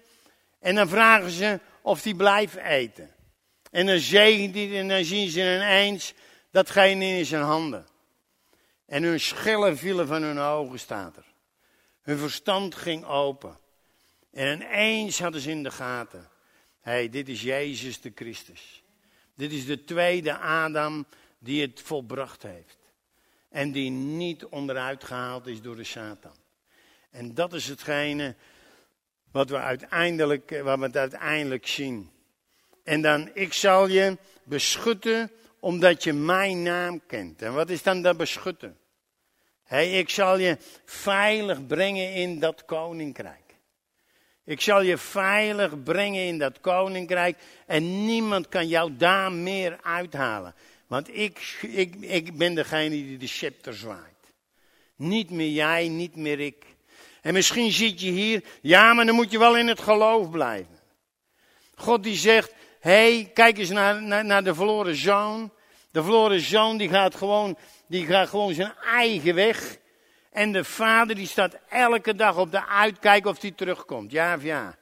En 0.59 0.75
dan 0.75 0.87
vragen 0.89 1.31
ze 1.31 1.59
of 1.81 2.01
die 2.01 2.15
blijven 2.15 2.65
eten. 2.65 3.11
En 3.71 3.85
dan 3.85 3.99
zegent 3.99 4.55
hij 4.55 4.79
en 4.79 4.87
dan 4.87 5.03
zien 5.03 5.29
ze 5.29 5.39
ineens 5.39 6.13
datgene 6.53 7.05
in 7.05 7.25
zijn 7.25 7.43
handen. 7.43 7.85
En 8.85 9.03
hun 9.03 9.19
schellen 9.19 9.77
vielen 9.77 10.07
van 10.07 10.21
hun 10.21 10.39
ogen, 10.39 10.79
staat 10.79 11.17
er. 11.17 11.25
Hun 12.01 12.17
verstand 12.17 12.75
ging 12.75 13.05
open. 13.05 13.57
En 14.31 14.61
ineens 14.61 15.19
hadden 15.19 15.41
ze 15.41 15.49
in 15.49 15.63
de 15.63 15.71
gaten. 15.71 16.29
Hé, 16.81 16.91
hey, 16.91 17.09
dit 17.09 17.29
is 17.29 17.41
Jezus 17.41 18.01
de 18.01 18.11
Christus. 18.15 18.83
Dit 19.35 19.51
is 19.51 19.65
de 19.65 19.83
tweede 19.83 20.37
Adam 20.37 21.05
die 21.39 21.61
het 21.61 21.81
volbracht 21.81 22.43
heeft. 22.43 22.77
en 23.49 23.71
die 23.71 23.89
niet 23.89 24.45
onderuit 24.45 25.03
gehaald 25.03 25.47
is 25.47 25.61
door 25.61 25.75
de 25.75 25.83
Satan. 25.83 26.35
En 27.11 27.33
dat 27.33 27.53
is 27.53 27.67
hetgene 27.67 28.35
wat 29.31 29.49
we 29.49 29.57
uiteindelijk, 29.57 30.51
eh, 30.51 30.61
wat 30.61 30.79
we 30.79 30.99
uiteindelijk 30.99 31.67
zien. 31.67 32.11
En 32.83 33.01
dan, 33.01 33.29
ik 33.33 33.53
zal 33.53 33.87
je 33.87 34.17
beschutten 34.43 35.31
omdat 35.63 36.03
je 36.03 36.13
mijn 36.13 36.61
naam 36.61 37.01
kent. 37.07 37.41
En 37.41 37.53
wat 37.53 37.69
is 37.69 37.83
dan 37.83 38.01
dat 38.01 38.17
beschutten? 38.17 38.77
Hey, 39.63 39.99
ik 39.99 40.09
zal 40.09 40.37
je 40.37 40.57
veilig 40.85 41.67
brengen 41.67 42.13
in 42.13 42.39
dat 42.39 42.65
koninkrijk. 42.65 43.55
Ik 44.45 44.61
zal 44.61 44.81
je 44.81 44.97
veilig 44.97 45.83
brengen 45.83 46.25
in 46.25 46.37
dat 46.37 46.59
koninkrijk 46.59 47.37
en 47.65 48.05
niemand 48.05 48.49
kan 48.49 48.67
jou 48.67 48.95
daar 48.97 49.31
meer 49.31 49.79
uithalen. 49.81 50.55
Want 50.87 51.17
ik, 51.17 51.57
ik, 51.61 51.95
ik 51.95 52.37
ben 52.37 52.55
degene 52.55 52.89
die 52.89 53.17
de 53.17 53.27
scepter 53.27 53.73
zwaait. 53.73 54.33
Niet 54.95 55.29
meer 55.29 55.51
jij, 55.51 55.87
niet 55.87 56.15
meer 56.15 56.39
ik. 56.39 56.65
En 57.21 57.33
misschien 57.33 57.71
zit 57.71 58.01
je 58.01 58.11
hier, 58.11 58.43
ja, 58.61 58.93
maar 58.93 59.05
dan 59.05 59.15
moet 59.15 59.31
je 59.31 59.39
wel 59.39 59.57
in 59.57 59.67
het 59.67 59.81
geloof 59.81 60.29
blijven. 60.29 60.79
God 61.75 62.03
die 62.03 62.17
zegt, 62.17 62.53
hey, 62.83 63.31
kijk 63.33 63.57
eens 63.57 63.69
naar, 63.69 64.25
naar, 64.25 64.43
de 64.43 64.55
verloren 64.55 64.95
zoon. 64.95 65.51
De 65.91 66.03
verloren 66.03 66.41
zoon 66.41 66.77
die 66.77 66.89
gaat 66.89 67.15
gewoon, 67.15 67.57
die 67.87 68.05
gaat 68.05 68.29
gewoon 68.29 68.53
zijn 68.53 68.73
eigen 68.85 69.35
weg. 69.35 69.77
En 70.31 70.51
de 70.51 70.63
vader 70.63 71.15
die 71.15 71.27
staat 71.27 71.57
elke 71.69 72.15
dag 72.15 72.37
op 72.37 72.51
de 72.51 72.67
uitkijk 72.67 73.25
of 73.25 73.41
hij 73.41 73.51
terugkomt. 73.51 74.11
Ja 74.11 74.35
of 74.35 74.43
ja. 74.43 74.77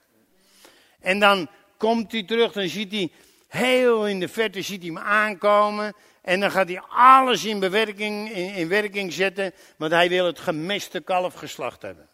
En 1.00 1.20
dan 1.20 1.50
komt 1.78 2.12
hij 2.12 2.24
terug, 2.24 2.52
dan 2.52 2.68
ziet 2.68 2.92
hij 2.92 3.12
heel 3.48 4.08
in 4.08 4.20
de 4.20 4.28
verte 4.28 4.62
ziet 4.62 4.84
hij 4.84 4.92
hem 4.94 5.04
aankomen. 5.04 5.94
En 6.22 6.40
dan 6.40 6.52
gaat 6.52 6.68
hij 6.68 6.82
alles 6.90 7.46
in, 7.46 7.60
bewerking, 7.60 8.32
in, 8.32 8.54
in 8.54 8.68
werking 8.68 9.14
zetten, 9.14 9.54
want 9.78 9.92
hij 9.92 10.10
wil 10.10 10.26
het 10.26 10.40
gemeste 10.40 11.02
kalf 11.02 11.34
geslacht 11.34 11.82
hebben. 11.82 12.10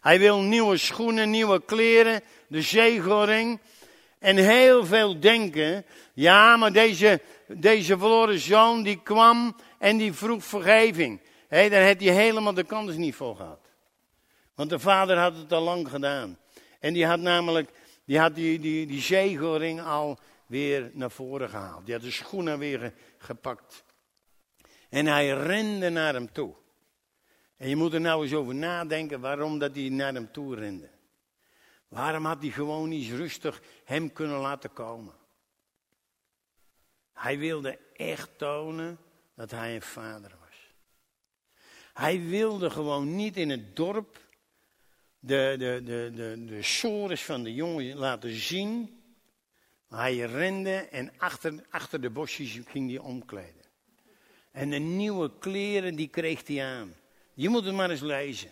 Hij 0.00 0.18
wil 0.18 0.38
nieuwe 0.38 0.76
schoenen, 0.76 1.30
nieuwe 1.30 1.64
kleren, 1.64 2.20
de 2.48 2.62
zegelring. 2.62 3.60
En 4.18 4.36
heel 4.36 4.86
veel 4.86 5.20
denken, 5.20 5.84
ja, 6.14 6.56
maar 6.56 6.72
deze, 6.72 7.20
deze 7.46 7.98
verloren 7.98 8.38
zoon 8.38 8.82
die 8.82 9.02
kwam 9.02 9.56
en 9.78 9.96
die 9.96 10.12
vroeg 10.12 10.44
vergeving. 10.44 11.20
Hé, 11.48 11.68
daar 11.68 11.82
heeft 11.82 12.00
hij 12.00 12.14
helemaal 12.14 12.54
de 12.54 12.64
kans 12.64 12.96
niet 12.96 13.14
voor 13.14 13.36
gehad. 13.36 13.60
Want 14.54 14.70
de 14.70 14.78
vader 14.78 15.18
had 15.18 15.36
het 15.36 15.52
al 15.52 15.62
lang 15.62 15.88
gedaan. 15.88 16.38
En 16.80 16.92
die 16.92 17.06
had 17.06 17.20
namelijk, 17.20 17.70
die 18.04 18.18
had 18.18 18.34
die, 18.34 18.58
die, 18.58 18.86
die 18.86 19.82
al 19.82 20.18
weer 20.46 20.90
naar 20.92 21.10
voren 21.10 21.48
gehaald. 21.48 21.84
Die 21.84 21.94
had 21.94 22.02
de 22.02 22.10
schoenen 22.10 22.58
weer 22.58 22.92
gepakt. 23.18 23.84
En 24.88 25.06
hij 25.06 25.28
rende 25.28 25.88
naar 25.88 26.14
hem 26.14 26.32
toe. 26.32 26.54
En 27.56 27.68
je 27.68 27.76
moet 27.76 27.94
er 27.94 28.00
nou 28.00 28.22
eens 28.22 28.34
over 28.34 28.54
nadenken 28.54 29.20
waarom 29.20 29.58
dat 29.58 29.74
hij 29.74 29.88
naar 29.88 30.14
hem 30.14 30.32
toe 30.32 30.54
rende. 30.54 30.88
Waarom 31.88 32.24
had 32.24 32.42
hij 32.42 32.50
gewoon 32.50 32.88
niet 32.88 33.10
rustig 33.10 33.62
hem 33.84 34.12
kunnen 34.12 34.38
laten 34.38 34.72
komen? 34.72 35.14
Hij 37.12 37.38
wilde 37.38 37.78
echt 37.92 38.38
tonen 38.38 38.98
dat 39.34 39.50
hij 39.50 39.74
een 39.74 39.82
vader 39.82 40.36
was. 40.40 40.74
Hij 41.92 42.20
wilde 42.20 42.70
gewoon 42.70 43.16
niet 43.16 43.36
in 43.36 43.50
het 43.50 43.76
dorp 43.76 44.18
de, 45.18 45.54
de, 45.58 45.80
de, 45.84 46.10
de, 46.14 46.44
de 46.44 46.62
sores 46.62 47.24
van 47.24 47.42
de 47.42 47.54
jongen 47.54 47.96
laten 47.96 48.34
zien. 48.34 49.00
Hij 49.88 50.16
rende 50.16 50.76
en 50.76 51.12
achter, 51.18 51.64
achter 51.70 52.00
de 52.00 52.10
bosjes 52.10 52.60
ging 52.66 52.90
hij 52.90 52.98
omkleden. 52.98 53.64
En 54.52 54.70
de 54.70 54.78
nieuwe 54.78 55.38
kleren 55.38 55.94
die 55.94 56.08
kreeg 56.08 56.46
hij 56.46 56.64
aan. 56.64 56.94
Je 57.34 57.48
moet 57.48 57.64
het 57.64 57.74
maar 57.74 57.90
eens 57.90 58.00
lezen. 58.00 58.50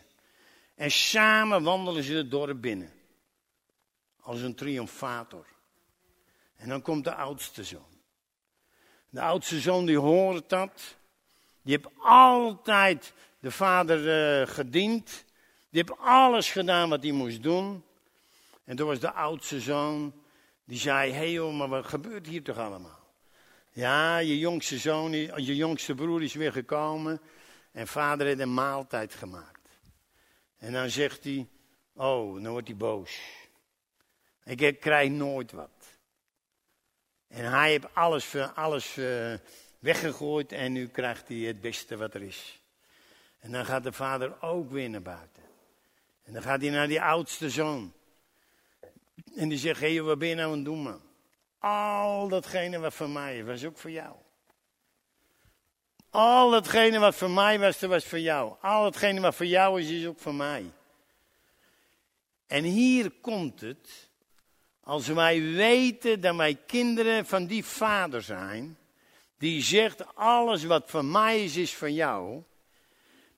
En 0.75 0.91
samen 0.91 1.63
wandelen 1.63 2.03
ze 2.03 2.15
het 2.15 2.31
dorp 2.31 2.61
binnen. 2.61 2.93
Als 4.25 4.41
een 4.41 4.55
triomfator. 4.55 5.47
En 6.57 6.69
dan 6.69 6.83
komt 6.83 7.05
de 7.05 7.15
oudste 7.15 7.65
zoon. 7.65 8.01
De 9.09 9.21
oudste 9.21 9.61
zoon 9.61 9.87
die 9.87 9.99
hoort 9.99 10.49
dat. 10.49 10.97
Die 11.63 11.77
heeft 11.77 11.95
altijd 11.99 13.13
de 13.39 13.51
vader 13.51 14.41
uh, 14.41 14.47
gediend. 14.47 15.25
Die 15.71 15.83
heeft 15.87 16.01
alles 16.01 16.51
gedaan 16.51 16.89
wat 16.89 17.03
hij 17.03 17.13
moest 17.13 17.43
doen. 17.43 17.85
En 18.65 18.77
toen 18.77 18.87
was 18.87 19.01
de 19.01 19.13
oudste 19.13 19.61
zoon, 19.61 20.13
die 20.65 20.79
zei, 20.79 21.13
hé 21.13 21.35
hey 21.35 21.53
maar 21.53 21.69
wat 21.69 21.87
gebeurt 21.87 22.27
hier 22.27 22.43
toch 22.43 22.59
allemaal? 22.59 23.03
Ja, 23.71 24.19
je 24.19 24.39
jongste 24.39 24.79
zoon, 24.79 25.13
je 25.13 25.57
jongste 25.57 25.95
broer 25.95 26.23
is 26.23 26.35
weer 26.35 26.53
gekomen 26.53 27.21
en 27.73 27.87
vader 27.87 28.27
heeft 28.27 28.41
een 28.41 28.55
maaltijd 28.55 29.15
gemaakt. 29.15 29.69
En 30.59 30.73
dan 30.73 30.91
zegt 30.91 31.25
hij, 31.25 31.49
oh, 31.93 32.43
dan 32.43 32.53
wordt 32.53 32.69
hij 32.69 32.77
boos. 32.77 33.21
Ik 34.45 34.81
krijg 34.81 35.11
nooit 35.11 35.53
wat. 35.53 35.71
En 37.29 37.45
hij 37.53 37.71
heeft 37.71 37.95
alles, 37.95 38.35
alles 38.55 38.97
uh, 38.97 39.35
weggegooid 39.79 40.53
en 40.53 40.73
nu 40.73 40.89
krijgt 40.89 41.29
hij 41.29 41.37
het 41.37 41.61
beste 41.61 41.97
wat 41.97 42.15
er 42.15 42.23
is. 42.23 42.61
En 43.41 43.53
dan 43.53 43.65
gaat 43.65 43.83
de 43.83 43.93
vader 43.93 44.43
ook 44.43 44.71
weer 44.71 44.91
naar 44.91 45.03
buiten. 45.03 45.43
En 46.23 46.33
dan 46.33 46.43
gaat 46.43 46.61
hij 46.61 46.71
naar 46.71 46.89
die 46.89 47.03
oudste 47.03 47.51
zoon. 47.51 47.93
En 49.37 49.49
die 49.49 49.59
zegt, 49.59 49.81
hé, 49.81 49.95
hey, 49.95 50.03
wat 50.03 50.19
ben 50.19 50.29
je 50.29 50.35
nou 50.35 50.51
aan 50.51 50.57
het 50.57 50.65
doen, 50.65 50.83
man? 50.83 51.03
Al 51.59 52.29
datgene 52.29 52.79
wat 52.79 52.95
voor 52.95 53.11
mij 53.11 53.39
is, 53.39 53.45
was 53.45 53.65
ook 53.65 53.79
voor 53.79 53.91
jou. 53.91 54.17
Al 56.11 56.51
datgene 56.51 56.99
wat 56.99 57.15
voor 57.15 57.31
mij 57.31 57.59
was, 57.59 57.79
dat 57.79 57.91
was 57.91 58.05
voor 58.05 58.19
jou. 58.19 58.55
Al 58.61 58.83
datgene 58.83 59.21
wat 59.21 59.35
voor 59.35 59.47
jou 59.47 59.81
is, 59.81 59.91
is 59.91 60.07
ook 60.07 60.19
voor 60.19 60.35
mij. 60.35 60.73
En 62.47 62.65
hier 62.65 63.11
komt 63.11 63.61
het, 63.61 64.04
als 64.85 65.07
wij 65.07 65.41
weten 65.41 66.21
dat 66.21 66.37
wij 66.37 66.59
kinderen 66.67 67.27
van 67.27 67.47
die 67.47 67.65
vader 67.65 68.23
zijn, 68.23 68.79
die 69.39 69.63
zegt, 69.63 70.15
alles 70.15 70.65
wat 70.65 70.91
voor 70.91 71.05
mij 71.05 71.45
is, 71.45 71.57
is 71.57 71.75
voor 71.75 71.91
jou. 71.91 72.43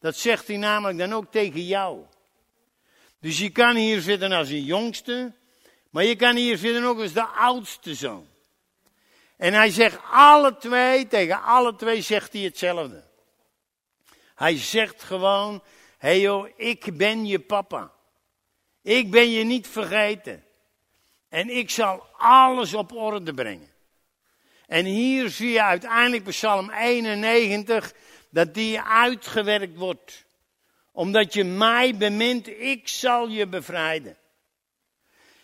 Dat 0.00 0.16
zegt 0.16 0.46
hij 0.46 0.56
namelijk 0.56 0.98
dan 0.98 1.12
ook 1.12 1.30
tegen 1.30 1.66
jou. 1.66 2.04
Dus 3.20 3.38
je 3.38 3.50
kan 3.50 3.76
hier 3.76 4.00
zitten 4.00 4.32
als 4.32 4.48
een 4.48 4.64
jongste, 4.64 5.32
maar 5.90 6.04
je 6.04 6.16
kan 6.16 6.36
hier 6.36 6.56
zitten 6.56 6.84
ook 6.84 7.00
als 7.00 7.12
de 7.12 7.26
oudste 7.26 7.94
zoon. 7.94 8.26
En 9.36 9.52
hij 9.52 9.70
zegt 9.70 9.98
alle 10.10 10.56
twee, 10.56 11.06
tegen 11.06 11.42
alle 11.42 11.76
twee 11.76 12.02
zegt 12.02 12.32
hij 12.32 12.42
hetzelfde. 12.42 13.04
Hij 14.34 14.58
zegt 14.58 15.02
gewoon, 15.02 15.62
hé 15.98 16.08
hey 16.08 16.20
joh, 16.20 16.48
ik 16.56 16.96
ben 16.96 17.26
je 17.26 17.38
papa. 17.38 17.92
Ik 18.82 19.10
ben 19.10 19.30
je 19.30 19.44
niet 19.44 19.68
vergeten. 19.68 20.45
En 21.28 21.50
ik 21.50 21.70
zal 21.70 22.06
alles 22.16 22.74
op 22.74 22.92
orde 22.92 23.34
brengen. 23.34 23.74
En 24.66 24.84
hier 24.84 25.28
zie 25.28 25.50
je 25.50 25.62
uiteindelijk 25.62 26.24
bij 26.24 26.32
Psalm 26.32 26.70
91 26.70 27.92
dat 28.30 28.54
die 28.54 28.80
uitgewerkt 28.80 29.76
wordt. 29.76 30.24
Omdat 30.92 31.34
je 31.34 31.44
mij 31.44 31.96
bemint, 31.96 32.48
ik 32.48 32.88
zal 32.88 33.28
je 33.28 33.46
bevrijden. 33.46 34.16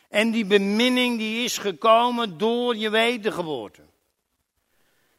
En 0.09 0.31
die 0.31 0.45
beminning 0.45 1.19
die 1.19 1.45
is 1.45 1.59
gekomen 1.59 2.39
door 2.39 2.77
je 2.77 2.91
wedergeboorte. 2.91 3.83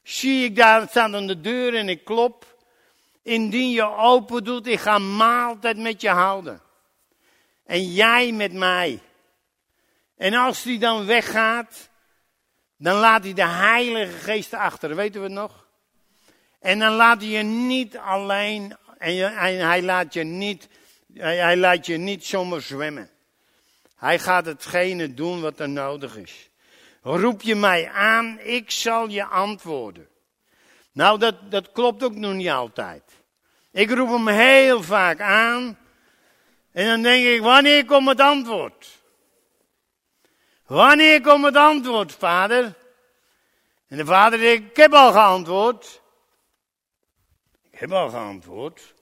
Zie 0.04 0.46
ik 0.46 0.56
daar, 0.56 0.88
staan 0.90 1.16
aan 1.16 1.28
de 1.28 1.42
deur 1.42 1.76
en 1.76 1.90
ik 1.90 2.06
klop. 2.06 2.58
Indien 3.22 3.72
je 3.72 3.96
open 3.96 4.44
doet, 4.44 4.68
ik 4.68 4.80
ga 4.80 4.98
maaltijd 4.98 5.78
met 5.78 6.02
je 6.02 6.10
houden. 6.10 6.62
En 7.66 7.94
jij 7.94 8.32
met 8.32 8.54
mij. 8.54 9.00
En 10.18 10.34
als 10.34 10.64
die 10.64 10.80
dan 10.80 11.06
weggaat, 11.06 11.90
dan 12.78 12.96
laat 12.96 13.24
hij 13.24 13.34
de 13.34 13.46
Heilige 13.48 14.18
Geest 14.18 14.54
achter. 14.54 14.96
Weten 14.96 15.22
we 15.22 15.28
nog? 15.28 15.68
En 16.60 16.80
dan 16.80 16.94
laat 16.94 17.22
hij 17.22 17.30
je 17.30 17.44
niet 17.44 17.98
alleen, 17.98 18.78
en 18.98 19.68
hij, 19.68 19.82
laat 19.82 20.14
je 20.14 20.24
niet, 20.24 20.68
hij, 21.14 21.38
hij 21.38 21.58
laat 21.58 21.86
je 21.86 21.98
niet 21.98 22.26
zomaar 22.26 22.62
zwemmen. 22.62 23.10
Hij 23.96 24.20
gaat 24.20 24.46
hetgene 24.46 25.14
doen 25.14 25.42
wat 25.42 25.60
er 25.60 25.70
nodig 25.70 26.18
is. 26.18 26.50
Roep 27.02 27.42
je 27.42 27.56
mij 27.56 27.90
aan, 27.90 28.40
ik 28.40 28.72
zal 28.72 29.08
je 29.08 29.26
antwoorden. 29.26 30.08
Nou, 30.92 31.20
dat, 31.20 31.52
dat 31.52 31.72
klopt 31.72 32.04
ook 32.04 32.16
nog 32.16 32.34
niet 32.34 32.50
altijd. 32.50 33.04
Ik 33.72 33.92
roep 33.92 34.10
hem 34.10 34.28
heel 34.28 34.84
vaak 34.84 35.20
aan. 35.20 35.78
En 36.72 36.88
dan 36.88 37.02
denk 37.02 37.26
ik, 37.26 37.42
wanneer 37.42 37.86
komt 37.86 38.08
het 38.08 38.20
antwoord? 38.20 39.03
Wanneer 40.66 41.22
komt 41.22 41.46
het 41.46 41.56
antwoord, 41.56 42.12
vader? 42.12 42.74
En 43.88 43.98
de 43.98 44.06
vader 44.06 44.40
zegt, 44.40 44.62
ik 44.62 44.76
heb 44.76 44.94
al 44.94 45.12
geantwoord. 45.12 46.02
Ik 47.72 47.80
heb 47.80 47.92
al 47.92 48.10
geantwoord. 48.10 48.94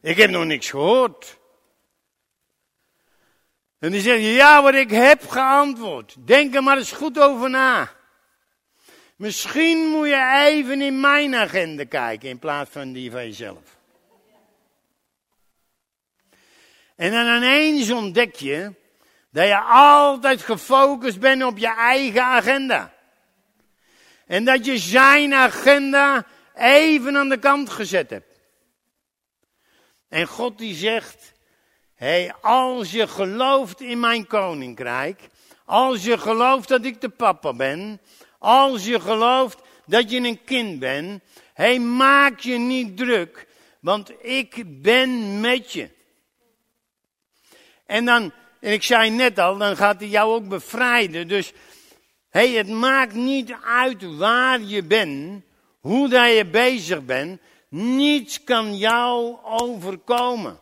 Ik 0.00 0.16
heb 0.16 0.30
nog 0.30 0.44
niks 0.44 0.70
gehoord. 0.70 1.38
En 3.78 3.90
die 3.90 4.00
zegt, 4.00 4.22
ja, 4.22 4.60
maar 4.60 4.74
ik 4.74 4.90
heb 4.90 5.28
geantwoord. 5.28 6.14
Denk 6.18 6.54
er 6.54 6.62
maar 6.62 6.78
eens 6.78 6.92
goed 6.92 7.18
over 7.18 7.50
na. 7.50 7.92
Misschien 9.16 9.78
moet 9.78 10.08
je 10.08 10.44
even 10.46 10.80
in 10.80 11.00
mijn 11.00 11.34
agenda 11.34 11.84
kijken 11.84 12.28
in 12.28 12.38
plaats 12.38 12.70
van 12.70 12.92
die 12.92 13.10
van 13.10 13.24
jezelf. 13.24 13.78
En 16.96 17.10
dan 17.10 17.36
ineens 17.36 17.90
ontdek 17.90 18.34
je 18.34 18.74
dat 19.30 19.46
je 19.46 19.60
altijd 19.60 20.42
gefocust 20.42 21.20
bent 21.20 21.44
op 21.44 21.58
je 21.58 21.74
eigen 21.74 22.22
agenda. 22.22 22.92
En 24.26 24.44
dat 24.44 24.64
je 24.64 24.78
zijn 24.78 25.34
agenda 25.34 26.26
even 26.54 27.16
aan 27.16 27.28
de 27.28 27.38
kant 27.38 27.70
gezet 27.70 28.10
hebt. 28.10 28.40
En 30.08 30.26
God 30.26 30.58
die 30.58 30.74
zegt, 30.74 31.32
hey, 31.94 32.34
als 32.40 32.90
je 32.90 33.08
gelooft 33.08 33.80
in 33.80 34.00
mijn 34.00 34.26
koninkrijk, 34.26 35.28
als 35.64 36.04
je 36.04 36.18
gelooft 36.18 36.68
dat 36.68 36.84
ik 36.84 37.00
de 37.00 37.08
papa 37.08 37.52
ben, 37.52 38.00
als 38.38 38.84
je 38.84 39.00
gelooft 39.00 39.58
dat 39.86 40.10
je 40.10 40.20
een 40.20 40.44
kind 40.44 40.78
bent, 40.78 41.22
hey, 41.54 41.78
maak 41.78 42.40
je 42.40 42.58
niet 42.58 42.96
druk, 42.96 43.46
want 43.80 44.12
ik 44.24 44.82
ben 44.82 45.40
met 45.40 45.72
je. 45.72 45.90
En 47.86 48.04
dan, 48.04 48.32
en 48.60 48.72
ik 48.72 48.82
zei 48.82 49.10
net 49.10 49.38
al, 49.38 49.56
dan 49.56 49.76
gaat 49.76 50.00
hij 50.00 50.08
jou 50.08 50.32
ook 50.32 50.48
bevrijden. 50.48 51.28
Dus 51.28 51.52
hey, 52.30 52.50
het 52.50 52.68
maakt 52.68 53.14
niet 53.14 53.54
uit 53.64 54.16
waar 54.16 54.60
je 54.60 54.82
bent, 54.82 55.42
hoe 55.80 56.08
dat 56.08 56.36
je 56.36 56.46
bezig 56.46 57.04
bent. 57.04 57.40
Niets 57.68 58.44
kan 58.44 58.76
jou 58.76 59.36
overkomen. 59.44 60.58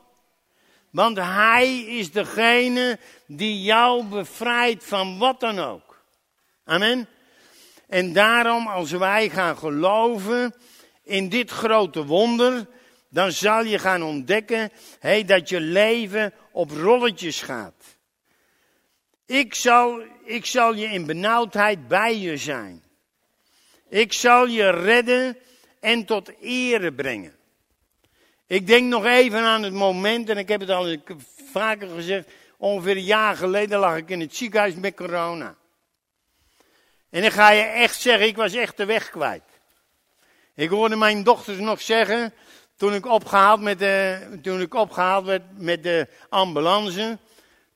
Want 0.91 1.17
hij 1.17 1.79
is 1.79 2.13
degene 2.13 2.99
die 3.27 3.63
jou 3.63 4.05
bevrijdt 4.05 4.85
van 4.85 5.19
wat 5.19 5.41
dan 5.41 5.59
ook. 5.59 6.03
Amen. 6.65 7.09
En 7.89 8.13
daarom, 8.13 8.67
als 8.67 8.91
wij 8.91 9.29
gaan 9.29 9.57
geloven 9.57 10.55
in 11.03 11.29
dit 11.29 11.51
grote 11.51 12.05
wonder, 12.05 12.67
dan 13.09 13.33
zal 13.33 13.65
je 13.65 13.79
gaan 13.79 14.03
ontdekken 14.03 14.71
hey, 14.99 15.25
dat 15.25 15.49
je 15.49 15.61
leven 15.61 16.33
op 16.53 16.71
rolletjes 16.71 17.43
gaat. 17.43 17.78
Ik 19.29 19.55
zal, 19.55 20.03
ik 20.25 20.47
zal 20.47 20.75
je 20.75 20.87
in 20.87 21.07
benauwdheid 21.07 21.89
bij 21.89 22.19
je 22.19 22.37
zijn. 22.37 22.83
Ik 23.89 24.13
zal 24.13 24.47
je 24.47 24.71
redden 24.71 25.37
en 25.81 26.05
tot 26.05 26.33
ere 26.41 26.93
brengen. 26.93 27.37
Ik 28.47 28.67
denk 28.67 28.89
nog 28.89 29.05
even 29.05 29.41
aan 29.41 29.63
het 29.63 29.73
moment, 29.73 30.29
en 30.29 30.39
ik 30.39 30.49
heb 30.49 30.61
het 30.61 30.71
al 30.71 30.97
vaker 31.53 31.89
gezegd, 31.89 32.29
ongeveer 32.57 32.97
een 32.97 33.05
jaar 33.05 33.37
geleden 33.37 33.79
lag 33.79 33.97
ik 33.97 34.09
in 34.09 34.21
het 34.21 34.37
ziekenhuis 34.37 34.75
met 34.75 34.95
corona. 34.95 35.57
En 37.11 37.23
dan 37.23 37.31
ga 37.31 37.51
je 37.51 37.63
echt 37.63 38.01
zeggen, 38.01 38.27
ik 38.27 38.37
was 38.37 38.55
echt 38.55 38.77
de 38.77 38.85
weg 38.85 39.11
kwijt. 39.11 39.61
Ik 40.55 40.69
hoorde 40.69 40.97
mijn 40.97 41.23
dochters 41.23 41.59
nog 41.59 41.81
zeggen, 41.81 42.33
toen 42.77 42.95
ik 42.95 43.07
opgehaald, 43.07 43.61
met 43.61 43.79
toen 44.43 44.61
ik 44.61 44.75
opgehaald 44.75 45.25
werd 45.25 45.43
met 45.59 45.83
de 45.83 46.09
ambulance, 46.29 47.19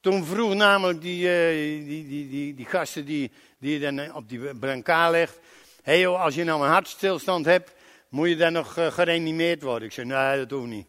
toen 0.03 0.25
vroeg 0.25 0.55
namelijk 0.55 1.01
die, 1.01 1.25
uh, 1.25 1.87
die, 1.87 2.07
die, 2.07 2.29
die, 2.29 2.55
die, 2.55 2.67
gasten 2.67 3.05
die, 3.05 3.31
die 3.59 3.73
je 3.73 3.81
dan 3.81 4.15
op 4.15 4.29
die 4.29 4.55
brancard 4.55 5.11
legt, 5.11 5.39
hé 5.83 5.97
hey 5.97 6.07
als 6.07 6.35
je 6.35 6.45
nou 6.45 6.63
een 6.63 6.71
hartstilstand 6.71 7.45
hebt, 7.45 7.73
moet 8.09 8.29
je 8.29 8.37
dan 8.37 8.53
nog 8.53 8.79
uh, 8.79 8.87
gereanimeerd 8.87 9.63
worden? 9.63 9.89
Ik 9.89 9.95
zei, 9.95 10.07
nee, 10.07 10.39
dat 10.39 10.51
hoeft 10.51 10.69
niet. 10.69 10.87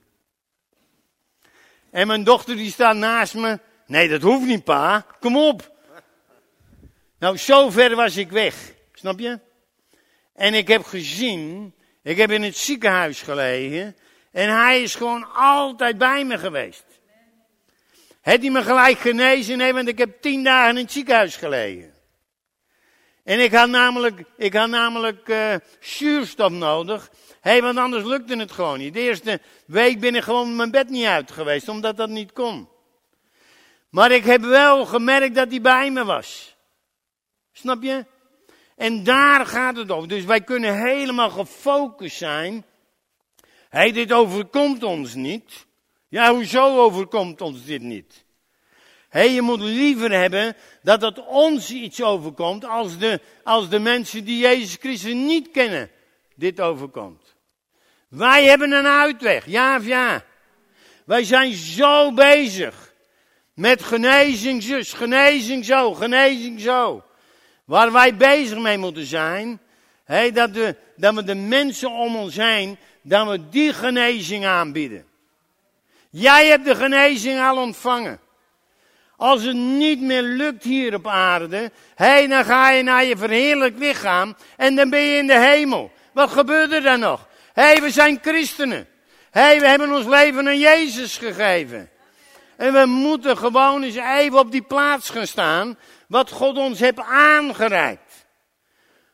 En 1.92 2.08
mijn 2.08 2.24
dochter 2.24 2.56
die 2.56 2.72
staat 2.72 2.96
naast 2.96 3.34
me, 3.34 3.60
nee, 3.88 4.10
dat 4.10 4.22
hoeft 4.22 4.46
niet 4.46 4.64
pa, 4.64 5.06
kom 5.20 5.38
op. 5.38 5.72
Nou, 7.20 7.38
zo 7.38 7.70
ver 7.70 7.96
was 7.96 8.18
ik 8.18 8.32
weg, 8.32 8.74
snap 8.94 9.20
je? 9.20 9.40
En 10.36 10.54
ik 10.54 10.68
heb 10.68 10.84
gezien, 10.84 11.74
ik 12.02 12.18
heb 12.18 12.32
in 12.32 12.44
het 12.44 12.58
ziekenhuis 12.58 13.22
gelegen, 13.22 13.96
en 14.32 14.50
hij 14.50 14.82
is 14.82 14.96
gewoon 14.96 15.34
altijd 15.34 15.98
bij 15.98 16.26
me 16.26 16.38
geweest. 16.38 16.93
Heeft 18.24 18.42
hij 18.42 18.52
me 18.52 18.64
gelijk 18.64 19.00
genezen? 19.00 19.58
Nee, 19.58 19.74
want 19.74 19.88
ik 19.88 19.98
heb 19.98 20.22
tien 20.22 20.44
dagen 20.44 20.78
in 20.78 20.84
het 20.84 20.92
ziekenhuis 20.92 21.36
gelegen. 21.36 21.94
En 23.24 23.40
ik 23.40 23.54
had 23.54 23.70
namelijk, 23.70 24.24
ik 24.38 24.54
had 24.54 24.70
namelijk 24.70 25.28
uh, 25.28 25.56
zuurstof 25.80 26.52
nodig. 26.52 27.10
Hey, 27.42 27.62
want 27.62 27.78
anders 27.78 28.04
lukte 28.04 28.38
het 28.38 28.52
gewoon 28.52 28.78
niet. 28.78 28.94
De 28.94 29.00
eerste 29.00 29.42
week 29.66 30.00
ben 30.00 30.16
ik 30.16 30.24
gewoon 30.24 30.56
mijn 30.56 30.72
bed 30.72 30.90
niet 30.90 31.06
uit 31.06 31.32
geweest, 31.32 31.70
omdat 31.70 31.98
dat 31.98 32.10
niet 32.10 32.34
kon. 32.34 32.70
Maar 33.90 34.12
ik 34.12 34.24
heb 34.24 34.42
wel 34.42 34.86
gemerkt 34.86 35.36
dat 35.36 35.50
hij 35.50 35.62
bij 35.62 35.92
me 35.92 36.04
was. 36.04 36.56
Snap 37.52 37.84
je? 37.84 38.06
En 38.76 39.04
daar 39.04 39.46
gaat 39.46 39.76
het 39.76 39.92
over. 39.92 40.08
Dus 40.08 40.24
wij 40.24 40.42
kunnen 40.42 40.78
helemaal 40.78 41.30
gefocust 41.30 42.18
zijn 42.18 42.66
Hé, 43.74 43.92
dit 43.92 44.12
overkomt 44.12 44.84
ons 44.84 45.14
niet. 45.14 45.66
Ja, 46.14 46.34
hoezo 46.34 46.78
overkomt 46.78 47.42
ons 47.42 47.66
dit 47.66 47.82
niet? 47.82 48.26
Hé, 49.10 49.22
je 49.22 49.42
moet 49.42 49.62
liever 49.62 50.12
hebben 50.12 50.56
dat 50.82 51.02
het 51.02 51.26
ons 51.26 51.72
iets 51.72 52.02
overkomt 52.02 52.66
als 52.66 52.98
de, 52.98 53.20
als 53.44 53.70
de 53.70 53.80
mensen 53.80 54.26
die 54.26 54.38
Jezus 54.38 54.78
Christus 54.80 55.14
niet 55.14 55.52
kennen 55.52 55.90
dit 56.36 56.62
overkomt. 56.62 57.36
Wij 58.08 58.44
hebben 58.44 58.72
een 58.72 58.88
uitweg, 58.88 59.46
ja 59.46 59.78
of 59.78 59.86
ja. 59.86 60.24
Wij 61.06 61.24
zijn 61.24 61.54
zo 61.54 62.12
bezig 62.12 62.94
met 63.54 63.84
genezing 63.84 64.64
zus, 64.64 64.94
genezing 64.94 65.66
zo, 65.66 65.94
genezing 65.94 66.60
zo. 66.60 67.04
Waar 67.66 67.92
wij 67.92 68.16
bezig 68.16 68.58
mee 68.58 68.78
moeten 68.78 69.06
zijn, 69.06 69.62
hé, 70.04 70.32
dat, 70.32 70.52
we, 70.52 70.76
dat 70.96 71.16
we 71.16 71.24
de 71.24 71.36
mensen 71.36 71.92
om 71.92 72.16
ons 72.16 72.36
heen 72.36 72.78
dat 73.02 73.28
we 73.30 73.50
die 73.50 73.74
genezing 73.74 74.46
aanbieden. 74.46 75.12
Jij 76.16 76.48
hebt 76.48 76.66
de 76.66 76.76
genezing 76.76 77.42
al 77.42 77.58
ontvangen. 77.58 78.20
Als 79.16 79.44
het 79.44 79.56
niet 79.56 80.02
meer 80.02 80.22
lukt 80.22 80.64
hier 80.64 80.94
op 80.94 81.08
aarde, 81.08 81.72
hey, 81.96 82.28
dan 82.28 82.46
ga 82.46 82.70
je 82.70 82.84
naar 82.84 83.06
je 83.06 83.18
verheerlijk 83.18 83.78
lichaam 83.78 84.36
en 84.58 84.76
dan 84.76 84.90
ben 84.90 85.00
je 85.00 85.18
in 85.18 85.28
de 85.28 85.40
hemel. 85.40 85.92
Wat 86.12 86.32
gebeurt 86.32 86.72
er 86.72 86.82
dan 86.82 87.00
nog? 87.00 87.28
Hé, 87.54 87.82
we 87.82 87.92
zijn 87.92 88.20
christenen. 88.22 88.88
Hé, 89.32 89.60
we 89.60 89.68
hebben 89.68 89.94
ons 89.94 90.06
leven 90.06 90.48
aan 90.48 90.60
Jezus 90.60 91.18
gegeven. 91.18 91.90
En 92.56 92.74
we 92.74 92.86
moeten 92.86 93.38
gewoon 93.38 93.84
eens 93.84 93.96
even 93.96 94.40
op 94.40 94.52
die 94.52 94.62
plaats 94.62 95.10
gaan 95.10 95.28
staan, 95.28 95.78
wat 96.08 96.32
God 96.32 96.58
ons 96.58 96.80
heeft 96.80 97.00
aangereikt. 97.00 98.26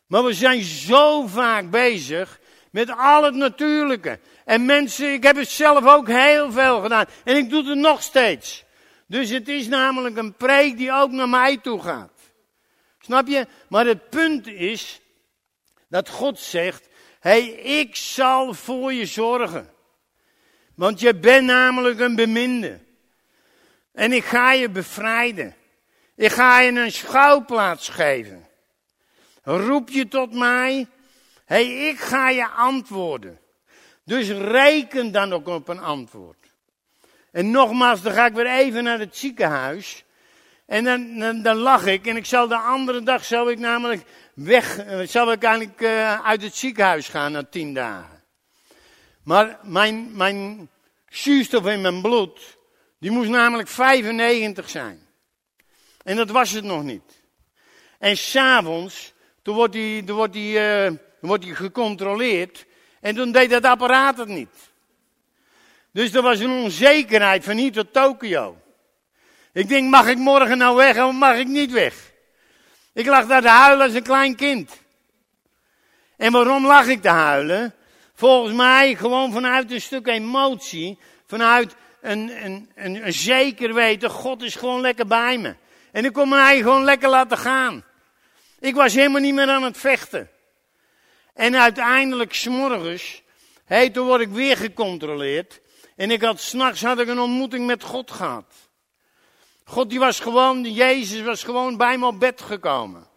Maar 0.08 0.24
we 0.24 0.34
zijn 0.34 0.62
zo 0.62 1.28
vaak 1.28 1.70
bezig 1.70 2.40
met 2.72 2.98
al 2.98 3.24
het 3.24 3.36
natuurlijke. 3.36 4.20
En 4.50 4.66
mensen, 4.66 5.14
ik 5.14 5.24
heb 5.24 5.36
het 5.36 5.50
zelf 5.50 5.86
ook 5.86 6.08
heel 6.08 6.52
veel 6.52 6.82
gedaan. 6.82 7.06
En 7.24 7.36
ik 7.36 7.50
doe 7.50 7.70
het 7.70 7.78
nog 7.78 8.04
steeds. 8.04 8.64
Dus 9.06 9.30
het 9.30 9.48
is 9.48 9.68
namelijk 9.68 10.18
een 10.18 10.34
preek 10.34 10.78
die 10.78 10.92
ook 10.92 11.12
naar 11.12 11.30
mij 11.30 11.58
toe 11.58 11.82
gaat. 11.82 12.12
Snap 13.00 13.28
je? 13.28 13.48
Maar 13.68 13.86
het 13.86 14.10
punt 14.10 14.48
is 14.48 15.02
dat 15.88 16.10
God 16.10 16.40
zegt: 16.40 16.88
Hé, 17.20 17.30
hey, 17.30 17.50
ik 17.80 17.96
zal 17.96 18.54
voor 18.54 18.94
je 18.94 19.06
zorgen. 19.06 19.74
Want 20.76 21.00
je 21.00 21.16
bent 21.16 21.46
namelijk 21.46 22.00
een 22.00 22.16
beminde. 22.16 22.80
En 23.94 24.12
ik 24.12 24.24
ga 24.24 24.52
je 24.52 24.70
bevrijden. 24.70 25.56
Ik 26.16 26.32
ga 26.32 26.60
je 26.60 26.72
een 26.72 26.92
schouwplaats 26.92 27.90
geven. 27.90 28.48
Roep 29.44 29.90
je 29.90 30.08
tot 30.08 30.34
mij 30.34 30.88
hey, 31.46 31.90
ik 31.90 32.00
ga 32.00 32.30
je 32.30 32.48
antwoorden. 32.48 33.40
Dus 34.10 34.30
reken 34.30 35.12
dan 35.12 35.34
ook 35.34 35.48
op 35.48 35.68
een 35.68 35.80
antwoord. 35.80 36.38
En 37.32 37.52
nogmaals, 37.52 38.02
dan 38.02 38.14
ga 38.14 38.26
ik 38.26 38.34
weer 38.34 38.52
even 38.52 38.84
naar 38.84 39.00
het 39.00 39.18
ziekenhuis. 39.18 40.04
En 40.66 40.84
dan, 40.84 41.42
dan, 41.44 41.56
lach 41.56 41.86
ik. 41.86 42.08
En 42.08 42.16
ik 42.16 42.26
zal 42.26 42.48
de 42.48 42.58
andere 42.58 43.04
dag, 43.04 43.26
zal 43.26 43.50
ik 43.50 43.60
namelijk 43.60 44.04
weg, 44.34 44.78
eh, 44.78 45.00
zal 45.08 45.32
ik 45.32 45.44
eigenlijk 45.44 45.82
uh, 45.82 46.26
uit 46.26 46.42
het 46.42 46.56
ziekenhuis 46.56 47.08
gaan 47.08 47.32
na 47.32 47.44
tien 47.44 47.74
dagen. 47.74 48.24
Maar 49.24 49.60
mijn, 49.64 50.16
mijn 50.16 50.70
zuurstof 51.10 51.66
in 51.66 51.82
mijn 51.82 52.02
bloed, 52.02 52.58
die 53.00 53.12
moest 53.12 53.30
namelijk 53.30 53.68
95 53.68 54.70
zijn. 54.70 55.08
En 56.04 56.16
dat 56.16 56.30
was 56.30 56.52
het 56.52 56.64
nog 56.64 56.84
niet. 56.84 57.24
En 58.00 58.18
s'avonds, 58.18 59.14
toen 59.42 59.56
wordt 59.56 59.74
die, 59.74 60.04
toen 60.04 60.16
wordt 60.16 60.34
die 60.34 60.60
uh, 60.60 60.92
wordt 61.20 61.44
hij 61.44 61.54
gecontroleerd. 61.54 62.68
En 63.02 63.16
toen 63.16 63.32
deed 63.32 63.50
dat 63.50 63.64
apparaat 63.64 64.18
het 64.18 64.28
niet. 64.28 64.70
Dus 65.92 66.14
er 66.14 66.22
was 66.22 66.40
een 66.40 66.52
onzekerheid 66.52 67.44
van 67.44 67.58
hier 67.58 67.72
tot 67.72 67.94
Tokio. 67.94 68.58
Ik 69.54 69.68
denk, 69.68 69.90
mag 69.90 70.08
ik 70.08 70.18
morgen 70.18 70.58
nou 70.58 70.76
weg 70.76 70.98
of 70.98 71.14
mag 71.14 71.36
ik 71.36 71.48
niet 71.48 71.72
weg? 71.72 72.12
Ik 72.94 73.06
lag 73.06 73.26
daar 73.26 73.42
te 73.42 73.48
huilen 73.48 73.86
als 73.86 73.96
een 73.96 74.04
klein 74.04 74.36
kind. 74.36 74.72
En 76.18 76.32
waarom 76.32 76.66
lag 76.66 76.88
ik 76.88 77.02
te 77.02 77.10
huilen? 77.10 77.74
Volgens 78.14 78.56
mij 78.56 78.96
gewoon 78.96 79.32
vanuit 79.32 79.72
een 79.72 79.82
stuk 79.82 80.08
emotie, 80.08 81.00
vanuit 81.28 81.76
een, 82.02 82.46
een, 82.46 82.70
een, 82.76 83.06
een 83.06 83.14
zeker 83.14 83.74
weten, 83.74 84.10
God 84.10 84.42
is 84.42 84.56
gewoon 84.56 84.82
lekker 84.82 85.08
bij 85.08 85.38
me. 85.38 85.56
En 85.92 86.06
ik 86.06 86.14
kon 86.14 86.30
mij 86.30 86.58
gewoon 86.58 86.84
lekker 86.84 87.10
laten 87.10 87.38
gaan. 87.38 87.84
Ik 88.60 88.76
was 88.76 88.94
helemaal 88.94 89.22
niet 89.22 89.34
meer 89.34 89.50
aan 89.50 89.64
het 89.64 89.78
vechten. 89.78 90.30
En 91.40 91.56
uiteindelijk, 91.56 92.34
s'morgens, 92.34 93.22
hey, 93.66 93.90
toen 93.90 94.08
word 94.08 94.22
ik 94.22 94.30
weer 94.30 94.58
gecontroleerd. 94.58 95.62
En 95.96 96.12
ik 96.12 96.22
had, 96.22 96.40
s'nachts 96.40 96.84
had 96.84 97.00
ik 97.00 97.08
een 97.08 97.20
ontmoeting 97.20 97.66
met 97.66 97.84
God 97.84 98.12
gehad. 98.12 98.54
God 99.64 99.90
die 99.90 100.00
was 100.00 100.20
gewoon, 100.20 100.74
Jezus 100.74 101.22
was 101.22 101.44
gewoon 101.44 101.78
bij 101.78 101.98
me 101.98 102.06
op 102.06 102.20
bed 102.20 102.42
gekomen. 102.42 103.08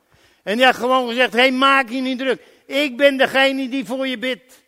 En 0.43 0.57
die 0.57 0.65
had 0.65 0.75
gewoon 0.75 1.09
gezegd, 1.09 1.33
hé, 1.33 1.39
hey, 1.39 1.53
maak 1.53 1.89
je 1.89 2.01
niet 2.01 2.19
druk. 2.19 2.43
Ik 2.67 2.97
ben 2.97 3.17
degene 3.17 3.69
die 3.69 3.85
voor 3.85 4.07
je 4.07 4.19
bidt. 4.19 4.63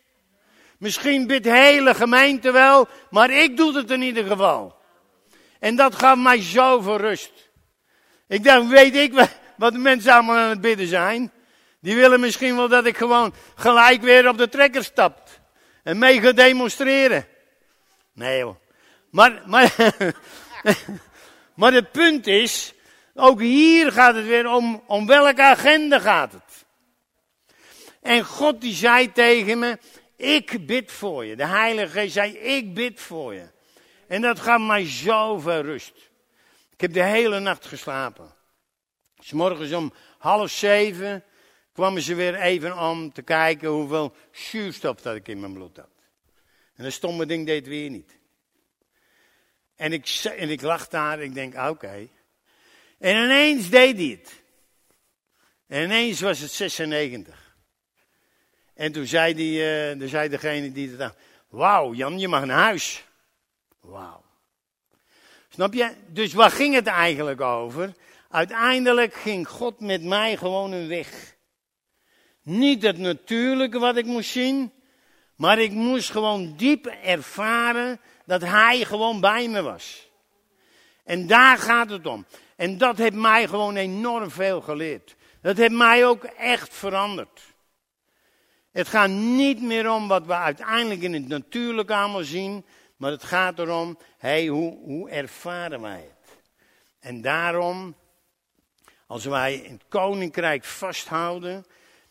Misschien 0.77 1.27
bidt 1.27 1.43
de 1.43 1.57
hele 1.57 1.93
gemeente 1.93 2.51
wel, 2.51 2.87
maar 3.09 3.29
ik 3.29 3.57
doe 3.57 3.77
het 3.77 3.91
in 3.91 4.01
ieder 4.01 4.25
geval. 4.25 4.75
En 5.59 5.75
dat 5.75 5.95
gaf 5.95 6.17
mij 6.17 6.41
zoveel 6.41 6.97
rust. 6.97 7.49
Ik 8.27 8.43
dacht, 8.43 8.67
weet 8.67 8.95
ik 8.95 9.29
wat 9.57 9.73
de 9.73 9.79
mensen 9.79 10.13
allemaal 10.13 10.37
aan 10.37 10.49
het 10.49 10.61
bidden 10.61 10.87
zijn? 10.87 11.31
Die 11.85 11.95
willen 11.95 12.19
misschien 12.19 12.55
wel 12.55 12.67
dat 12.67 12.85
ik 12.85 12.97
gewoon 12.97 13.33
gelijk 13.55 14.01
weer 14.01 14.27
op 14.27 14.37
de 14.37 14.49
trekker 14.49 14.83
stap. 14.83 15.29
En 15.83 15.97
mee 15.97 16.21
ga 16.21 16.31
demonstreren. 16.31 17.27
Nee 18.13 18.37
joh. 18.37 18.55
Maar, 19.09 19.41
maar, 19.45 19.93
maar 21.59 21.73
het 21.73 21.91
punt 21.91 22.27
is, 22.27 22.73
ook 23.13 23.39
hier 23.39 23.91
gaat 23.91 24.15
het 24.15 24.25
weer 24.25 24.47
om, 24.47 24.83
om 24.87 25.07
welke 25.07 25.41
agenda 25.41 25.99
gaat 25.99 26.31
het. 26.31 26.65
En 28.01 28.23
God 28.23 28.61
die 28.61 28.73
zei 28.73 29.11
tegen 29.11 29.59
me, 29.59 29.79
ik 30.15 30.65
bid 30.65 30.91
voor 30.91 31.25
je. 31.25 31.35
De 31.35 31.45
Heilige 31.45 31.99
Geest 31.99 32.13
zei, 32.13 32.37
ik 32.37 32.73
bid 32.73 33.01
voor 33.01 33.33
je. 33.33 33.47
En 34.07 34.21
dat 34.21 34.39
gaf 34.39 34.61
mij 34.61 34.89
zoveel 34.89 35.61
rust. 35.61 35.95
Ik 36.71 36.81
heb 36.81 36.93
de 36.93 37.03
hele 37.03 37.39
nacht 37.39 37.65
geslapen. 37.65 38.33
S 39.19 39.31
morgens 39.31 39.71
om 39.71 39.93
half 40.17 40.49
zeven 40.49 41.23
kwamen 41.75 42.01
ze 42.01 42.15
weer 42.15 42.35
even 42.35 42.79
om 42.79 43.13
te 43.13 43.21
kijken 43.21 43.69
hoeveel 43.69 44.15
zuurstof 44.31 45.01
dat 45.01 45.15
ik 45.15 45.27
in 45.27 45.39
mijn 45.39 45.53
bloed 45.53 45.77
had. 45.77 45.89
En 46.75 46.83
dat 46.83 46.93
stomme 46.93 47.25
ding 47.25 47.45
deed 47.45 47.67
weer 47.67 47.89
niet. 47.89 48.17
En 49.75 49.93
ik, 49.93 50.21
en 50.37 50.49
ik 50.49 50.61
lag 50.61 50.87
daar 50.87 51.21
ik 51.21 51.33
denk, 51.33 51.55
oké. 51.69 52.07
En 52.97 53.23
ineens 53.23 53.69
deed 53.69 53.97
hij 53.97 54.05
het. 54.05 54.43
En 55.67 55.83
ineens 55.83 56.21
was 56.21 56.39
het 56.39 56.51
96. 56.51 57.55
En 58.73 58.91
toen 58.91 59.05
zei, 59.05 59.33
die, 59.33 59.95
uh, 59.95 60.07
zei 60.07 60.29
degene 60.29 60.71
die 60.71 60.89
het 60.89 60.97
dacht, 60.97 61.17
wauw 61.49 61.93
Jan, 61.93 62.19
je 62.19 62.27
mag 62.27 62.45
naar 62.45 62.63
huis. 62.63 63.05
Wauw. 63.79 64.23
Snap 65.49 65.73
je? 65.73 65.93
Dus 66.07 66.33
waar 66.33 66.51
ging 66.51 66.73
het 66.75 66.87
eigenlijk 66.87 67.41
over? 67.41 67.93
Uiteindelijk 68.29 69.13
ging 69.13 69.47
God 69.47 69.79
met 69.79 70.03
mij 70.03 70.37
gewoon 70.37 70.71
een 70.71 70.87
weg. 70.87 71.34
Niet 72.45 72.81
het 72.81 72.97
natuurlijke 72.97 73.79
wat 73.79 73.97
ik 73.97 74.05
moest 74.05 74.29
zien, 74.29 74.71
maar 75.35 75.59
ik 75.59 75.71
moest 75.71 76.11
gewoon 76.11 76.53
diep 76.55 76.85
ervaren 76.85 77.99
dat 78.25 78.41
Hij 78.41 78.85
gewoon 78.85 79.21
bij 79.21 79.47
me 79.47 79.61
was. 79.61 80.09
En 81.03 81.27
daar 81.27 81.57
gaat 81.57 81.89
het 81.89 82.05
om. 82.05 82.25
En 82.55 82.77
dat 82.77 82.97
heeft 82.97 83.13
mij 83.13 83.47
gewoon 83.47 83.75
enorm 83.75 84.31
veel 84.31 84.61
geleerd. 84.61 85.15
Dat 85.41 85.57
heeft 85.57 85.71
mij 85.71 86.05
ook 86.05 86.23
echt 86.23 86.73
veranderd. 86.73 87.41
Het 88.71 88.87
gaat 88.87 89.09
niet 89.09 89.61
meer 89.61 89.91
om 89.91 90.07
wat 90.07 90.25
we 90.25 90.33
uiteindelijk 90.33 91.01
in 91.01 91.13
het 91.13 91.27
natuurlijke 91.27 91.95
allemaal 91.95 92.23
zien, 92.23 92.65
maar 92.95 93.11
het 93.11 93.23
gaat 93.23 93.59
erom, 93.59 93.97
hey, 94.17 94.47
hoe, 94.47 94.77
hoe 94.77 95.09
ervaren 95.09 95.81
wij 95.81 96.09
het? 96.09 96.37
En 96.99 97.21
daarom, 97.21 97.95
als 99.07 99.25
wij 99.25 99.65
het 99.69 99.83
koninkrijk 99.87 100.63
vasthouden, 100.63 101.65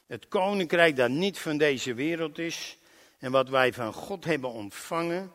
het 0.07 0.29
koninkrijk 0.29 0.97
dat 0.97 1.11
niet 1.11 1.39
van 1.39 1.59
deze 1.59 1.95
wereld 1.95 2.39
is, 2.39 2.79
en 3.19 3.31
wat 3.31 3.49
wij 3.49 3.73
van 3.73 3.93
God 3.93 4.25
hebben 4.25 4.51
ontvangen, 4.51 5.33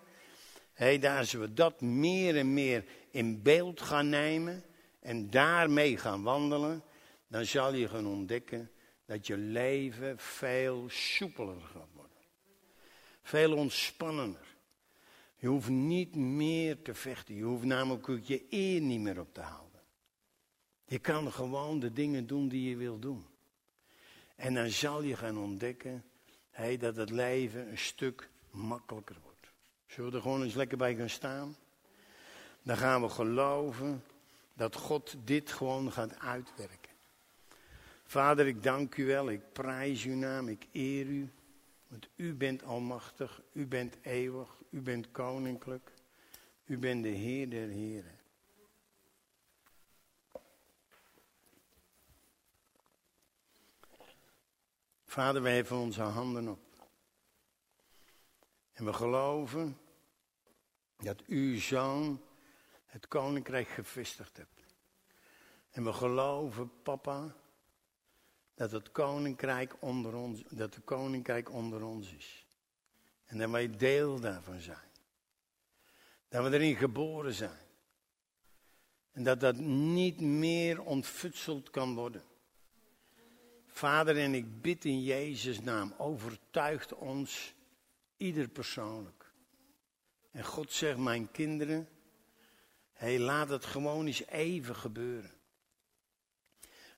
hey, 0.73 0.99
daar 0.99 1.25
zullen 1.25 1.47
we 1.47 1.53
dat 1.53 1.81
meer 1.81 2.37
en 2.37 2.53
meer 2.53 2.83
in 3.11 3.41
beeld 3.41 3.81
gaan 3.81 4.09
nemen 4.09 4.63
en 4.99 5.29
daarmee 5.29 5.97
gaan 5.97 6.23
wandelen, 6.23 6.83
dan 7.27 7.45
zal 7.45 7.73
je 7.73 7.87
gaan 7.87 8.07
ontdekken 8.07 8.71
dat 9.05 9.27
je 9.27 9.37
leven 9.37 10.19
veel 10.19 10.85
soepeler 10.89 11.61
gaat 11.61 11.89
worden. 11.93 12.17
Veel 13.21 13.55
ontspannender. 13.55 14.55
Je 15.35 15.47
hoeft 15.47 15.69
niet 15.69 16.15
meer 16.15 16.81
te 16.81 16.93
vechten. 16.93 17.35
Je 17.35 17.43
hoeft 17.43 17.65
namelijk 17.65 18.09
ook 18.09 18.23
je 18.23 18.45
eer 18.49 18.81
niet 18.81 18.99
meer 18.99 19.19
op 19.19 19.33
te 19.33 19.41
houden. 19.41 19.81
Je 20.85 20.99
kan 20.99 21.31
gewoon 21.31 21.79
de 21.79 21.93
dingen 21.93 22.27
doen 22.27 22.47
die 22.47 22.69
je 22.69 22.75
wil 22.75 22.99
doen. 22.99 23.28
En 24.39 24.53
dan 24.53 24.69
zal 24.69 25.01
je 25.01 25.15
gaan 25.15 25.37
ontdekken 25.37 26.03
hey, 26.49 26.77
dat 26.77 26.95
het 26.95 27.09
leven 27.09 27.69
een 27.69 27.77
stuk 27.77 28.29
makkelijker 28.51 29.15
wordt. 29.23 29.51
Zullen 29.87 30.09
we 30.09 30.15
er 30.15 30.21
gewoon 30.21 30.43
eens 30.43 30.53
lekker 30.53 30.77
bij 30.77 30.95
gaan 30.95 31.09
staan? 31.09 31.55
Dan 32.63 32.77
gaan 32.77 33.01
we 33.01 33.09
geloven 33.09 34.03
dat 34.53 34.75
God 34.75 35.15
dit 35.23 35.51
gewoon 35.51 35.91
gaat 35.91 36.19
uitwerken. 36.19 36.91
Vader, 38.03 38.47
ik 38.47 38.63
dank 38.63 38.95
u 38.95 39.05
wel, 39.05 39.29
ik 39.29 39.41
prijs 39.53 40.03
uw 40.03 40.15
naam, 40.15 40.47
ik 40.47 40.67
eer 40.71 41.05
u. 41.05 41.29
Want 41.87 42.09
u 42.15 42.33
bent 42.33 42.63
almachtig, 42.63 43.41
u 43.51 43.67
bent 43.67 43.97
eeuwig, 44.01 44.49
u 44.69 44.81
bent 44.81 45.11
koninklijk, 45.11 45.91
u 46.65 46.77
bent 46.77 47.03
de 47.03 47.09
Heer 47.09 47.49
der 47.49 47.67
Heren. 47.67 48.18
Vader, 55.19 55.41
wij 55.41 55.55
heffen 55.55 55.77
onze 55.77 56.01
handen 56.01 56.47
op. 56.47 56.59
En 58.73 58.85
we 58.85 58.93
geloven 58.93 59.77
dat 60.97 61.23
u 61.27 61.57
zoon 61.57 62.21
het 62.85 63.07
koninkrijk 63.07 63.67
gevestigd 63.67 64.37
hebt. 64.37 64.63
En 65.69 65.83
we 65.83 65.93
geloven, 65.93 66.71
papa, 66.83 67.35
dat 68.53 68.71
het 68.71 68.91
koninkrijk 68.91 69.75
onder 69.79 70.15
ons, 70.15 70.43
dat 70.49 70.75
het 70.75 70.83
koninkrijk 70.83 71.51
onder 71.51 71.83
ons 71.83 72.13
is. 72.13 72.45
En 73.25 73.37
dat 73.37 73.49
wij 73.49 73.69
deel 73.77 74.19
daarvan 74.19 74.59
zijn. 74.59 74.91
Dat 76.27 76.43
we 76.43 76.53
erin 76.53 76.75
geboren 76.75 77.33
zijn. 77.33 77.65
En 79.11 79.23
dat 79.23 79.39
dat 79.39 79.55
niet 79.57 80.21
meer 80.21 80.81
ontfutseld 80.81 81.69
kan 81.69 81.95
worden. 81.95 82.28
Vader, 83.79 84.17
en 84.17 84.33
ik 84.33 84.61
bid 84.61 84.85
in 84.85 85.03
Jezus' 85.03 85.61
naam, 85.61 85.93
overtuigt 85.97 86.93
ons, 86.93 87.53
ieder 88.17 88.47
persoonlijk. 88.47 89.31
En 90.31 90.43
God 90.43 90.71
zegt, 90.71 90.97
mijn 90.97 91.31
kinderen, 91.31 91.89
hey, 92.93 93.19
laat 93.19 93.49
het 93.49 93.65
gewoon 93.65 94.05
eens 94.05 94.25
even 94.25 94.75
gebeuren. 94.75 95.31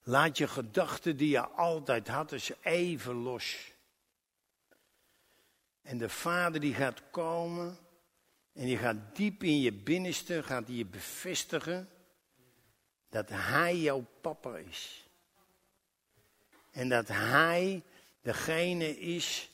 Laat 0.04 0.38
je 0.38 0.48
gedachten 0.48 1.18
die 1.18 1.30
je 1.30 1.48
altijd 1.48 2.08
had 2.08 2.32
eens 2.32 2.52
even 2.62 3.16
los. 3.16 3.72
En 5.82 5.98
de 5.98 6.10
Vader 6.10 6.62
die 6.62 6.74
gaat 6.74 7.10
komen 7.12 7.78
en 8.54 8.66
die 8.66 8.78
gaat 8.78 9.16
diep 9.16 9.44
in 9.44 9.60
je 9.60 9.74
binnenste, 9.74 10.44
gaat 10.44 10.68
je 10.68 10.86
bevestigen 10.86 11.90
dat 13.10 13.30
Hij 13.30 13.78
jouw 13.78 14.06
papa 14.22 14.58
is. 14.58 15.11
En 16.72 16.90
dat 16.90 17.08
Hij 17.08 17.84
degene 18.22 19.00
is 19.00 19.52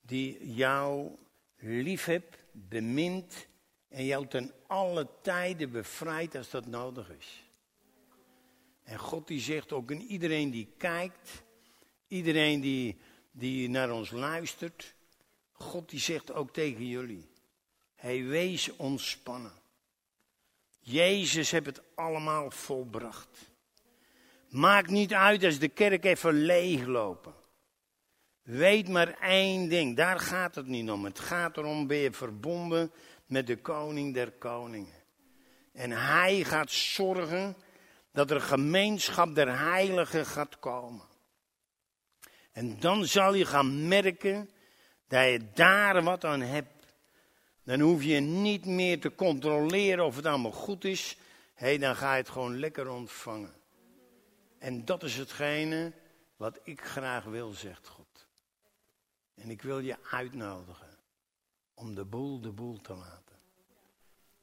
die 0.00 0.54
jou 0.54 1.10
lief 1.56 2.04
hebt, 2.04 2.36
bemint 2.52 3.46
en 3.88 4.04
jou 4.04 4.26
ten 4.26 4.52
alle 4.66 5.08
tijden 5.22 5.70
bevrijdt 5.70 6.34
als 6.34 6.50
dat 6.50 6.66
nodig 6.66 7.10
is. 7.10 7.44
En 8.82 8.98
God 8.98 9.26
die 9.26 9.40
zegt 9.40 9.72
ook 9.72 9.90
in 9.90 10.02
iedereen 10.02 10.50
die 10.50 10.72
kijkt, 10.76 11.42
iedereen 12.08 12.60
die, 12.60 12.96
die 13.30 13.68
naar 13.68 13.90
ons 13.90 14.10
luistert, 14.10 14.94
God 15.52 15.90
die 15.90 16.00
zegt 16.00 16.32
ook 16.32 16.52
tegen 16.52 16.86
jullie, 16.86 17.28
hij 17.94 18.24
wees 18.24 18.76
ontspannen. 18.76 19.60
Jezus 20.80 21.50
heeft 21.50 21.66
het 21.66 21.82
allemaal 21.94 22.50
volbracht. 22.50 23.51
Maakt 24.52 24.90
niet 24.90 25.14
uit 25.14 25.44
als 25.44 25.58
de 25.58 25.68
kerk 25.68 26.04
even 26.04 26.32
leeglopen. 26.34 27.34
Weet 28.42 28.88
maar 28.88 29.18
één 29.20 29.68
ding, 29.68 29.96
daar 29.96 30.20
gaat 30.20 30.54
het 30.54 30.66
niet 30.66 30.90
om. 30.90 31.04
Het 31.04 31.18
gaat 31.18 31.56
erom, 31.56 31.86
ben 31.86 32.12
verbonden 32.12 32.92
met 33.26 33.46
de 33.46 33.56
koning 33.56 34.14
der 34.14 34.30
koningen. 34.30 35.02
En 35.72 35.90
hij 35.90 36.44
gaat 36.44 36.70
zorgen 36.70 37.56
dat 38.12 38.30
er 38.30 38.40
gemeenschap 38.40 39.34
der 39.34 39.58
heiligen 39.58 40.26
gaat 40.26 40.58
komen. 40.58 41.06
En 42.52 42.80
dan 42.80 43.04
zal 43.04 43.34
je 43.34 43.44
gaan 43.44 43.88
merken 43.88 44.50
dat 45.08 45.24
je 45.24 45.40
daar 45.54 46.02
wat 46.02 46.24
aan 46.24 46.40
hebt. 46.40 46.94
Dan 47.64 47.80
hoef 47.80 48.02
je 48.02 48.20
niet 48.20 48.66
meer 48.66 49.00
te 49.00 49.14
controleren 49.14 50.04
of 50.04 50.16
het 50.16 50.26
allemaal 50.26 50.52
goed 50.52 50.84
is. 50.84 51.16
Hé, 51.54 51.66
hey, 51.66 51.78
dan 51.78 51.96
ga 51.96 52.12
je 52.12 52.20
het 52.20 52.30
gewoon 52.30 52.58
lekker 52.58 52.90
ontvangen. 52.90 53.60
En 54.62 54.84
dat 54.84 55.02
is 55.02 55.16
hetgene 55.16 55.92
wat 56.36 56.58
ik 56.62 56.80
graag 56.80 57.24
wil, 57.24 57.52
zegt 57.52 57.88
God. 57.88 58.26
En 59.34 59.50
ik 59.50 59.62
wil 59.62 59.78
je 59.78 59.96
uitnodigen 60.10 60.98
om 61.74 61.94
de 61.94 62.04
boel 62.04 62.40
de 62.40 62.52
boel 62.52 62.80
te 62.80 62.94
laten. 62.94 63.36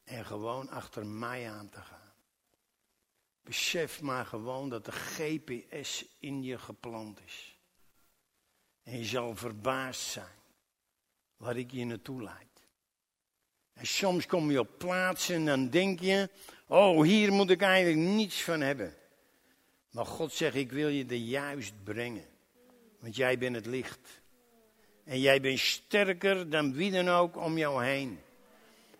En 0.03 0.25
gewoon 0.25 0.69
achter 0.69 1.05
mij 1.05 1.51
aan 1.51 1.69
te 1.69 1.81
gaan. 1.81 2.13
Besef 3.41 4.01
maar 4.01 4.25
gewoon 4.25 4.69
dat 4.69 4.85
de 4.85 4.91
GPS 4.91 6.05
in 6.19 6.43
je 6.43 6.57
geplant 6.57 7.19
is. 7.25 7.57
En 8.83 8.97
je 8.97 9.05
zal 9.05 9.35
verbaasd 9.35 10.01
zijn 10.01 10.37
waar 11.37 11.57
ik 11.57 11.71
je 11.71 11.85
naartoe 11.85 12.23
leid. 12.23 12.67
En 13.73 13.87
soms 13.87 14.25
kom 14.25 14.51
je 14.51 14.59
op 14.59 14.77
plaatsen 14.77 15.35
en 15.35 15.45
dan 15.45 15.69
denk 15.69 15.99
je, 15.99 16.29
oh 16.67 17.03
hier 17.03 17.31
moet 17.31 17.49
ik 17.49 17.61
eigenlijk 17.61 18.07
niets 18.07 18.43
van 18.43 18.61
hebben. 18.61 18.97
Maar 19.91 20.05
God 20.05 20.33
zegt, 20.33 20.55
ik 20.55 20.71
wil 20.71 20.87
je 20.87 21.05
er 21.05 21.15
juist 21.15 21.73
brengen. 21.83 22.25
Want 22.99 23.15
jij 23.15 23.37
bent 23.37 23.55
het 23.55 23.65
licht. 23.65 24.21
En 25.03 25.19
jij 25.19 25.41
bent 25.41 25.59
sterker 25.59 26.49
dan 26.49 26.73
wie 26.73 26.91
dan 26.91 27.09
ook 27.09 27.37
om 27.37 27.57
jou 27.57 27.83
heen. 27.83 28.19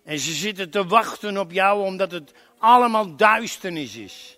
En 0.03 0.19
ze 0.19 0.33
zitten 0.33 0.69
te 0.69 0.85
wachten 0.85 1.37
op 1.37 1.51
jou 1.51 1.85
omdat 1.85 2.11
het 2.11 2.33
allemaal 2.57 3.15
duisternis 3.15 3.95
is. 3.95 4.37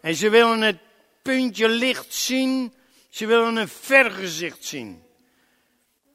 En 0.00 0.14
ze 0.14 0.30
willen 0.30 0.60
het 0.60 0.78
puntje 1.22 1.68
licht 1.68 2.14
zien. 2.14 2.74
Ze 3.08 3.26
willen 3.26 3.56
een 3.56 3.68
vergezicht 3.68 4.64
zien. 4.64 5.02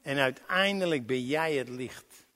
En 0.02 0.18
uiteindelijk 0.18 1.06
ben 1.06 1.24
jij 1.24 1.54
het 1.54 1.68
licht. 1.68 2.26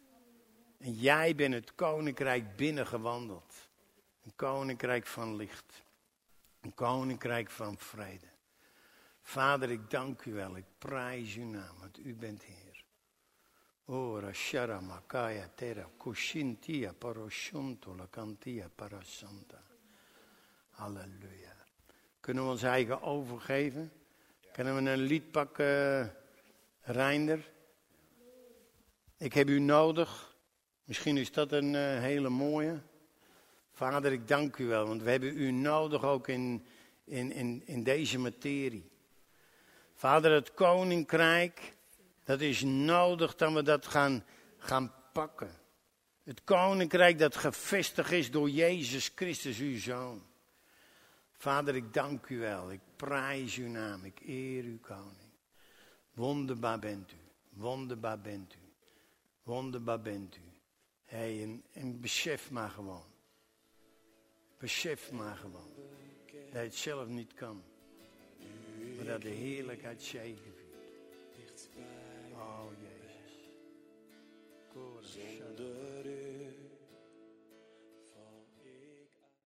En 0.79 0.93
jij 0.93 1.35
bent 1.35 1.55
het 1.55 1.75
koninkrijk 1.75 2.57
binnengewandeld. 2.57 3.55
Een 4.25 4.33
koninkrijk 4.37 5.07
van 5.07 5.37
licht. 5.37 5.82
Een 6.63 6.75
koninkrijk 6.75 7.51
van 7.51 7.79
vrede. 7.79 8.27
Vader, 9.23 9.71
ik 9.71 9.91
dank 9.91 10.25
u 10.25 10.33
wel. 10.33 10.57
Ik 10.57 10.65
prijs 10.79 11.37
uw 11.37 11.45
naam, 11.45 11.79
want 11.79 11.99
u 11.99 12.15
bent 12.15 12.43
Heer. 12.43 12.85
Ora 13.85 14.33
shara 14.33 14.81
makaya 14.81 15.49
tera 15.55 15.89
kushintia 15.97 16.93
paroshunto 16.93 17.95
la 17.95 18.07
cantia 18.11 18.69
parasanta. 18.75 19.63
Halleluja. 20.71 21.57
Kunnen 22.21 22.45
we 22.45 22.51
ons 22.51 22.63
eigen 22.63 23.03
overgeven? 23.03 23.93
Kunnen 24.53 24.75
we 24.75 24.91
een 24.91 24.99
lied 24.99 25.31
pakken, 25.31 26.17
Reinder? 26.81 27.51
Ik 29.17 29.33
heb 29.33 29.49
u 29.49 29.59
nodig. 29.59 30.37
Misschien 30.85 31.17
is 31.17 31.33
dat 31.33 31.53
een 31.53 31.75
uh, 31.75 31.99
hele 31.99 32.29
mooie. 32.29 32.83
Vader, 33.73 34.13
ik 34.13 34.29
dank 34.29 34.57
u 34.57 34.67
wel, 34.67 34.87
want 34.87 35.03
we 35.03 35.11
hebben 35.11 35.37
u 35.37 35.51
nodig 35.51 36.05
ook 36.05 36.29
in, 36.29 36.67
in, 37.05 37.33
in, 37.33 37.63
in 37.65 37.83
deze 37.83 38.19
materie. 38.19 38.91
Vader, 39.95 40.33
het 40.33 40.55
koninkrijk, 40.55 41.77
dat 42.25 42.41
is 42.41 42.63
nodig 42.63 43.35
dat 43.35 43.53
we 43.53 43.63
dat 43.63 43.87
gaan, 43.87 44.25
gaan 44.59 44.95
pakken. 45.13 45.61
Het 46.25 46.45
koninkrijk 46.45 47.19
dat 47.19 47.37
gevestigd 47.37 48.11
is 48.11 48.31
door 48.31 48.51
Jezus 48.51 49.13
Christus, 49.15 49.59
uw 49.59 49.79
Zoon. 49.79 50.23
Vader, 51.33 51.75
ik 51.75 51.95
dank 51.95 52.29
u 52.29 52.39
wel. 52.39 52.71
Ik 52.71 52.81
prijs 52.97 53.57
uw 53.57 53.69
naam. 53.69 54.05
Ik 54.05 54.21
eer 54.27 54.65
uw 54.65 54.79
koning. 54.81 55.31
Wonderbaar 56.15 56.79
bent 56.79 57.13
u. 57.13 57.17
Wonderbaar 57.49 58.21
bent 58.21 58.55
u. 58.55 58.73
Wonderbaar 59.43 60.01
bent 60.01 60.37
u. 60.37 60.53
Hey, 61.05 61.43
en, 61.43 61.63
en 61.73 62.01
besef 62.01 62.51
maar 62.51 62.71
gewoon. 62.71 63.12
Besef 64.63 65.13
maar 65.13 65.37
gewoon. 65.37 65.71
Dat 66.27 66.53
je 66.53 66.59
het 66.59 66.75
zelf 66.75 67.09
niet 67.09 67.35
kan. 67.35 67.63
Maar 68.97 69.05
dat 69.05 69.23
de 69.23 69.29
heerlijkheid 69.29 70.03
zegeviert. 70.03 71.69
Oh 72.33 72.65
Jezus. 72.83 73.49